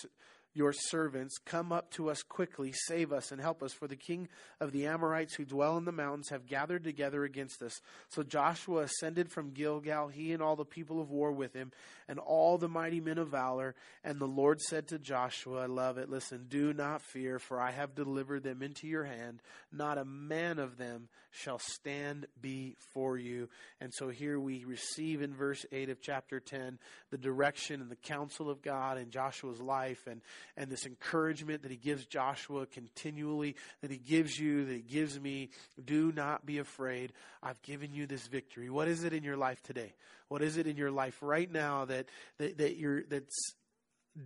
your 0.53 0.73
servants, 0.73 1.37
Come 1.37 1.71
up 1.71 1.91
to 1.91 2.09
us 2.09 2.23
quickly, 2.23 2.71
save 2.87 3.11
us, 3.13 3.31
and 3.31 3.39
help 3.39 3.63
us, 3.63 3.73
for 3.73 3.87
the 3.87 3.95
king 3.95 4.27
of 4.59 4.71
the 4.71 4.87
Amorites 4.87 5.35
who 5.35 5.45
dwell 5.45 5.77
in 5.77 5.85
the 5.85 5.91
mountains 5.91 6.29
have 6.29 6.47
gathered 6.47 6.83
together 6.83 7.23
against 7.23 7.61
us. 7.61 7.81
So 8.09 8.23
Joshua 8.23 8.83
ascended 8.83 9.31
from 9.31 9.51
Gilgal, 9.51 10.09
he 10.09 10.33
and 10.33 10.41
all 10.41 10.55
the 10.55 10.65
people 10.65 11.01
of 11.01 11.09
war 11.09 11.31
with 11.31 11.53
him, 11.53 11.71
and 12.07 12.19
all 12.19 12.57
the 12.57 12.67
mighty 12.67 12.99
men 12.99 13.17
of 13.17 13.29
valor. 13.29 13.75
And 14.03 14.19
the 14.19 14.27
Lord 14.27 14.61
said 14.61 14.87
to 14.89 14.99
Joshua, 14.99 15.63
I 15.63 15.65
love 15.67 15.97
it, 15.97 16.09
listen, 16.09 16.45
do 16.49 16.73
not 16.73 17.01
fear, 17.01 17.39
for 17.39 17.59
I 17.59 17.71
have 17.71 17.95
delivered 17.95 18.43
them 18.43 18.61
into 18.61 18.87
your 18.87 19.05
hand. 19.05 19.41
Not 19.71 19.97
a 19.97 20.05
man 20.05 20.59
of 20.59 20.77
them 20.77 21.07
shall 21.31 21.59
stand 21.59 22.27
before 22.41 23.17
you. 23.17 23.47
And 23.79 23.93
so 23.93 24.09
here 24.09 24.39
we 24.39 24.65
receive 24.65 25.21
in 25.21 25.33
verse 25.33 25.65
8 25.71 25.89
of 25.89 26.01
chapter 26.01 26.39
10 26.39 26.77
the 27.09 27.17
direction 27.17 27.81
and 27.81 27.89
the 27.89 27.95
counsel 27.95 28.49
of 28.49 28.61
God 28.61 28.97
in 28.97 29.09
Joshua's 29.09 29.61
life 29.61 30.07
and 30.07 30.21
and 30.57 30.69
this 30.69 30.85
encouragement 30.85 31.63
that 31.63 31.71
he 31.71 31.77
gives 31.77 32.05
Joshua 32.05 32.65
continually, 32.65 33.55
that 33.81 33.91
he 33.91 33.97
gives 33.97 34.37
you, 34.39 34.65
that 34.65 34.73
he 34.73 34.81
gives 34.81 35.19
me. 35.19 35.49
Do 35.83 36.11
not 36.11 36.45
be 36.45 36.59
afraid. 36.59 37.13
I've 37.41 37.61
given 37.61 37.93
you 37.93 38.07
this 38.07 38.27
victory. 38.27 38.69
What 38.69 38.87
is 38.87 39.03
it 39.03 39.13
in 39.13 39.23
your 39.23 39.37
life 39.37 39.61
today? 39.63 39.93
What 40.27 40.41
is 40.41 40.57
it 40.57 40.67
in 40.67 40.77
your 40.77 40.91
life 40.91 41.17
right 41.21 41.51
now 41.51 41.85
that, 41.85 42.07
that, 42.37 42.57
that 42.57 42.77
you're, 42.77 43.03
that's, 43.03 43.53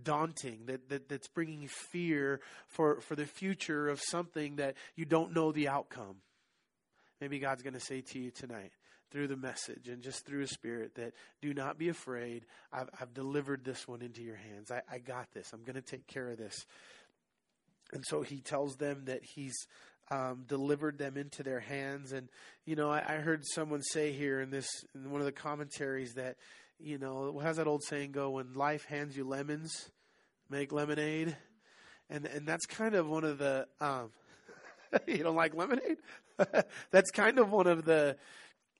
daunting 0.02 0.66
that, 0.66 0.88
that 0.88 1.08
that's 1.08 1.28
bringing 1.28 1.68
fear 1.68 2.40
for 2.66 3.00
for 3.00 3.14
the 3.14 3.24
future 3.24 3.88
of 3.88 4.00
something 4.00 4.56
that 4.56 4.74
you 4.96 5.04
don't 5.04 5.32
know 5.32 5.52
the 5.52 5.68
outcome 5.68 6.16
maybe 7.20 7.38
god's 7.38 7.62
going 7.62 7.72
to 7.72 7.78
say 7.78 8.00
to 8.00 8.18
you 8.18 8.32
tonight 8.32 8.72
through 9.16 9.28
the 9.28 9.36
message 9.36 9.88
and 9.88 10.02
just 10.02 10.26
through 10.26 10.42
a 10.42 10.46
spirit 10.46 10.94
that 10.96 11.14
do 11.40 11.54
not 11.54 11.78
be 11.78 11.88
afraid. 11.88 12.44
I've, 12.70 12.90
I've 13.00 13.14
delivered 13.14 13.64
this 13.64 13.88
one 13.88 14.02
into 14.02 14.22
your 14.22 14.36
hands. 14.36 14.70
I, 14.70 14.82
I 14.92 14.98
got 14.98 15.32
this. 15.32 15.54
I'm 15.54 15.62
going 15.62 15.76
to 15.76 15.80
take 15.80 16.06
care 16.06 16.28
of 16.28 16.36
this. 16.36 16.66
And 17.94 18.04
so 18.06 18.20
he 18.20 18.40
tells 18.42 18.76
them 18.76 19.04
that 19.06 19.24
he's 19.24 19.54
um, 20.10 20.44
delivered 20.46 20.98
them 20.98 21.16
into 21.16 21.42
their 21.42 21.60
hands. 21.60 22.12
And, 22.12 22.28
you 22.66 22.76
know, 22.76 22.90
I, 22.90 22.98
I 22.98 23.16
heard 23.16 23.40
someone 23.46 23.80
say 23.80 24.12
here 24.12 24.38
in 24.42 24.50
this, 24.50 24.68
in 24.94 25.10
one 25.10 25.22
of 25.22 25.24
the 25.24 25.32
commentaries 25.32 26.12
that, 26.16 26.36
you 26.78 26.98
know, 26.98 27.40
how's 27.42 27.56
that 27.56 27.66
old 27.66 27.84
saying 27.84 28.12
go? 28.12 28.32
When 28.32 28.52
life 28.52 28.84
hands 28.84 29.16
you 29.16 29.24
lemons, 29.24 29.88
make 30.50 30.72
lemonade. 30.72 31.34
And, 32.10 32.26
and 32.26 32.46
that's 32.46 32.66
kind 32.66 32.94
of 32.94 33.08
one 33.08 33.24
of 33.24 33.38
the, 33.38 33.66
um, 33.80 34.10
you 35.06 35.22
don't 35.22 35.36
like 35.36 35.54
lemonade? 35.54 35.96
that's 36.90 37.10
kind 37.12 37.38
of 37.38 37.50
one 37.50 37.66
of 37.66 37.86
the, 37.86 38.18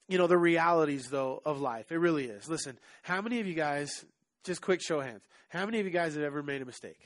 you 0.08 0.18
know, 0.18 0.26
the 0.26 0.38
realities, 0.38 1.08
though, 1.08 1.42
of 1.44 1.60
life. 1.60 1.90
It 1.90 1.98
really 1.98 2.26
is. 2.26 2.48
Listen, 2.48 2.78
how 3.02 3.20
many 3.20 3.40
of 3.40 3.46
you 3.46 3.54
guys, 3.54 4.04
just 4.44 4.60
quick 4.60 4.80
show 4.82 5.00
of 5.00 5.06
hands, 5.06 5.22
how 5.48 5.64
many 5.64 5.80
of 5.80 5.86
you 5.86 5.92
guys 5.92 6.14
have 6.14 6.22
ever 6.22 6.42
made 6.42 6.62
a 6.62 6.64
mistake? 6.64 6.98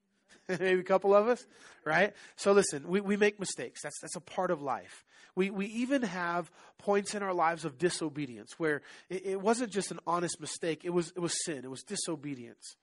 Maybe 0.48 0.80
a 0.80 0.84
couple 0.84 1.14
of 1.14 1.28
us, 1.28 1.46
right? 1.84 2.14
So 2.36 2.52
listen, 2.52 2.88
we, 2.88 3.00
we 3.00 3.16
make 3.16 3.38
mistakes. 3.38 3.82
That's, 3.82 4.00
that's 4.00 4.16
a 4.16 4.20
part 4.20 4.50
of 4.50 4.62
life. 4.62 5.04
We, 5.34 5.50
we 5.50 5.66
even 5.66 6.02
have 6.02 6.50
points 6.78 7.14
in 7.14 7.22
our 7.22 7.34
lives 7.34 7.64
of 7.64 7.78
disobedience 7.78 8.58
where 8.58 8.82
it, 9.08 9.26
it 9.26 9.40
wasn't 9.40 9.72
just 9.72 9.90
an 9.90 10.00
honest 10.06 10.40
mistake, 10.40 10.80
it 10.84 10.90
was, 10.90 11.12
it 11.14 11.20
was 11.20 11.34
sin, 11.44 11.60
it 11.64 11.70
was 11.70 11.82
disobedience. 11.82 12.76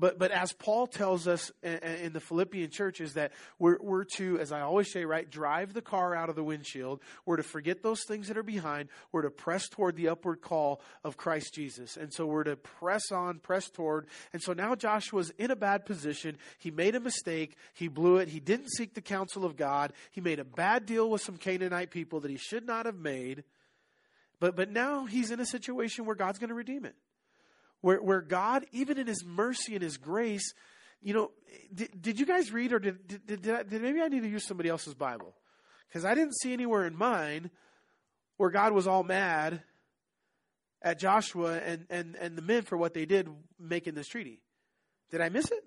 But, 0.00 0.18
but 0.18 0.30
as 0.30 0.54
Paul 0.54 0.86
tells 0.86 1.28
us 1.28 1.52
in 1.62 2.14
the 2.14 2.20
Philippian 2.20 2.70
church, 2.70 3.02
is 3.02 3.14
that 3.14 3.32
we're, 3.58 3.76
we're 3.82 4.04
to, 4.16 4.38
as 4.40 4.50
I 4.50 4.62
always 4.62 4.90
say, 4.90 5.04
right, 5.04 5.30
drive 5.30 5.74
the 5.74 5.82
car 5.82 6.16
out 6.16 6.30
of 6.30 6.36
the 6.36 6.42
windshield. 6.42 7.00
We're 7.26 7.36
to 7.36 7.42
forget 7.42 7.82
those 7.82 8.04
things 8.04 8.28
that 8.28 8.38
are 8.38 8.42
behind. 8.42 8.88
We're 9.12 9.22
to 9.22 9.30
press 9.30 9.68
toward 9.68 9.96
the 9.96 10.08
upward 10.08 10.40
call 10.40 10.80
of 11.04 11.18
Christ 11.18 11.52
Jesus. 11.52 11.98
And 11.98 12.14
so 12.14 12.24
we're 12.24 12.44
to 12.44 12.56
press 12.56 13.12
on, 13.12 13.40
press 13.40 13.68
toward. 13.68 14.06
And 14.32 14.40
so 14.40 14.54
now 14.54 14.74
Joshua's 14.74 15.32
in 15.36 15.50
a 15.50 15.56
bad 15.56 15.84
position. 15.84 16.38
He 16.58 16.70
made 16.70 16.94
a 16.94 17.00
mistake. 17.00 17.58
He 17.74 17.88
blew 17.88 18.16
it. 18.16 18.28
He 18.28 18.40
didn't 18.40 18.70
seek 18.70 18.94
the 18.94 19.02
counsel 19.02 19.44
of 19.44 19.54
God. 19.54 19.92
He 20.12 20.22
made 20.22 20.38
a 20.38 20.44
bad 20.44 20.86
deal 20.86 21.10
with 21.10 21.20
some 21.20 21.36
Canaanite 21.36 21.90
people 21.90 22.20
that 22.20 22.30
he 22.30 22.38
should 22.38 22.66
not 22.66 22.86
have 22.86 22.96
made. 22.96 23.44
But, 24.38 24.56
but 24.56 24.70
now 24.70 25.04
he's 25.04 25.30
in 25.30 25.40
a 25.40 25.46
situation 25.46 26.06
where 26.06 26.16
God's 26.16 26.38
going 26.38 26.48
to 26.48 26.54
redeem 26.54 26.86
it 26.86 26.94
where, 27.80 28.02
where 28.02 28.20
God, 28.20 28.66
even 28.72 28.98
in 28.98 29.06
His 29.06 29.24
mercy 29.24 29.74
and 29.74 29.82
His 29.82 29.96
grace, 29.96 30.54
you 31.02 31.14
know, 31.14 31.30
did, 31.74 32.00
did 32.00 32.20
you 32.20 32.26
guys 32.26 32.52
read 32.52 32.72
or 32.72 32.78
did, 32.78 33.06
did, 33.06 33.42
did, 33.42 33.50
I, 33.50 33.62
did 33.62 33.82
maybe 33.82 34.00
I 34.00 34.08
need 34.08 34.22
to 34.22 34.28
use 34.28 34.46
somebody 34.46 34.68
else's 34.68 34.94
Bible? 34.94 35.34
Because 35.88 36.04
I 36.04 36.14
didn't 36.14 36.34
see 36.34 36.52
anywhere 36.52 36.86
in 36.86 36.96
mine 36.96 37.50
where 38.36 38.50
God 38.50 38.72
was 38.72 38.86
all 38.86 39.02
mad 39.02 39.62
at 40.82 40.98
Joshua 40.98 41.58
and, 41.58 41.86
and, 41.90 42.16
and 42.16 42.36
the 42.36 42.42
men 42.42 42.62
for 42.62 42.76
what 42.76 42.94
they 42.94 43.06
did 43.06 43.28
making 43.58 43.94
this 43.94 44.08
treaty. 44.08 44.40
Did 45.10 45.20
I 45.20 45.28
miss 45.28 45.46
it? 45.46 45.64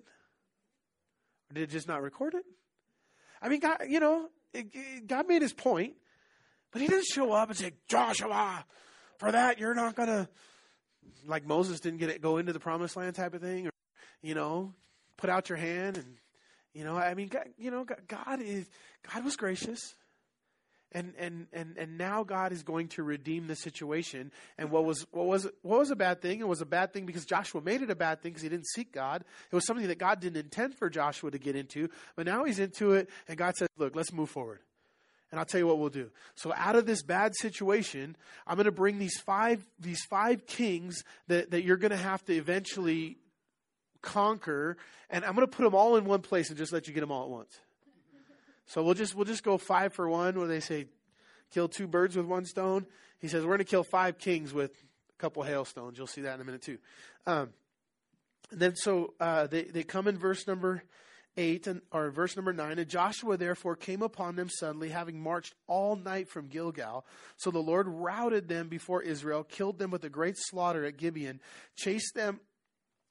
Or 1.50 1.54
did 1.54 1.64
it 1.64 1.70
just 1.70 1.88
not 1.88 2.02
record 2.02 2.34
it? 2.34 2.44
I 3.42 3.48
mean, 3.48 3.60
God, 3.60 3.78
you 3.88 4.00
know, 4.00 4.28
God 5.06 5.28
made 5.28 5.42
his 5.42 5.52
point, 5.52 5.94
but 6.72 6.80
he 6.80 6.88
didn't 6.88 7.06
show 7.06 7.32
up 7.32 7.48
and 7.48 7.58
say, 7.58 7.72
Joshua, 7.88 8.64
for 9.18 9.30
that 9.30 9.58
you're 9.58 9.74
not 9.74 9.94
going 9.94 10.08
to 10.08 10.28
like 11.26 11.46
Moses 11.46 11.80
didn't 11.80 11.98
get 11.98 12.10
it, 12.10 12.20
go 12.20 12.38
into 12.38 12.52
the 12.52 12.60
promised 12.60 12.96
land 12.96 13.14
type 13.14 13.34
of 13.34 13.40
thing, 13.40 13.66
or 13.66 13.70
you 14.22 14.34
know, 14.34 14.72
put 15.16 15.30
out 15.30 15.48
your 15.48 15.58
hand 15.58 15.96
and 15.96 16.16
you 16.74 16.82
know, 16.82 16.96
I 16.96 17.14
mean, 17.14 17.28
God, 17.28 17.48
you 17.56 17.70
know, 17.70 17.86
God 18.08 18.40
is 18.40 18.68
God 19.12 19.24
was 19.24 19.36
gracious. 19.36 19.94
And, 20.96 21.12
and 21.18 21.48
and 21.52 21.76
and 21.76 21.98
now 21.98 22.22
God 22.22 22.52
is 22.52 22.62
going 22.62 22.86
to 22.88 23.02
redeem 23.02 23.48
the 23.48 23.56
situation. 23.56 24.30
And 24.58 24.70
what 24.70 24.84
was 24.84 25.04
what 25.10 25.26
was 25.26 25.48
what 25.62 25.80
was 25.80 25.90
a 25.90 25.96
bad 25.96 26.22
thing? 26.22 26.38
It 26.38 26.46
was 26.46 26.60
a 26.60 26.66
bad 26.66 26.92
thing 26.92 27.04
because 27.04 27.24
Joshua 27.24 27.60
made 27.60 27.82
it 27.82 27.90
a 27.90 27.96
bad 27.96 28.22
thing 28.22 28.30
because 28.30 28.42
he 28.42 28.48
didn't 28.48 28.68
seek 28.68 28.92
God. 28.92 29.24
It 29.50 29.54
was 29.54 29.66
something 29.66 29.88
that 29.88 29.98
God 29.98 30.20
didn't 30.20 30.36
intend 30.36 30.76
for 30.76 30.88
Joshua 30.88 31.32
to 31.32 31.38
get 31.38 31.56
into, 31.56 31.88
but 32.14 32.26
now 32.26 32.44
he's 32.44 32.60
into 32.60 32.92
it, 32.92 33.10
and 33.26 33.36
God 33.36 33.56
says, 33.56 33.68
"Look, 33.76 33.96
let's 33.96 34.12
move 34.12 34.30
forward." 34.30 34.60
And 35.34 35.40
I'll 35.40 35.44
tell 35.44 35.58
you 35.58 35.66
what 35.66 35.80
we'll 35.80 35.88
do. 35.88 36.12
So 36.36 36.54
out 36.54 36.76
of 36.76 36.86
this 36.86 37.02
bad 37.02 37.34
situation, 37.34 38.14
I'm 38.46 38.54
going 38.54 38.66
to 38.66 38.70
bring 38.70 39.00
these 39.00 39.18
five 39.18 39.66
these 39.80 40.00
five 40.04 40.46
kings 40.46 41.02
that, 41.26 41.50
that 41.50 41.64
you're 41.64 41.76
going 41.76 41.90
to 41.90 41.96
have 41.96 42.24
to 42.26 42.34
eventually 42.34 43.18
conquer, 44.00 44.76
and 45.10 45.24
I'm 45.24 45.34
going 45.34 45.44
to 45.44 45.50
put 45.50 45.64
them 45.64 45.74
all 45.74 45.96
in 45.96 46.04
one 46.04 46.20
place 46.22 46.50
and 46.50 46.56
just 46.56 46.72
let 46.72 46.86
you 46.86 46.94
get 46.94 47.00
them 47.00 47.10
all 47.10 47.24
at 47.24 47.30
once. 47.30 47.58
So 48.66 48.84
we'll 48.84 48.94
just 48.94 49.16
we'll 49.16 49.24
just 49.24 49.42
go 49.42 49.58
five 49.58 49.92
for 49.92 50.08
one. 50.08 50.38
Where 50.38 50.46
they 50.46 50.60
say, 50.60 50.86
kill 51.50 51.66
two 51.66 51.88
birds 51.88 52.14
with 52.14 52.26
one 52.26 52.44
stone. 52.44 52.86
He 53.18 53.26
says 53.26 53.42
we're 53.42 53.48
going 53.48 53.58
to 53.58 53.64
kill 53.64 53.82
five 53.82 54.18
kings 54.18 54.54
with 54.54 54.70
a 54.70 55.20
couple 55.20 55.42
hailstones. 55.42 55.98
You'll 55.98 56.06
see 56.06 56.20
that 56.20 56.36
in 56.36 56.42
a 56.42 56.44
minute 56.44 56.62
too. 56.62 56.78
Um, 57.26 57.48
and 58.52 58.60
then 58.60 58.76
so 58.76 59.14
uh, 59.18 59.48
they 59.48 59.64
they 59.64 59.82
come 59.82 60.06
in 60.06 60.16
verse 60.16 60.46
number 60.46 60.84
8 61.36 61.66
and, 61.66 61.82
or 61.90 62.10
verse 62.10 62.36
number 62.36 62.52
9 62.52 62.78
and 62.78 62.88
joshua 62.88 63.36
therefore 63.36 63.74
came 63.74 64.02
upon 64.02 64.36
them 64.36 64.48
suddenly 64.48 64.90
having 64.90 65.20
marched 65.20 65.54
all 65.66 65.96
night 65.96 66.28
from 66.28 66.48
gilgal. 66.48 67.04
So 67.36 67.50
the 67.50 67.58
lord 67.58 67.88
routed 67.88 68.48
them 68.48 68.68
before 68.68 69.02
israel 69.02 69.42
killed 69.42 69.78
them 69.78 69.90
with 69.90 70.04
a 70.04 70.08
great 70.08 70.36
slaughter 70.38 70.84
at 70.84 70.96
gibeon 70.96 71.40
chased 71.76 72.14
them 72.14 72.40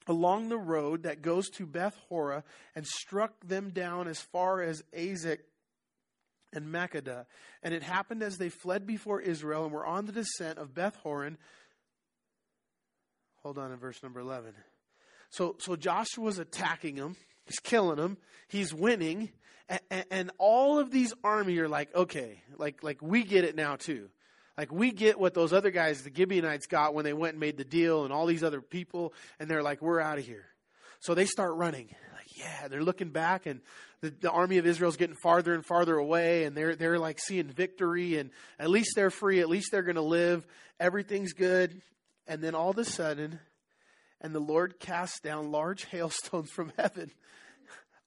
along 0.06 0.48
the 0.48 0.58
road 0.58 1.02
that 1.02 1.22
goes 1.22 1.48
to 1.50 1.66
beth 1.66 1.96
horon 2.08 2.42
and 2.74 2.86
struck 2.86 3.32
them 3.46 3.70
down 3.70 4.08
as 4.08 4.20
far 4.20 4.62
as 4.62 4.82
azek 4.96 5.38
and 6.52 6.66
makkedah 6.72 7.26
and 7.62 7.74
it 7.74 7.82
happened 7.82 8.22
as 8.22 8.38
they 8.38 8.48
fled 8.48 8.86
before 8.86 9.20
israel 9.20 9.64
and 9.64 9.72
were 9.72 9.86
on 9.86 10.06
the 10.06 10.12
descent 10.12 10.58
of 10.58 10.74
beth 10.74 10.96
horon. 10.96 11.36
Hold 13.42 13.58
on 13.58 13.70
in 13.70 13.78
verse 13.78 14.02
number 14.02 14.20
11 14.20 14.54
so 15.28 15.56
so 15.58 15.76
joshua 15.76 16.24
was 16.24 16.38
attacking 16.38 16.94
them 16.94 17.16
He's 17.44 17.60
killing 17.60 17.96
them. 17.96 18.16
He's 18.48 18.72
winning. 18.72 19.30
And, 19.68 20.04
and, 20.10 20.30
all 20.38 20.78
of 20.78 20.90
these 20.90 21.14
army 21.24 21.58
are 21.58 21.68
like, 21.68 21.94
okay, 21.94 22.42
like, 22.58 22.82
like 22.82 23.00
we 23.00 23.22
get 23.22 23.44
it 23.44 23.56
now 23.56 23.76
too. 23.76 24.10
Like 24.58 24.70
we 24.70 24.92
get 24.92 25.18
what 25.18 25.34
those 25.34 25.52
other 25.52 25.70
guys, 25.70 26.02
the 26.02 26.12
Gibeonites 26.14 26.66
got 26.66 26.94
when 26.94 27.04
they 27.04 27.14
went 27.14 27.32
and 27.34 27.40
made 27.40 27.56
the 27.56 27.64
deal 27.64 28.04
and 28.04 28.12
all 28.12 28.26
these 28.26 28.44
other 28.44 28.60
people. 28.60 29.14
And 29.40 29.50
they're 29.50 29.62
like, 29.62 29.80
we're 29.80 30.00
out 30.00 30.18
of 30.18 30.26
here. 30.26 30.44
So 31.00 31.14
they 31.14 31.24
start 31.24 31.54
running. 31.54 31.88
Like, 32.14 32.36
yeah, 32.36 32.68
they're 32.68 32.84
looking 32.84 33.10
back 33.10 33.46
and 33.46 33.60
the, 34.00 34.10
the 34.10 34.30
army 34.30 34.58
of 34.58 34.66
Israel's 34.66 34.96
getting 34.96 35.16
farther 35.16 35.54
and 35.54 35.64
farther 35.64 35.96
away 35.96 36.44
and 36.44 36.56
they're, 36.56 36.76
they're 36.76 36.98
like 36.98 37.18
seeing 37.18 37.48
victory 37.48 38.18
and 38.18 38.30
at 38.58 38.70
least 38.70 38.92
they're 38.94 39.10
free. 39.10 39.40
At 39.40 39.48
least 39.48 39.68
they're 39.72 39.82
going 39.82 39.96
to 39.96 40.02
live. 40.02 40.46
Everything's 40.78 41.32
good. 41.32 41.80
And 42.26 42.42
then 42.42 42.54
all 42.54 42.70
of 42.70 42.78
a 42.78 42.84
sudden, 42.84 43.40
and 44.20 44.34
the 44.34 44.40
Lord 44.40 44.78
cast 44.80 45.22
down 45.22 45.50
large 45.50 45.84
hailstones 45.90 46.50
from 46.50 46.72
heaven 46.76 47.10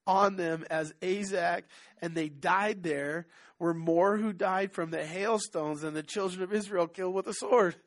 on 0.08 0.38
them 0.38 0.66
as 0.70 0.94
Azek, 1.02 1.64
and 2.02 2.16
they 2.16 2.30
died 2.30 2.82
there, 2.82 3.28
were 3.60 3.74
more 3.74 4.18
who 4.18 4.32
died 4.32 4.72
from 4.72 4.90
the 4.90 5.06
hailstones 5.06 5.82
than 5.82 5.94
the 5.94 6.04
children 6.04 6.42
of 6.42 6.54
Israel 6.54 6.88
killed 6.88 7.14
with 7.14 7.28
a 7.28 7.34
sword. 7.34 7.76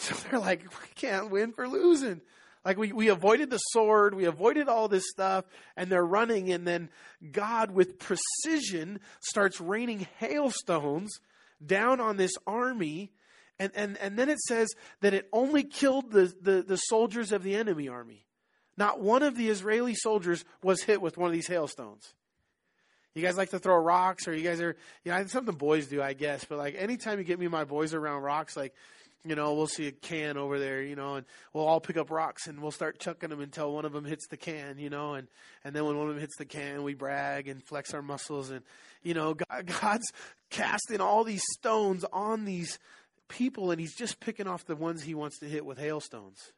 So 0.00 0.14
they're 0.14 0.38
like, 0.38 0.62
we 0.62 0.86
can't 0.94 1.28
win 1.28 1.50
for 1.50 1.66
losing. 1.66 2.20
Like 2.64 2.78
we, 2.78 2.92
we 2.92 3.08
avoided 3.08 3.50
the 3.50 3.58
sword, 3.58 4.14
we 4.14 4.26
avoided 4.26 4.68
all 4.68 4.86
this 4.86 5.10
stuff, 5.10 5.44
and 5.76 5.90
they're 5.90 6.06
running, 6.06 6.52
and 6.52 6.64
then 6.64 6.88
God, 7.32 7.72
with 7.72 7.98
precision, 7.98 9.00
starts 9.18 9.60
raining 9.60 10.06
hailstones 10.18 11.18
down 11.66 12.00
on 12.00 12.16
this 12.16 12.30
army 12.46 13.10
and, 13.58 13.72
and, 13.74 13.96
and 13.98 14.18
then 14.18 14.28
it 14.28 14.38
says 14.40 14.68
that 15.00 15.14
it 15.14 15.28
only 15.32 15.64
killed 15.64 16.12
the, 16.12 16.32
the, 16.40 16.62
the 16.62 16.76
soldiers 16.76 17.32
of 17.32 17.42
the 17.42 17.56
enemy 17.56 17.88
army. 17.88 18.26
Not 18.76 19.00
one 19.00 19.22
of 19.22 19.36
the 19.36 19.48
Israeli 19.48 19.94
soldiers 19.94 20.44
was 20.62 20.82
hit 20.82 21.02
with 21.02 21.18
one 21.18 21.26
of 21.26 21.32
these 21.32 21.48
hailstones. 21.48 22.14
You 23.14 23.22
guys 23.22 23.36
like 23.36 23.50
to 23.50 23.58
throw 23.58 23.76
rocks, 23.76 24.28
or 24.28 24.34
you 24.34 24.44
guys 24.44 24.60
are, 24.60 24.76
you 25.04 25.10
know, 25.10 25.26
something 25.26 25.56
boys 25.56 25.88
do, 25.88 26.00
I 26.00 26.12
guess. 26.12 26.44
But 26.44 26.58
like 26.58 26.76
anytime 26.76 27.18
you 27.18 27.24
get 27.24 27.40
me 27.40 27.46
and 27.46 27.52
my 27.52 27.64
boys 27.64 27.92
around 27.92 28.22
rocks, 28.22 28.56
like, 28.56 28.74
you 29.24 29.34
know, 29.34 29.54
we'll 29.54 29.66
see 29.66 29.88
a 29.88 29.92
can 29.92 30.36
over 30.36 30.60
there, 30.60 30.80
you 30.80 30.94
know, 30.94 31.16
and 31.16 31.26
we'll 31.52 31.66
all 31.66 31.80
pick 31.80 31.96
up 31.96 32.12
rocks 32.12 32.46
and 32.46 32.62
we'll 32.62 32.70
start 32.70 33.00
chucking 33.00 33.30
them 33.30 33.40
until 33.40 33.72
one 33.72 33.84
of 33.84 33.92
them 33.92 34.04
hits 34.04 34.28
the 34.28 34.36
can, 34.36 34.78
you 34.78 34.90
know, 34.90 35.14
and 35.14 35.26
and 35.64 35.74
then 35.74 35.84
when 35.84 35.98
one 35.98 36.08
of 36.08 36.14
them 36.14 36.20
hits 36.20 36.36
the 36.36 36.44
can, 36.44 36.84
we 36.84 36.94
brag 36.94 37.48
and 37.48 37.64
flex 37.64 37.92
our 37.92 38.02
muscles, 38.02 38.50
and 38.50 38.62
you 39.02 39.14
know, 39.14 39.34
God, 39.34 39.66
God's 39.80 40.12
casting 40.50 41.00
all 41.00 41.24
these 41.24 41.42
stones 41.54 42.04
on 42.12 42.44
these 42.44 42.78
people 43.28 43.70
and 43.70 43.80
he's 43.80 43.94
just 43.94 44.20
picking 44.20 44.46
off 44.46 44.64
the 44.64 44.76
ones 44.76 45.02
he 45.02 45.14
wants 45.14 45.38
to 45.38 45.46
hit 45.46 45.64
with 45.64 45.78
hailstones. 45.78 46.52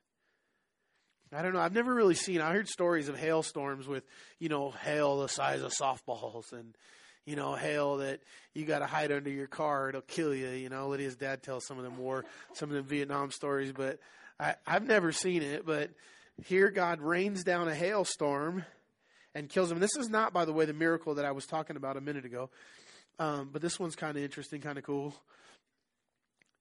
I 1.32 1.42
don't 1.42 1.52
know. 1.52 1.60
I've 1.60 1.74
never 1.74 1.94
really 1.94 2.16
seen. 2.16 2.40
I 2.40 2.52
heard 2.52 2.68
stories 2.68 3.08
of 3.08 3.16
hailstorms 3.16 3.86
with, 3.86 4.02
you 4.40 4.48
know, 4.48 4.70
hail 4.70 5.20
the 5.20 5.28
size 5.28 5.62
of 5.62 5.72
softballs 5.72 6.52
and, 6.52 6.74
you 7.24 7.36
know, 7.36 7.54
hail 7.54 7.98
that 7.98 8.20
you 8.52 8.64
got 8.64 8.80
to 8.80 8.86
hide 8.86 9.12
under 9.12 9.30
your 9.30 9.46
car. 9.46 9.88
It'll 9.90 10.00
kill 10.00 10.34
you. 10.34 10.48
You 10.48 10.68
know, 10.68 10.88
Lydia's 10.88 11.14
dad 11.14 11.42
tells 11.44 11.66
some 11.66 11.78
of 11.78 11.84
them 11.84 11.98
war, 11.98 12.24
some 12.54 12.70
of 12.70 12.74
them 12.74 12.84
Vietnam 12.84 13.30
stories, 13.30 13.72
but 13.72 14.00
I, 14.40 14.56
I've 14.66 14.84
never 14.84 15.12
seen 15.12 15.42
it. 15.42 15.64
But 15.64 15.90
here 16.46 16.68
God 16.70 17.00
rains 17.00 17.44
down 17.44 17.68
a 17.68 17.74
hailstorm 17.76 18.64
and 19.32 19.48
kills 19.48 19.68
them. 19.68 19.78
This 19.78 19.94
is 19.96 20.08
not, 20.08 20.32
by 20.32 20.44
the 20.44 20.52
way, 20.52 20.64
the 20.64 20.72
miracle 20.72 21.14
that 21.14 21.24
I 21.24 21.30
was 21.30 21.46
talking 21.46 21.76
about 21.76 21.96
a 21.96 22.00
minute 22.00 22.24
ago. 22.24 22.50
Um, 23.20 23.50
but 23.52 23.62
this 23.62 23.78
one's 23.78 23.94
kind 23.94 24.16
of 24.16 24.24
interesting, 24.24 24.60
kind 24.60 24.78
of 24.78 24.84
cool. 24.84 25.14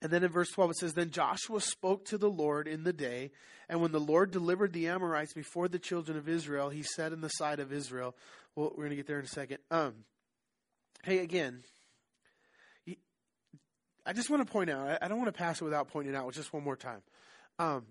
And 0.02 0.12
then 0.12 0.24
in 0.24 0.32
verse 0.32 0.50
12 0.50 0.72
it 0.72 0.78
says, 0.78 0.94
Then 0.94 1.12
Joshua 1.12 1.60
spoke 1.60 2.06
to 2.06 2.18
the 2.18 2.30
Lord 2.30 2.68
in 2.68 2.84
the 2.84 2.94
day, 2.94 3.32
and 3.68 3.82
when 3.82 3.92
the 3.92 4.00
Lord 4.00 4.32
delivered 4.32 4.74
the 4.74 4.88
Amorites 4.88 5.34
before 5.34 5.68
the 5.68 5.80
children 5.80 6.18
of 6.18 6.30
Israel, 6.30 6.70
he 6.70 6.84
said 6.84 7.12
in 7.12 7.22
the 7.22 7.30
sight 7.30 7.60
of 7.60 7.74
Israel, 7.74 8.16
Well, 8.56 8.70
we're 8.70 8.86
going 8.86 8.92
to 8.92 8.96
get 8.96 9.08
there 9.08 9.20
in 9.20 9.26
a 9.26 9.30
second. 9.30 9.60
Um, 9.70 9.94
hey, 11.04 11.20
again, 11.20 11.64
I 14.06 14.14
just 14.14 14.30
want 14.30 14.46
to 14.46 14.52
point 14.52 14.70
out, 14.70 14.98
I 15.02 15.08
don't 15.08 15.20
want 15.20 15.28
to 15.28 15.38
pass 15.38 15.62
it 15.62 15.64
without 15.64 15.90
pointing 15.90 16.16
out, 16.16 16.34
just 16.34 16.54
one 16.54 16.64
more 16.64 16.76
time. 16.76 17.02
Um, 17.60 17.86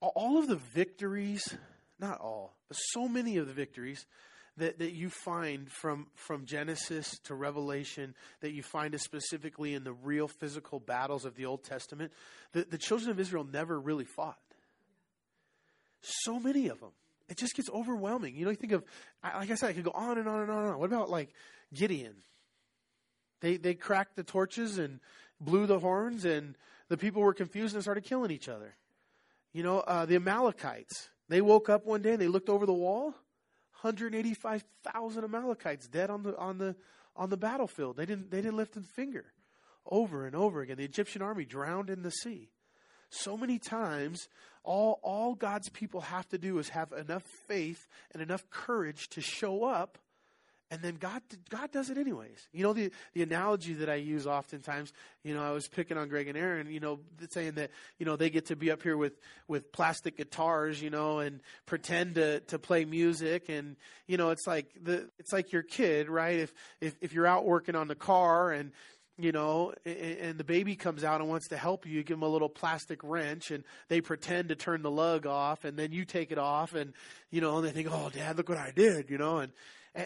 all 0.00 0.38
of 0.38 0.46
the 0.46 0.56
victories, 0.56 1.56
not 1.98 2.20
all, 2.20 2.56
but 2.68 2.76
so 2.76 3.08
many 3.08 3.36
of 3.36 3.46
the 3.46 3.52
victories 3.52 4.06
that, 4.58 4.78
that 4.78 4.92
you 4.92 5.10
find 5.10 5.70
from, 5.70 6.06
from 6.14 6.44
Genesis 6.44 7.18
to 7.24 7.34
Revelation, 7.34 8.14
that 8.40 8.52
you 8.52 8.62
find 8.62 8.94
it 8.94 9.00
specifically 9.00 9.74
in 9.74 9.84
the 9.84 9.92
real 9.92 10.28
physical 10.28 10.80
battles 10.80 11.24
of 11.24 11.34
the 11.34 11.46
Old 11.46 11.64
Testament, 11.64 12.12
the, 12.52 12.66
the 12.68 12.78
children 12.78 13.10
of 13.10 13.18
Israel 13.18 13.44
never 13.44 13.78
really 13.78 14.04
fought. 14.04 14.38
So 16.00 16.38
many 16.38 16.68
of 16.68 16.80
them. 16.80 16.90
It 17.28 17.36
just 17.36 17.54
gets 17.54 17.68
overwhelming. 17.70 18.36
You 18.36 18.44
know, 18.44 18.50
you 18.50 18.56
think 18.56 18.72
of, 18.72 18.84
like 19.22 19.50
I 19.50 19.54
said, 19.54 19.70
I 19.70 19.72
could 19.74 19.84
go 19.84 19.90
on 19.90 20.16
and 20.16 20.28
on 20.28 20.42
and 20.42 20.50
on 20.50 20.64
and 20.64 20.72
on. 20.72 20.78
What 20.78 20.86
about 20.86 21.10
like 21.10 21.30
Gideon? 21.74 22.14
They 23.40 23.56
they 23.56 23.74
cracked 23.74 24.16
the 24.16 24.22
torches 24.22 24.78
and 24.78 25.00
blew 25.40 25.66
the 25.66 25.78
horns, 25.78 26.24
and 26.24 26.56
the 26.88 26.96
people 26.96 27.22
were 27.22 27.34
confused 27.34 27.74
and 27.74 27.82
started 27.82 28.04
killing 28.04 28.30
each 28.30 28.48
other. 28.48 28.74
You 29.52 29.62
know, 29.62 29.80
uh, 29.80 30.06
the 30.06 30.16
Amalekites. 30.16 31.10
They 31.28 31.42
woke 31.42 31.68
up 31.68 31.84
one 31.84 32.00
day 32.00 32.12
and 32.12 32.20
they 32.20 32.28
looked 32.28 32.48
over 32.48 32.64
the 32.64 32.72
wall. 32.72 33.14
185,000 33.82 35.24
Amalekites 35.24 35.86
dead 35.86 36.10
on 36.10 36.22
the 36.22 36.36
on 36.36 36.58
the 36.58 36.74
on 37.16 37.30
the 37.30 37.36
battlefield. 37.36 37.96
They 37.96 38.06
didn't 38.06 38.30
they 38.30 38.40
didn't 38.40 38.56
lift 38.56 38.76
a 38.76 38.80
finger. 38.80 39.26
Over 39.86 40.26
and 40.26 40.34
over 40.36 40.60
again, 40.60 40.76
the 40.76 40.84
Egyptian 40.84 41.22
army 41.22 41.44
drowned 41.44 41.88
in 41.88 42.02
the 42.02 42.10
sea. 42.10 42.50
So 43.10 43.36
many 43.36 43.58
times, 43.58 44.28
all 44.64 45.00
all 45.02 45.34
God's 45.34 45.68
people 45.68 46.02
have 46.02 46.28
to 46.28 46.38
do 46.38 46.58
is 46.58 46.70
have 46.70 46.92
enough 46.92 47.24
faith 47.46 47.86
and 48.12 48.22
enough 48.22 48.48
courage 48.50 49.08
to 49.10 49.20
show 49.20 49.64
up 49.64 49.98
and 50.70 50.82
then 50.82 50.96
God 50.96 51.22
God 51.48 51.72
does 51.72 51.90
it 51.90 51.98
anyways. 51.98 52.48
You 52.52 52.62
know 52.62 52.72
the 52.72 52.90
the 53.14 53.22
analogy 53.22 53.74
that 53.74 53.88
I 53.88 53.94
use 53.94 54.26
oftentimes. 54.26 54.92
You 55.24 55.34
know, 55.34 55.42
I 55.42 55.50
was 55.50 55.66
picking 55.68 55.96
on 55.96 56.08
Greg 56.08 56.28
and 56.28 56.36
Aaron. 56.36 56.70
You 56.70 56.80
know, 56.80 57.00
saying 57.30 57.52
that 57.54 57.70
you 57.98 58.06
know 58.06 58.16
they 58.16 58.30
get 58.30 58.46
to 58.46 58.56
be 58.56 58.70
up 58.70 58.82
here 58.82 58.96
with 58.96 59.14
with 59.46 59.72
plastic 59.72 60.16
guitars. 60.16 60.82
You 60.82 60.90
know, 60.90 61.20
and 61.20 61.40
pretend 61.66 62.16
to 62.16 62.40
to 62.40 62.58
play 62.58 62.84
music. 62.84 63.48
And 63.48 63.76
you 64.06 64.16
know, 64.16 64.30
it's 64.30 64.46
like 64.46 64.66
the 64.82 65.08
it's 65.18 65.32
like 65.32 65.52
your 65.52 65.62
kid, 65.62 66.10
right? 66.10 66.40
If 66.40 66.52
if 66.80 66.94
if 67.00 67.12
you're 67.12 67.26
out 67.26 67.46
working 67.46 67.74
on 67.74 67.88
the 67.88 67.94
car 67.94 68.52
and 68.52 68.72
you 69.20 69.32
know, 69.32 69.74
and 69.84 70.38
the 70.38 70.44
baby 70.44 70.76
comes 70.76 71.02
out 71.02 71.20
and 71.20 71.28
wants 71.28 71.48
to 71.48 71.56
help 71.56 71.84
you, 71.86 71.92
you 71.92 72.04
give 72.04 72.18
them 72.18 72.22
a 72.22 72.28
little 72.28 72.48
plastic 72.48 73.00
wrench 73.02 73.50
and 73.50 73.64
they 73.88 74.00
pretend 74.00 74.50
to 74.50 74.54
turn 74.54 74.82
the 74.82 74.90
lug 74.92 75.26
off 75.26 75.64
and 75.64 75.76
then 75.76 75.90
you 75.90 76.04
take 76.04 76.30
it 76.30 76.38
off 76.38 76.72
and, 76.72 76.92
you 77.32 77.40
know, 77.40 77.56
and 77.56 77.66
they 77.66 77.72
think, 77.72 77.88
oh, 77.90 78.10
dad, 78.14 78.36
look 78.36 78.48
what 78.48 78.58
I 78.58 78.70
did, 78.70 79.10
you 79.10 79.18
know, 79.18 79.38
and, 79.38 79.50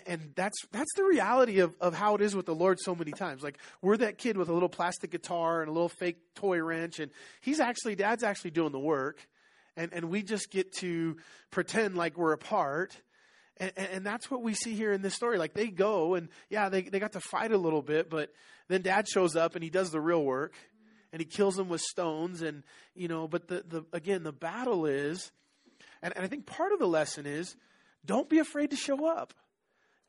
and 0.07 0.33
that's 0.35 0.57
that's 0.71 0.93
the 0.97 1.05
reality 1.05 1.59
of, 1.61 1.75
of 1.81 1.95
how 1.95 2.15
it 2.15 2.21
is 2.21 2.35
with 2.35 2.47
the 2.47 2.55
Lord 2.55 2.79
so 2.81 2.95
many 2.95 3.13
times. 3.13 3.43
Like 3.43 3.59
we're 3.81 3.99
that 3.99 4.19
kid 4.19 4.37
with 4.37 4.49
a 4.49 4.53
little 4.53 4.69
plastic 4.69 5.11
guitar 5.11 5.61
and 5.61 5.69
a 5.69 5.73
little 5.73 5.89
fake 5.89 6.19
toy 6.35 6.63
wrench, 6.63 6.99
and 6.99 7.11
he's 7.41 7.61
actually 7.61 7.95
dad's 7.95 8.23
actually 8.23 8.53
doing 8.53 8.73
the 8.73 8.79
work, 8.79 9.27
and 9.77 9.93
and 9.93 10.09
we 10.09 10.23
just 10.23 10.51
get 10.51 10.73
to 10.79 11.17
pretend 11.51 11.97
like 11.97 12.17
we're 12.17 12.33
a 12.33 12.39
part. 12.39 12.97
And, 13.59 13.73
and 13.77 14.07
that's 14.07 14.31
what 14.31 14.43
we 14.43 14.55
see 14.55 14.75
here 14.75 14.93
in 14.93 15.03
this 15.03 15.15
story. 15.15 15.37
Like 15.37 15.53
they 15.53 15.69
go 15.69 16.15
and 16.15 16.31
yeah, 16.49 16.71
they, 16.71 16.83
they 16.83 16.99
got 16.99 17.13
to 17.13 17.21
fight 17.21 17.53
a 17.53 17.59
little 17.59 17.83
bit, 17.83 18.09
but 18.09 18.31
then 18.69 18.81
dad 18.81 19.07
shows 19.07 19.37
up 19.37 19.55
and 19.55 19.63
he 19.63 19.69
does 19.69 19.91
the 19.91 20.01
real 20.01 20.25
work 20.25 20.55
and 21.13 21.21
he 21.21 21.27
kills 21.27 21.55
them 21.55 21.69
with 21.69 21.83
stones. 21.83 22.41
And, 22.41 22.65
you 22.95 23.09
know, 23.09 23.29
but 23.29 23.49
the, 23.49 23.63
the, 23.69 23.85
again, 23.93 24.23
the 24.23 24.33
battle 24.33 24.87
is, 24.87 25.31
and, 26.03 26.17
and 26.17 26.25
I 26.25 26.29
think 26.29 26.47
part 26.47 26.73
of 26.73 26.79
the 26.79 26.87
lesson 26.87 27.27
is 27.27 27.55
don't 28.05 28.29
be 28.29 28.39
afraid 28.39 28.71
to 28.71 28.77
show 28.77 29.07
up. 29.07 29.35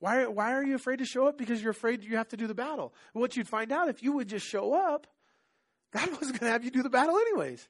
Why, 0.03 0.25
why 0.25 0.51
are 0.51 0.65
you 0.65 0.75
afraid 0.75 0.99
to 0.99 1.05
show 1.05 1.27
up? 1.27 1.37
Because 1.37 1.61
you're 1.61 1.71
afraid 1.71 2.03
you 2.03 2.17
have 2.17 2.27
to 2.27 2.35
do 2.35 2.45
the 2.45 2.53
battle. 2.53 2.93
What 3.13 3.37
you'd 3.37 3.47
find 3.47 3.71
out 3.71 3.87
if 3.87 4.03
you 4.03 4.11
would 4.11 4.27
just 4.27 4.45
show 4.45 4.73
up, 4.73 5.07
God 5.93 6.09
wasn't 6.11 6.41
going 6.41 6.49
to 6.49 6.51
have 6.51 6.65
you 6.65 6.71
do 6.71 6.83
the 6.83 6.89
battle 6.89 7.15
anyways. 7.15 7.65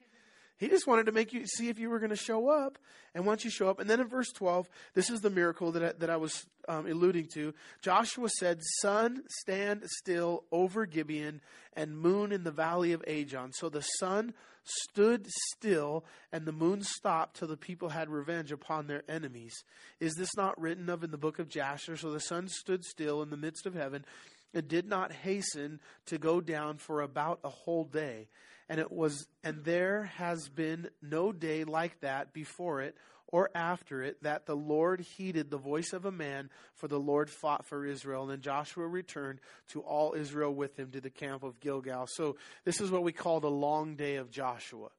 He 0.58 0.68
just 0.68 0.88
wanted 0.88 1.06
to 1.06 1.12
make 1.12 1.32
you 1.32 1.46
see 1.46 1.70
if 1.70 1.78
you 1.78 1.92
were 1.92 2.00
going 2.00 2.10
to 2.10 2.16
show 2.16 2.50
up. 2.50 2.80
And 3.14 3.28
once 3.28 3.46
you 3.46 3.52
show 3.52 3.70
up, 3.70 3.80
and 3.80 3.88
then 3.88 4.00
in 4.00 4.08
verse 4.08 4.32
12, 4.32 4.68
this 4.96 5.12
is 5.12 5.22
the 5.22 5.30
miracle 5.30 5.74
that 5.74 5.84
I, 5.84 5.92
that 6.00 6.10
I 6.10 6.18
was 6.18 6.48
um, 6.68 6.88
alluding 6.88 7.28
to. 7.36 7.54
Joshua 7.84 8.30
said, 8.30 8.62
Sun, 8.82 9.26
stand 9.30 9.84
still 9.86 10.44
over 10.52 10.88
Gibeon, 10.88 11.40
and 11.74 11.96
moon 11.96 12.32
in 12.32 12.44
the 12.44 12.52
valley 12.52 12.94
of 12.94 13.04
Ajon. 13.06 13.52
So 13.54 13.70
the 13.70 13.82
sun 14.00 14.34
stood 14.64 15.28
still, 15.52 16.06
and 16.32 16.46
the 16.46 16.52
moon 16.52 16.82
stopped 16.84 17.38
till 17.38 17.48
the 17.48 17.58
people 17.58 17.90
had 17.90 18.10
revenge 18.10 18.52
upon 18.52 18.88
their 18.88 19.04
enemies. 19.10 19.54
Is 20.00 20.14
this 20.16 20.36
not 20.36 20.60
written 20.60 20.90
of 20.90 21.04
in 21.04 21.12
the 21.12 21.18
book 21.18 21.40
of 21.40 21.50
Jasher? 21.50 21.98
So 21.98 22.12
the 22.12 22.20
sun 22.20 22.48
stood 22.48 22.84
still 22.84 23.22
in 23.22 23.30
the 23.30 23.38
midst 23.38 23.66
of 23.66 23.74
heaven, 23.74 24.06
and 24.54 24.68
did 24.68 24.88
not 24.88 25.12
hasten 25.12 25.80
to 26.06 26.18
go 26.18 26.40
down 26.40 26.78
for 26.78 27.02
about 27.02 27.40
a 27.44 27.50
whole 27.50 27.86
day. 27.86 28.28
And 28.70 28.80
it 28.80 28.92
was, 28.92 29.28
and 29.44 29.64
there 29.64 30.04
has 30.16 30.48
been 30.48 30.90
no 31.02 31.32
day 31.32 31.64
like 31.64 32.00
that 32.02 32.34
before 32.34 32.82
it 32.82 32.96
or 33.34 33.50
after 33.56 34.04
it 34.04 34.22
that 34.22 34.46
the 34.46 34.56
Lord 34.56 35.02
heeded 35.02 35.50
the 35.50 35.58
voice 35.58 35.92
of 35.92 36.06
a 36.06 36.12
man, 36.12 36.52
for 36.76 36.88
the 36.88 37.00
Lord 37.00 37.32
fought 37.32 37.66
for 37.66 37.84
Israel. 37.84 38.22
And 38.22 38.30
then 38.30 38.42
Joshua 38.42 38.86
returned 38.86 39.40
to 39.70 39.82
all 39.82 40.14
Israel 40.14 40.54
with 40.54 40.78
him 40.78 40.92
to 40.92 41.02
the 41.02 41.10
camp 41.10 41.42
of 41.42 41.60
Gilgal. 41.60 42.06
So 42.08 42.36
this 42.64 42.80
is 42.80 42.92
what 42.92 43.02
we 43.02 43.12
call 43.12 43.40
the 43.40 43.50
long 43.50 43.96
day 43.96 44.18
of 44.18 44.30
Joshua. 44.30 44.90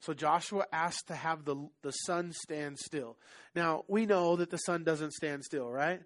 So 0.00 0.14
Joshua 0.14 0.64
asked 0.72 1.06
to 1.06 1.14
have 1.14 1.44
the, 1.44 1.68
the 1.82 1.92
sun 1.92 2.32
stand 2.32 2.76
still. 2.80 3.18
Now, 3.54 3.84
we 3.86 4.04
know 4.04 4.34
that 4.34 4.50
the 4.50 4.58
sun 4.58 4.82
doesn't 4.82 5.12
stand 5.12 5.44
still, 5.44 5.70
right? 5.70 6.00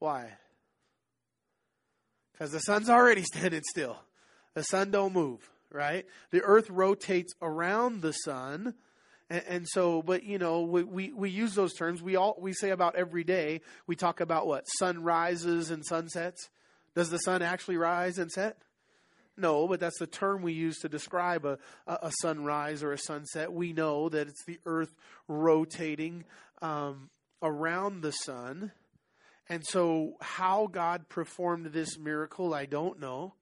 Why? 0.00 0.32
Because 2.32 2.50
the 2.50 2.58
sun's 2.58 2.90
already 2.90 3.22
standing 3.32 3.62
still. 3.70 3.98
The 4.54 4.64
sun 4.64 4.90
don't 4.90 5.12
move, 5.12 5.48
right? 5.70 6.06
The 6.32 6.42
earth 6.42 6.68
rotates 6.70 7.34
around 7.40 8.02
the 8.02 8.12
sun 8.12 8.74
and, 9.34 9.44
and, 9.48 9.68
so, 9.68 10.00
but 10.00 10.22
you 10.22 10.38
know, 10.38 10.62
we, 10.62 10.84
we, 10.84 11.12
we 11.12 11.30
use 11.30 11.54
those 11.54 11.74
terms. 11.74 12.00
We 12.00 12.14
all 12.14 12.36
we 12.38 12.52
say 12.52 12.70
about 12.70 12.94
every 12.94 13.24
day. 13.24 13.62
We 13.86 13.96
talk 13.96 14.20
about 14.20 14.46
what 14.46 14.64
Sun 14.78 15.02
rises 15.02 15.70
and 15.70 15.84
sunsets. 15.84 16.48
Does 16.94 17.10
the 17.10 17.18
sun 17.18 17.42
actually 17.42 17.76
rise 17.76 18.18
and 18.18 18.30
set? 18.30 18.56
No, 19.36 19.66
but 19.66 19.80
that's 19.80 19.98
the 19.98 20.06
term 20.06 20.42
we 20.42 20.52
use 20.52 20.78
to 20.78 20.88
describe 20.88 21.44
a, 21.44 21.58
a, 21.88 22.12
sunrise 22.20 22.84
or 22.84 22.92
a 22.92 22.98
sunset. 22.98 23.52
We 23.52 23.72
know 23.72 24.08
that 24.08 24.28
it's 24.28 24.44
the 24.44 24.60
earth 24.64 24.94
rotating 25.26 26.22
um, 26.62 27.10
around 27.42 28.02
the 28.02 28.12
sun. 28.12 28.70
And 29.48 29.64
so, 29.66 30.14
how 30.20 30.68
God 30.68 31.08
performed 31.08 31.66
this 31.66 31.98
miracle, 31.98 32.54
I 32.54 32.66
don't 32.66 33.00
know. 33.00 33.34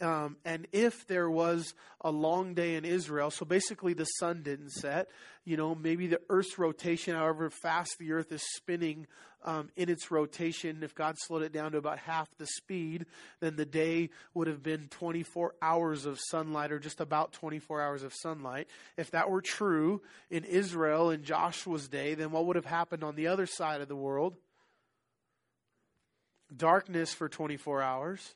Um, 0.00 0.36
and 0.44 0.66
if 0.72 1.06
there 1.06 1.30
was 1.30 1.74
a 2.00 2.10
long 2.10 2.54
day 2.54 2.74
in 2.76 2.84
Israel, 2.84 3.30
so 3.30 3.44
basically 3.44 3.92
the 3.92 4.04
sun 4.04 4.42
didn't 4.42 4.70
set, 4.70 5.08
you 5.44 5.56
know, 5.56 5.74
maybe 5.74 6.06
the 6.06 6.20
Earth's 6.30 6.58
rotation, 6.58 7.14
however 7.14 7.50
fast 7.50 7.96
the 7.98 8.12
Earth 8.12 8.32
is 8.32 8.42
spinning 8.54 9.06
um, 9.44 9.70
in 9.76 9.88
its 9.88 10.10
rotation, 10.10 10.82
if 10.82 10.94
God 10.94 11.16
slowed 11.18 11.42
it 11.42 11.52
down 11.52 11.72
to 11.72 11.78
about 11.78 11.98
half 11.98 12.28
the 12.38 12.46
speed, 12.46 13.06
then 13.40 13.56
the 13.56 13.64
day 13.64 14.10
would 14.34 14.48
have 14.48 14.62
been 14.62 14.88
24 14.88 15.54
hours 15.62 16.06
of 16.06 16.18
sunlight 16.28 16.72
or 16.72 16.78
just 16.78 17.00
about 17.00 17.32
24 17.32 17.80
hours 17.80 18.02
of 18.02 18.14
sunlight. 18.14 18.68
If 18.96 19.10
that 19.12 19.30
were 19.30 19.40
true 19.40 20.02
in 20.30 20.44
Israel 20.44 21.10
in 21.10 21.24
Joshua's 21.24 21.88
day, 21.88 22.14
then 22.14 22.30
what 22.30 22.46
would 22.46 22.56
have 22.56 22.66
happened 22.66 23.02
on 23.02 23.16
the 23.16 23.28
other 23.28 23.46
side 23.46 23.80
of 23.80 23.88
the 23.88 23.96
world? 23.96 24.36
Darkness 26.54 27.14
for 27.14 27.28
24 27.28 27.80
hours 27.82 28.34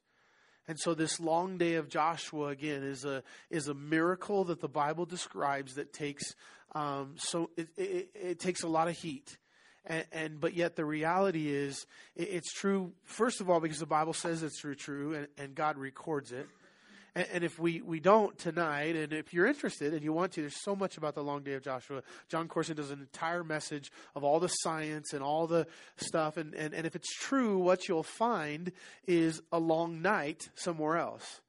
and 0.67 0.79
so 0.79 0.95
this 0.95 1.21
long 1.21 1.59
day 1.59 1.75
of 1.75 1.89
Joshua 1.89 2.49
again 2.49 2.83
is 2.83 3.05
a 3.05 3.23
is 3.51 3.69
a 3.69 3.75
miracle 3.75 4.45
that 4.45 4.61
the 4.61 4.69
Bible 4.69 5.07
describes 5.07 5.75
that 5.75 5.93
takes 5.93 6.35
um, 6.75 7.15
so 7.17 7.51
it, 7.57 7.69
it, 7.77 8.11
it, 8.15 8.41
takes 8.41 8.65
a 8.65 8.69
lot 8.69 8.89
of 8.89 8.97
heat. 8.99 9.39
And, 9.87 10.05
and, 10.11 10.41
but 10.41 10.55
yet 10.55 10.75
the 10.75 10.85
reality 10.85 11.49
is 11.49 11.87
it, 12.17 12.29
it's 12.31 12.53
true 12.53 12.93
first 13.05 13.41
of 13.41 13.49
all 13.49 13.61
because 13.61 13.79
the 13.79 13.87
Bible 13.87 14.12
says 14.12 14.43
it's 14.43 14.59
true 14.59 14.75
true 14.75 15.15
and, 15.15 15.29
and 15.39 15.55
God 15.55 15.79
records 15.79 16.33
it. 16.33 16.49
And, 17.17 17.27
and, 17.33 17.45
if 17.45 17.59
we, 17.59 17.81
we 17.81 18.01
don't 18.01 18.37
tonight, 18.39 18.97
and 18.97 19.12
if 19.12 19.33
you're 19.33 19.47
interested 19.47 19.95
and 19.95 20.03
you 20.03 20.12
want 20.12 20.33
to, 20.33 20.41
there's 20.41 20.62
so 20.62 20.75
much 20.75 20.97
about 20.97 21.15
the 21.15 21.23
long 21.23 21.43
day 21.43 21.53
of 21.55 21.62
Joshua. 21.62 22.03
Jon 22.29 22.49
Courson 22.49 22.77
does 22.77 22.91
an 22.91 23.01
entire 23.01 23.45
message 23.45 23.93
of 24.17 24.25
all 24.25 24.41
the 24.41 24.49
science 24.49 25.12
and 25.12 25.23
all 25.23 25.47
the 25.47 25.67
stuff. 25.97 26.37
And, 26.37 26.55
and, 26.55 26.75
and 26.75 26.87
if 26.87 26.97
it's 26.97 27.15
true, 27.15 27.59
what 27.59 27.89
you'll 27.89 28.03
find 28.03 28.73
is 29.07 29.41
a 29.53 29.61
long 29.61 30.03
night 30.03 30.49
somewhere 30.57 30.97
else. 30.97 31.41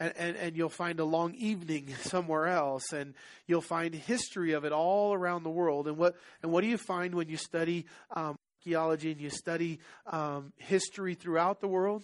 And, 0.00 0.12
and, 0.16 0.36
and 0.36 0.56
you'll 0.56 0.70
find 0.70 0.98
a 0.98 1.04
long 1.04 1.34
evening 1.34 1.94
somewhere 2.02 2.46
else, 2.46 2.92
and 2.92 3.14
you'll 3.46 3.60
find 3.60 3.94
history 3.94 4.52
of 4.52 4.64
it 4.64 4.72
all 4.72 5.12
around 5.12 5.42
the 5.42 5.50
world. 5.50 5.86
And 5.86 5.96
what 5.96 6.16
and 6.42 6.50
what 6.50 6.62
do 6.62 6.66
you 6.66 6.78
find 6.78 7.14
when 7.14 7.28
you 7.28 7.36
study 7.36 7.86
um, 8.10 8.36
archaeology 8.60 9.12
and 9.12 9.20
you 9.20 9.30
study 9.30 9.80
um, 10.06 10.52
history 10.56 11.14
throughout 11.14 11.60
the 11.60 11.68
world? 11.68 12.02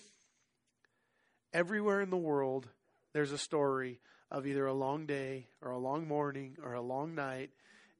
Everywhere 1.53 2.01
in 2.01 2.11
the 2.11 2.17
world, 2.17 2.69
there's 3.13 3.33
a 3.33 3.39
story 3.39 4.01
of 4.31 4.47
either 4.47 4.67
a 4.67 4.75
long 4.75 5.07
day 5.07 5.47
or 5.61 5.71
a 5.71 5.79
long 5.79 6.07
morning 6.07 6.57
or 6.63 6.75
a 6.75 6.81
long 6.81 7.15
night, 7.15 7.51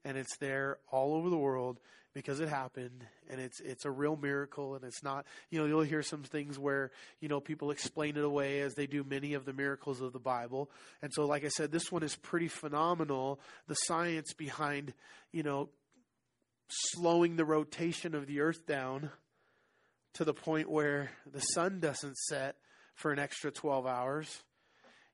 and 0.05 0.17
it's 0.17 0.37
there 0.37 0.77
all 0.89 1.13
over 1.13 1.29
the 1.29 1.37
world 1.37 1.79
because 2.13 2.39
it 2.39 2.49
happened 2.49 3.05
and 3.29 3.39
it's 3.39 3.59
it's 3.61 3.85
a 3.85 3.91
real 3.91 4.17
miracle 4.17 4.75
and 4.75 4.83
it's 4.83 5.01
not 5.03 5.25
you 5.49 5.59
know 5.59 5.65
you'll 5.65 5.81
hear 5.81 6.03
some 6.03 6.23
things 6.23 6.59
where 6.59 6.91
you 7.21 7.29
know 7.29 7.39
people 7.39 7.71
explain 7.71 8.17
it 8.17 8.23
away 8.23 8.59
as 8.59 8.73
they 8.73 8.85
do 8.85 9.03
many 9.03 9.33
of 9.33 9.45
the 9.45 9.53
miracles 9.53 10.01
of 10.01 10.11
the 10.13 10.19
bible. 10.19 10.69
And 11.01 11.11
so 11.13 11.25
like 11.25 11.45
i 11.45 11.49
said 11.49 11.71
this 11.71 11.91
one 11.91 12.03
is 12.03 12.15
pretty 12.15 12.47
phenomenal. 12.47 13.39
The 13.67 13.75
science 13.75 14.33
behind 14.33 14.93
you 15.31 15.43
know 15.43 15.69
slowing 16.67 17.35
the 17.35 17.45
rotation 17.45 18.15
of 18.15 18.27
the 18.27 18.41
earth 18.41 18.65
down 18.65 19.11
to 20.13 20.25
the 20.25 20.33
point 20.33 20.69
where 20.69 21.11
the 21.31 21.39
sun 21.39 21.79
doesn't 21.79 22.17
set 22.17 22.55
for 22.95 23.11
an 23.11 23.19
extra 23.19 23.51
12 23.51 23.85
hours 23.87 24.43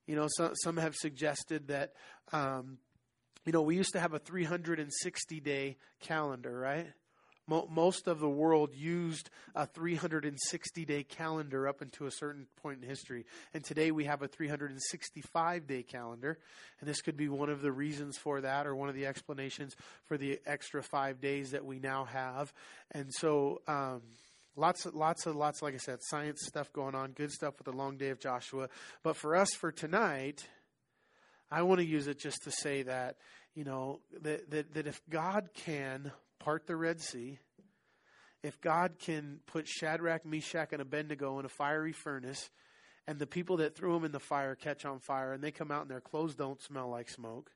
you 0.07 0.15
know, 0.15 0.27
some, 0.35 0.53
some 0.55 0.77
have 0.77 0.95
suggested 0.95 1.67
that, 1.67 1.93
um, 2.31 2.77
you 3.45 3.51
know, 3.51 3.61
we 3.61 3.75
used 3.75 3.91
to 3.93 3.99
have 3.99 4.13
a 4.13 4.19
360 4.19 5.39
day 5.41 5.77
calendar, 5.99 6.57
right? 6.57 6.87
Most 7.49 8.07
of 8.07 8.19
the 8.19 8.27
world 8.27 8.75
used 8.75 9.29
a 9.55 9.65
360 9.65 10.83
day 10.83 11.03
calendar 11.03 11.65
up 11.65 11.81
into 11.81 12.05
a 12.05 12.11
certain 12.11 12.45
point 12.61 12.83
in 12.83 12.89
history. 12.89 13.25
And 13.53 13.63
today 13.63 13.91
we 13.91 14.03
have 14.03 14.21
a 14.21 14.27
365 14.27 15.65
day 15.65 15.83
calendar. 15.83 16.39
And 16.81 16.89
this 16.89 17.01
could 17.01 17.15
be 17.15 17.29
one 17.29 17.49
of 17.49 17.61
the 17.61 17.71
reasons 17.71 18.17
for 18.17 18.41
that 18.41 18.67
or 18.67 18.75
one 18.75 18.89
of 18.89 18.95
the 18.95 19.05
explanations 19.05 19.77
for 20.07 20.17
the 20.17 20.41
extra 20.45 20.83
five 20.83 21.21
days 21.21 21.51
that 21.51 21.63
we 21.63 21.79
now 21.79 22.03
have. 22.03 22.51
And 22.91 23.13
so, 23.13 23.61
um, 23.65 24.01
lots 24.57 24.85
of, 24.85 24.95
lots 24.95 25.25
of, 25.25 25.35
lots, 25.35 25.61
like 25.61 25.75
I 25.75 25.77
said, 25.77 25.99
science 26.01 26.41
stuff 26.45 26.73
going 26.73 26.95
on, 26.95 27.11
good 27.11 27.31
stuff 27.31 27.53
with 27.57 27.65
the 27.65 27.77
long 27.77 27.97
day 27.97 28.09
of 28.09 28.19
Joshua. 28.19 28.67
But 29.03 29.15
for 29.15 29.35
us 29.35 29.53
for 29.53 29.71
tonight, 29.71 30.45
I 31.49 31.61
want 31.61 31.79
to 31.79 31.85
use 31.85 32.07
it 32.07 32.19
just 32.19 32.43
to 32.43 32.51
say 32.51 32.83
that, 32.83 33.17
you 33.55 33.63
know, 33.63 34.01
that, 34.21 34.49
that, 34.51 34.73
that 34.73 34.87
if 34.87 34.99
God 35.09 35.49
can 35.53 36.11
part 36.39 36.67
the 36.67 36.75
Red 36.75 36.99
Sea, 36.99 37.39
if 38.43 38.59
God 38.59 38.99
can 38.99 39.39
put 39.47 39.67
Shadrach, 39.67 40.25
Meshach, 40.25 40.73
and 40.73 40.81
Abednego 40.81 41.39
in 41.39 41.45
a 41.45 41.49
fiery 41.49 41.93
furnace, 41.93 42.49
and 43.07 43.19
the 43.19 43.27
people 43.27 43.57
that 43.57 43.75
threw 43.75 43.93
them 43.93 44.03
in 44.03 44.11
the 44.11 44.19
fire 44.19 44.55
catch 44.55 44.85
on 44.85 44.99
fire, 44.99 45.33
and 45.33 45.43
they 45.43 45.51
come 45.51 45.71
out 45.71 45.83
and 45.83 45.91
their 45.91 46.01
clothes 46.01 46.35
don't 46.35 46.61
smell 46.61 46.89
like 46.89 47.09
smoke, 47.09 47.51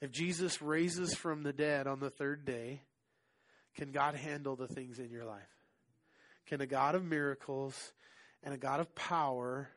if 0.00 0.10
Jesus 0.10 0.62
raises 0.62 1.14
from 1.14 1.42
the 1.42 1.52
dead 1.52 1.86
on 1.86 2.00
the 2.00 2.10
third 2.10 2.44
day, 2.44 2.82
can 3.74 3.90
God 3.92 4.14
handle 4.14 4.56
the 4.56 4.68
things 4.68 4.98
in 4.98 5.10
your 5.10 5.24
life? 5.24 5.59
Can 6.50 6.60
a 6.60 6.66
God 6.66 6.96
of 6.96 7.04
miracles 7.04 7.92
and 8.42 8.52
a 8.52 8.56
God 8.56 8.80
of 8.80 8.92
power 8.96 9.68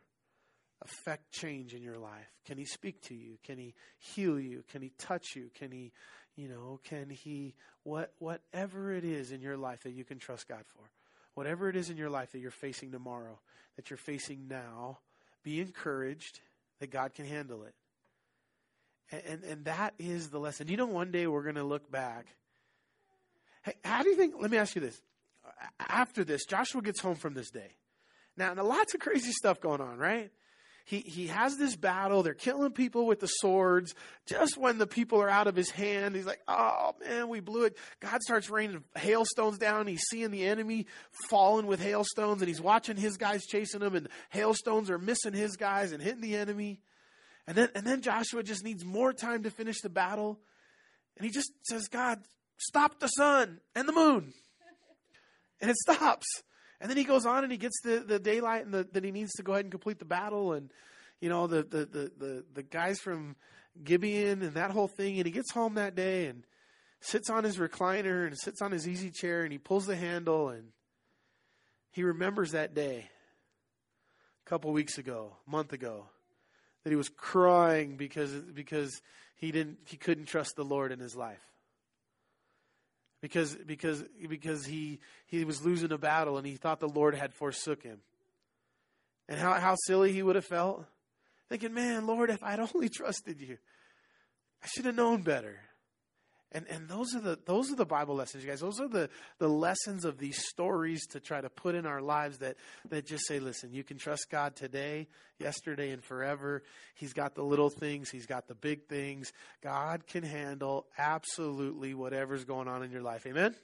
affect 0.82 1.32
change 1.32 1.76
in 1.76 1.84
your 1.84 1.99
life? 1.99 2.34
Can 2.47 2.57
he 2.57 2.65
speak 2.65 2.99
to 3.03 3.13
you? 3.13 3.38
Can 3.43 3.59
he 3.59 3.76
heal 3.99 4.39
you? 4.39 4.63
Can 4.71 4.82
he 4.82 4.91
touch 4.97 5.36
you? 5.36 5.51
Can 5.53 5.71
he, 5.71 5.91
you 6.36 6.49
know, 6.49 6.80
can 6.84 7.11
he 7.11 7.53
what 7.84 8.11
whatever 8.17 8.91
it 8.91 9.05
is 9.05 9.32
in 9.32 9.39
your 9.39 9.55
life 9.55 9.84
that 9.84 9.91
you 9.91 10.03
can 10.03 10.17
trust 10.17 10.47
God 10.47 10.63
for? 10.76 10.89
Whatever 11.36 11.69
it 11.69 11.76
is 11.76 11.91
in 11.91 11.97
your 11.97 12.09
life 12.09 12.32
that 12.32 12.39
you're 12.39 12.49
facing 12.49 12.91
tomorrow, 12.91 13.39
that 13.76 13.91
you're 13.91 13.97
facing 13.97 14.47
now, 14.47 14.97
be 15.43 15.61
encouraged 15.61 16.39
that 16.80 16.89
God 16.89 17.13
can 17.13 17.28
handle 17.28 17.65
it. 17.65 17.76
And 19.11 19.21
and, 19.28 19.43
and 19.43 19.65
that 19.65 19.93
is 19.99 20.30
the 20.32 20.39
lesson. 20.39 20.69
You 20.69 20.78
know 20.78 20.88
one 20.88 21.11
day 21.11 21.28
we're 21.28 21.43
going 21.43 21.53
to 21.53 21.63
look 21.63 21.91
back. 21.91 22.26
Hey, 23.61 23.76
how 23.86 24.01
do 24.01 24.09
you 24.09 24.15
think 24.15 24.34
let 24.39 24.49
me 24.49 24.57
ask 24.57 24.74
you 24.74 24.82
this. 24.82 24.99
After 25.79 26.23
this, 26.23 26.45
Joshua 26.45 26.81
gets 26.81 26.99
home 26.99 27.15
from 27.15 27.33
this 27.33 27.49
day. 27.49 27.77
Now, 28.35 28.53
lots 28.55 28.93
of 28.93 28.99
crazy 28.99 29.31
stuff 29.31 29.61
going 29.61 29.81
on, 29.81 29.97
right? 29.97 30.31
he, 30.85 30.99
he 30.99 31.27
has 31.27 31.57
this 31.57 31.75
battle. 31.75 32.23
They're 32.23 32.33
killing 32.33 32.71
people 32.71 33.05
with 33.05 33.19
the 33.19 33.27
swords. 33.27 33.95
Just 34.25 34.57
when 34.57 34.77
the 34.77 34.87
people 34.87 35.21
are 35.21 35.29
out 35.29 35.47
of 35.47 35.55
his 35.55 35.69
hand, 35.69 36.15
he's 36.15 36.25
like, 36.25 36.41
oh 36.47 36.93
man, 36.99 37.29
we 37.29 37.39
blew 37.39 37.63
it. 37.63 37.77
God 38.01 38.21
starts 38.21 38.49
raining 38.49 38.83
hailstones 38.95 39.57
down. 39.57 39.87
He's 39.87 40.03
seeing 40.09 40.31
the 40.31 40.45
enemy 40.45 40.87
falling 41.29 41.67
with 41.67 41.81
hailstones 41.81 42.41
and 42.41 42.49
he's 42.49 42.61
watching 42.61 42.97
his 42.97 43.15
guys 43.15 43.45
chasing 43.45 43.81
him 43.81 43.95
and 43.95 44.09
hailstones 44.29 44.89
are 44.89 44.99
missing 44.99 45.33
his 45.33 45.55
guys 45.55 45.93
and 45.93 46.03
hitting 46.03 46.21
the 46.21 46.35
enemy. 46.35 46.81
And 47.47 47.55
then, 47.55 47.69
and 47.75 47.85
then 47.85 48.01
Joshua 48.01 48.43
just 48.43 48.63
needs 48.63 48.83
more 48.83 49.13
time 49.13 49.43
to 49.43 49.51
finish 49.51 49.79
the 49.81 49.89
battle. 49.89 50.39
And 51.15 51.25
he 51.25 51.31
just 51.31 51.51
says, 51.63 51.87
God, 51.87 52.19
stop 52.57 52.99
the 52.99 53.07
sun 53.07 53.61
and 53.73 53.87
the 53.87 53.93
moon. 53.93 54.33
And 55.61 55.69
it 55.69 55.77
stops. 55.77 56.25
And 56.79 56.89
then 56.89 56.97
he 56.97 57.05
goes 57.05 57.25
on 57.25 57.43
and 57.43 57.51
he 57.51 57.57
gets 57.57 57.79
the, 57.81 57.99
the 57.99 58.19
daylight 58.19 58.65
and 58.65 58.73
the, 58.73 58.87
that 58.91 59.03
he 59.03 59.11
needs 59.11 59.31
to 59.33 59.43
go 59.43 59.53
ahead 59.53 59.65
and 59.65 59.71
complete 59.71 59.99
the 59.99 60.05
battle. 60.05 60.53
And, 60.53 60.69
you 61.21 61.29
know, 61.29 61.47
the, 61.47 61.63
the, 61.63 61.85
the, 61.85 62.11
the, 62.17 62.45
the 62.55 62.63
guys 62.63 62.99
from 62.99 63.35
Gibeon 63.81 64.41
and 64.41 64.55
that 64.55 64.71
whole 64.71 64.89
thing. 64.89 65.17
And 65.17 65.25
he 65.25 65.31
gets 65.31 65.51
home 65.51 65.75
that 65.75 65.95
day 65.95 66.25
and 66.25 66.43
sits 66.99 67.29
on 67.29 67.43
his 67.43 67.57
recliner 67.57 68.27
and 68.27 68.37
sits 68.37 68.61
on 68.61 68.71
his 68.71 68.87
easy 68.87 69.11
chair 69.11 69.43
and 69.43 69.51
he 69.51 69.57
pulls 69.57 69.85
the 69.85 69.95
handle 69.95 70.49
and 70.49 70.69
he 71.91 72.03
remembers 72.03 72.51
that 72.51 72.73
day 72.73 73.09
a 74.45 74.49
couple 74.49 74.71
weeks 74.71 74.97
ago, 74.97 75.37
a 75.47 75.51
month 75.51 75.71
ago, 75.71 76.05
that 76.83 76.89
he 76.89 76.95
was 76.95 77.09
crying 77.09 77.95
because, 77.95 78.33
because 78.33 79.01
he 79.35 79.51
didn't, 79.51 79.77
he 79.85 79.95
couldn't 79.95 80.25
trust 80.25 80.55
the 80.55 80.65
Lord 80.65 80.91
in 80.91 80.99
his 80.99 81.15
life 81.15 81.52
because 83.24 83.55
because 83.55 84.03
because 84.28 84.65
he 84.65 84.99
he 85.28 85.45
was 85.45 85.63
losing 85.63 85.93
a 85.93 85.97
battle 85.97 86.38
and 86.38 86.45
he 86.45 86.57
thought 86.57 86.82
the 86.82 86.89
Lord 86.89 87.15
had 87.15 87.34
forsook 87.34 87.82
him. 87.82 88.01
And 89.30 89.39
how 89.39 89.53
how 89.53 89.76
silly 89.86 90.11
he 90.11 90.21
would 90.21 90.36
have 90.36 90.43
felt, 90.43 90.86
thinking, 91.47 91.74
"Man, 91.74 92.05
Lord, 92.05 92.30
if 92.30 92.43
I'd 92.43 92.59
only 92.59 92.89
trusted 92.93 93.39
you, 93.39 93.57
I 94.61 94.67
should 94.67 94.84
have 94.84 94.95
known 94.95 95.21
better." 95.21 95.61
And 96.53 96.67
and 96.69 96.87
those 96.87 97.15
are 97.15 97.19
the 97.19 97.39
those 97.45 97.71
are 97.71 97.75
the 97.75 97.85
Bible 97.85 98.15
lessons, 98.15 98.43
you 98.43 98.49
guys. 98.49 98.59
Those 98.59 98.79
are 98.79 98.87
the 98.87 99.09
the 99.39 99.47
lessons 99.47 100.05
of 100.05 100.19
these 100.19 100.45
stories 100.47 101.05
to 101.07 101.19
try 101.19 101.41
to 101.41 101.49
put 101.49 101.73
in 101.73 101.85
our 101.85 102.01
lives 102.01 102.37
that 102.39 102.57
that 102.89 103.05
just 103.07 103.25
say, 103.27 103.39
listen, 103.39 103.73
you 103.73 103.83
can 103.83 103.97
trust 103.97 104.29
God 104.29 104.55
today, 104.55 105.07
yesterday, 105.39 105.89
and 105.91 106.03
forever. 106.03 106.63
He's 106.93 107.13
got 107.13 107.33
the 107.33 107.43
little 107.43 107.69
things, 107.69 108.09
He's 108.09 108.27
got 108.27 108.47
the 108.47 108.55
big 108.55 108.87
things. 108.87 109.33
God 109.61 110.05
can 110.05 110.23
handle 110.23 110.85
absolutely 110.97 111.93
whatever's 111.93 112.45
going 112.45 112.67
on 112.67 112.83
in 112.83 112.91
your 112.91 113.01
life. 113.01 113.25
Amen. 113.25 113.55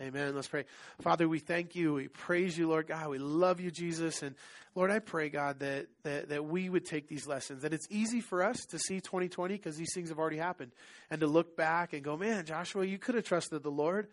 Amen. 0.00 0.34
Let's 0.34 0.48
pray. 0.48 0.64
Father, 1.02 1.28
we 1.28 1.40
thank 1.40 1.74
you. 1.74 1.92
We 1.92 2.08
praise 2.08 2.56
you, 2.56 2.68
Lord 2.68 2.86
God. 2.86 3.10
We 3.10 3.18
love 3.18 3.60
you, 3.60 3.70
Jesus. 3.70 4.22
And 4.22 4.34
Lord, 4.74 4.90
I 4.90 4.98
pray, 4.98 5.28
God, 5.28 5.58
that, 5.58 5.88
that, 6.04 6.30
that 6.30 6.46
we 6.46 6.70
would 6.70 6.86
take 6.86 7.06
these 7.06 7.26
lessons, 7.26 7.62
that 7.62 7.74
it's 7.74 7.86
easy 7.90 8.22
for 8.22 8.42
us 8.42 8.64
to 8.66 8.78
see 8.78 9.00
2020 9.00 9.54
because 9.54 9.76
these 9.76 9.92
things 9.92 10.08
have 10.08 10.18
already 10.18 10.38
happened 10.38 10.72
and 11.10 11.20
to 11.20 11.26
look 11.26 11.54
back 11.54 11.92
and 11.92 12.02
go, 12.02 12.16
man, 12.16 12.46
Joshua, 12.46 12.86
you 12.86 12.96
could 12.96 13.14
have 13.14 13.24
trusted 13.24 13.62
the 13.62 13.70
Lord. 13.70 14.08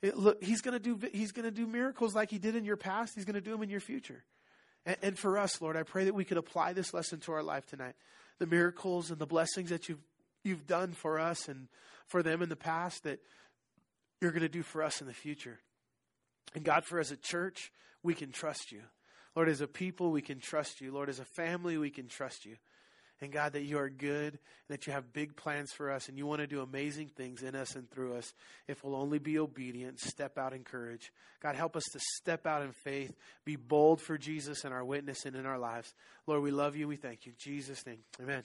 It, 0.00 0.16
look, 0.16 0.42
he's 0.42 0.62
going 0.62 0.72
to 0.72 0.78
do, 0.78 0.98
he's 1.12 1.32
going 1.32 1.44
to 1.44 1.50
do 1.50 1.66
miracles 1.66 2.14
like 2.14 2.30
he 2.30 2.38
did 2.38 2.56
in 2.56 2.64
your 2.64 2.78
past. 2.78 3.14
He's 3.14 3.26
going 3.26 3.34
to 3.34 3.42
do 3.42 3.50
them 3.50 3.62
in 3.62 3.68
your 3.68 3.80
future. 3.80 4.24
And, 4.86 4.96
and 5.02 5.18
for 5.18 5.36
us, 5.36 5.60
Lord, 5.60 5.76
I 5.76 5.82
pray 5.82 6.06
that 6.06 6.14
we 6.14 6.24
could 6.24 6.38
apply 6.38 6.72
this 6.72 6.94
lesson 6.94 7.20
to 7.20 7.32
our 7.32 7.42
life 7.42 7.66
tonight. 7.66 7.94
The 8.38 8.46
miracles 8.46 9.10
and 9.10 9.18
the 9.18 9.26
blessings 9.26 9.68
that 9.68 9.90
you've, 9.90 10.00
you've 10.44 10.66
done 10.66 10.92
for 10.92 11.18
us 11.18 11.46
and 11.46 11.68
for 12.06 12.22
them 12.22 12.40
in 12.40 12.48
the 12.48 12.56
past 12.56 13.02
that, 13.02 13.20
you're 14.20 14.32
going 14.32 14.42
to 14.42 14.48
do 14.48 14.62
for 14.62 14.82
us 14.82 15.00
in 15.00 15.06
the 15.06 15.12
future. 15.12 15.58
And 16.54 16.64
God, 16.64 16.84
for 16.84 16.98
as 16.98 17.10
a 17.10 17.16
church, 17.16 17.70
we 18.02 18.14
can 18.14 18.32
trust 18.32 18.72
you. 18.72 18.82
Lord, 19.34 19.48
as 19.48 19.60
a 19.60 19.66
people, 19.66 20.10
we 20.10 20.22
can 20.22 20.40
trust 20.40 20.80
you. 20.80 20.92
Lord, 20.92 21.08
as 21.08 21.18
a 21.18 21.24
family, 21.24 21.76
we 21.76 21.90
can 21.90 22.08
trust 22.08 22.46
you. 22.46 22.56
And 23.20 23.32
God, 23.32 23.54
that 23.54 23.62
you 23.62 23.78
are 23.78 23.88
good 23.88 24.34
and 24.34 24.40
that 24.68 24.86
you 24.86 24.92
have 24.92 25.12
big 25.12 25.36
plans 25.36 25.72
for 25.72 25.90
us 25.90 26.08
and 26.08 26.18
you 26.18 26.26
want 26.26 26.42
to 26.42 26.46
do 26.46 26.60
amazing 26.60 27.08
things 27.08 27.42
in 27.42 27.54
us 27.54 27.74
and 27.74 27.90
through 27.90 28.16
us 28.16 28.34
if 28.68 28.84
we'll 28.84 28.94
only 28.94 29.18
be 29.18 29.38
obedient, 29.38 30.00
step 30.00 30.36
out 30.36 30.52
in 30.52 30.64
courage. 30.64 31.10
God, 31.40 31.56
help 31.56 31.76
us 31.76 31.84
to 31.92 31.98
step 32.18 32.46
out 32.46 32.62
in 32.62 32.72
faith, 32.72 33.16
be 33.44 33.56
bold 33.56 34.02
for 34.02 34.18
Jesus 34.18 34.64
and 34.64 34.74
our 34.74 34.84
witness 34.84 35.24
and 35.24 35.34
in 35.34 35.46
our 35.46 35.58
lives. 35.58 35.94
Lord, 36.26 36.42
we 36.42 36.50
love 36.50 36.76
you. 36.76 36.88
We 36.88 36.96
thank 36.96 37.24
you. 37.24 37.32
In 37.32 37.36
Jesus' 37.38 37.86
name, 37.86 38.00
amen. 38.20 38.44